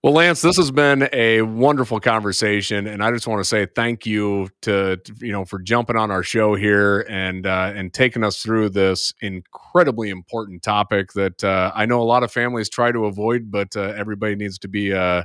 Well, 0.00 0.12
Lance, 0.12 0.42
this 0.42 0.56
has 0.58 0.70
been 0.70 1.08
a 1.12 1.42
wonderful 1.42 1.98
conversation, 1.98 2.86
and 2.86 3.02
I 3.02 3.10
just 3.10 3.26
want 3.26 3.40
to 3.40 3.44
say 3.44 3.66
thank 3.66 4.06
you 4.06 4.48
to, 4.62 4.96
to 4.96 5.14
you 5.18 5.32
know 5.32 5.44
for 5.44 5.58
jumping 5.58 5.96
on 5.96 6.12
our 6.12 6.22
show 6.22 6.54
here 6.54 7.00
and 7.08 7.44
uh, 7.44 7.72
and 7.74 7.92
taking 7.92 8.22
us 8.22 8.40
through 8.40 8.68
this 8.68 9.12
incredibly 9.20 10.10
important 10.10 10.62
topic 10.62 11.14
that 11.14 11.42
uh, 11.42 11.72
I 11.74 11.84
know 11.86 12.00
a 12.00 12.04
lot 12.04 12.22
of 12.22 12.30
families 12.30 12.68
try 12.68 12.92
to 12.92 13.06
avoid, 13.06 13.50
but 13.50 13.76
uh, 13.76 13.92
everybody 13.96 14.36
needs 14.36 14.56
to 14.60 14.68
be 14.68 14.92
uh, 14.92 15.24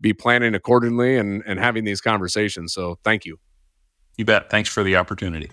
be 0.00 0.12
planning 0.12 0.56
accordingly 0.56 1.16
and 1.16 1.44
and 1.46 1.60
having 1.60 1.84
these 1.84 2.00
conversations. 2.00 2.74
So, 2.74 2.98
thank 3.04 3.24
you. 3.24 3.38
You 4.16 4.24
bet. 4.24 4.50
Thanks 4.50 4.68
for 4.68 4.82
the 4.82 4.96
opportunity. 4.96 5.48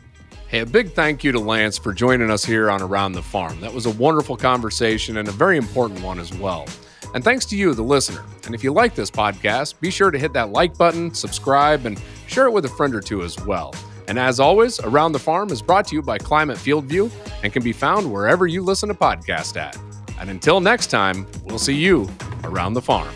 Hey, 0.47 0.61
a 0.61 0.65
big 0.65 0.93
thank 0.93 1.23
you 1.23 1.31
to 1.33 1.39
Lance 1.39 1.77
for 1.77 1.93
joining 1.93 2.31
us 2.31 2.43
here 2.43 2.71
on 2.71 2.81
Around 2.81 3.11
the 3.11 3.21
Farm. 3.21 3.61
That 3.61 3.75
was 3.75 3.85
a 3.85 3.91
wonderful 3.91 4.35
conversation 4.35 5.17
and 5.17 5.27
a 5.27 5.31
very 5.31 5.57
important 5.57 6.01
one 6.01 6.17
as 6.17 6.33
well. 6.33 6.65
And 7.13 7.23
thanks 7.23 7.45
to 7.47 7.57
you, 7.57 7.73
the 7.73 7.83
listener. 7.83 8.23
And 8.45 8.53
if 8.53 8.63
you 8.63 8.71
like 8.71 8.95
this 8.95 9.09
podcast, 9.09 9.79
be 9.79 9.89
sure 9.91 10.11
to 10.11 10.19
hit 10.19 10.33
that 10.33 10.51
like 10.51 10.77
button, 10.77 11.13
subscribe, 11.13 11.85
and 11.85 12.01
share 12.27 12.45
it 12.45 12.51
with 12.51 12.65
a 12.65 12.69
friend 12.69 12.93
or 12.93 13.01
two 13.01 13.23
as 13.23 13.39
well. 13.45 13.73
And 14.07 14.17
as 14.17 14.39
always, 14.39 14.79
Around 14.79 15.11
the 15.11 15.19
Farm 15.19 15.51
is 15.51 15.61
brought 15.61 15.87
to 15.87 15.95
you 15.95 16.01
by 16.01 16.17
Climate 16.17 16.57
FieldView 16.57 17.11
and 17.43 17.53
can 17.53 17.63
be 17.63 17.73
found 17.73 18.11
wherever 18.11 18.47
you 18.47 18.63
listen 18.63 18.89
to 18.89 18.95
podcasts 18.95 19.55
at. 19.55 19.77
And 20.19 20.29
until 20.29 20.59
next 20.59 20.87
time, 20.87 21.27
we'll 21.45 21.59
see 21.59 21.75
you 21.75 22.09
around 22.43 22.73
the 22.73 22.81
farm. 22.81 23.13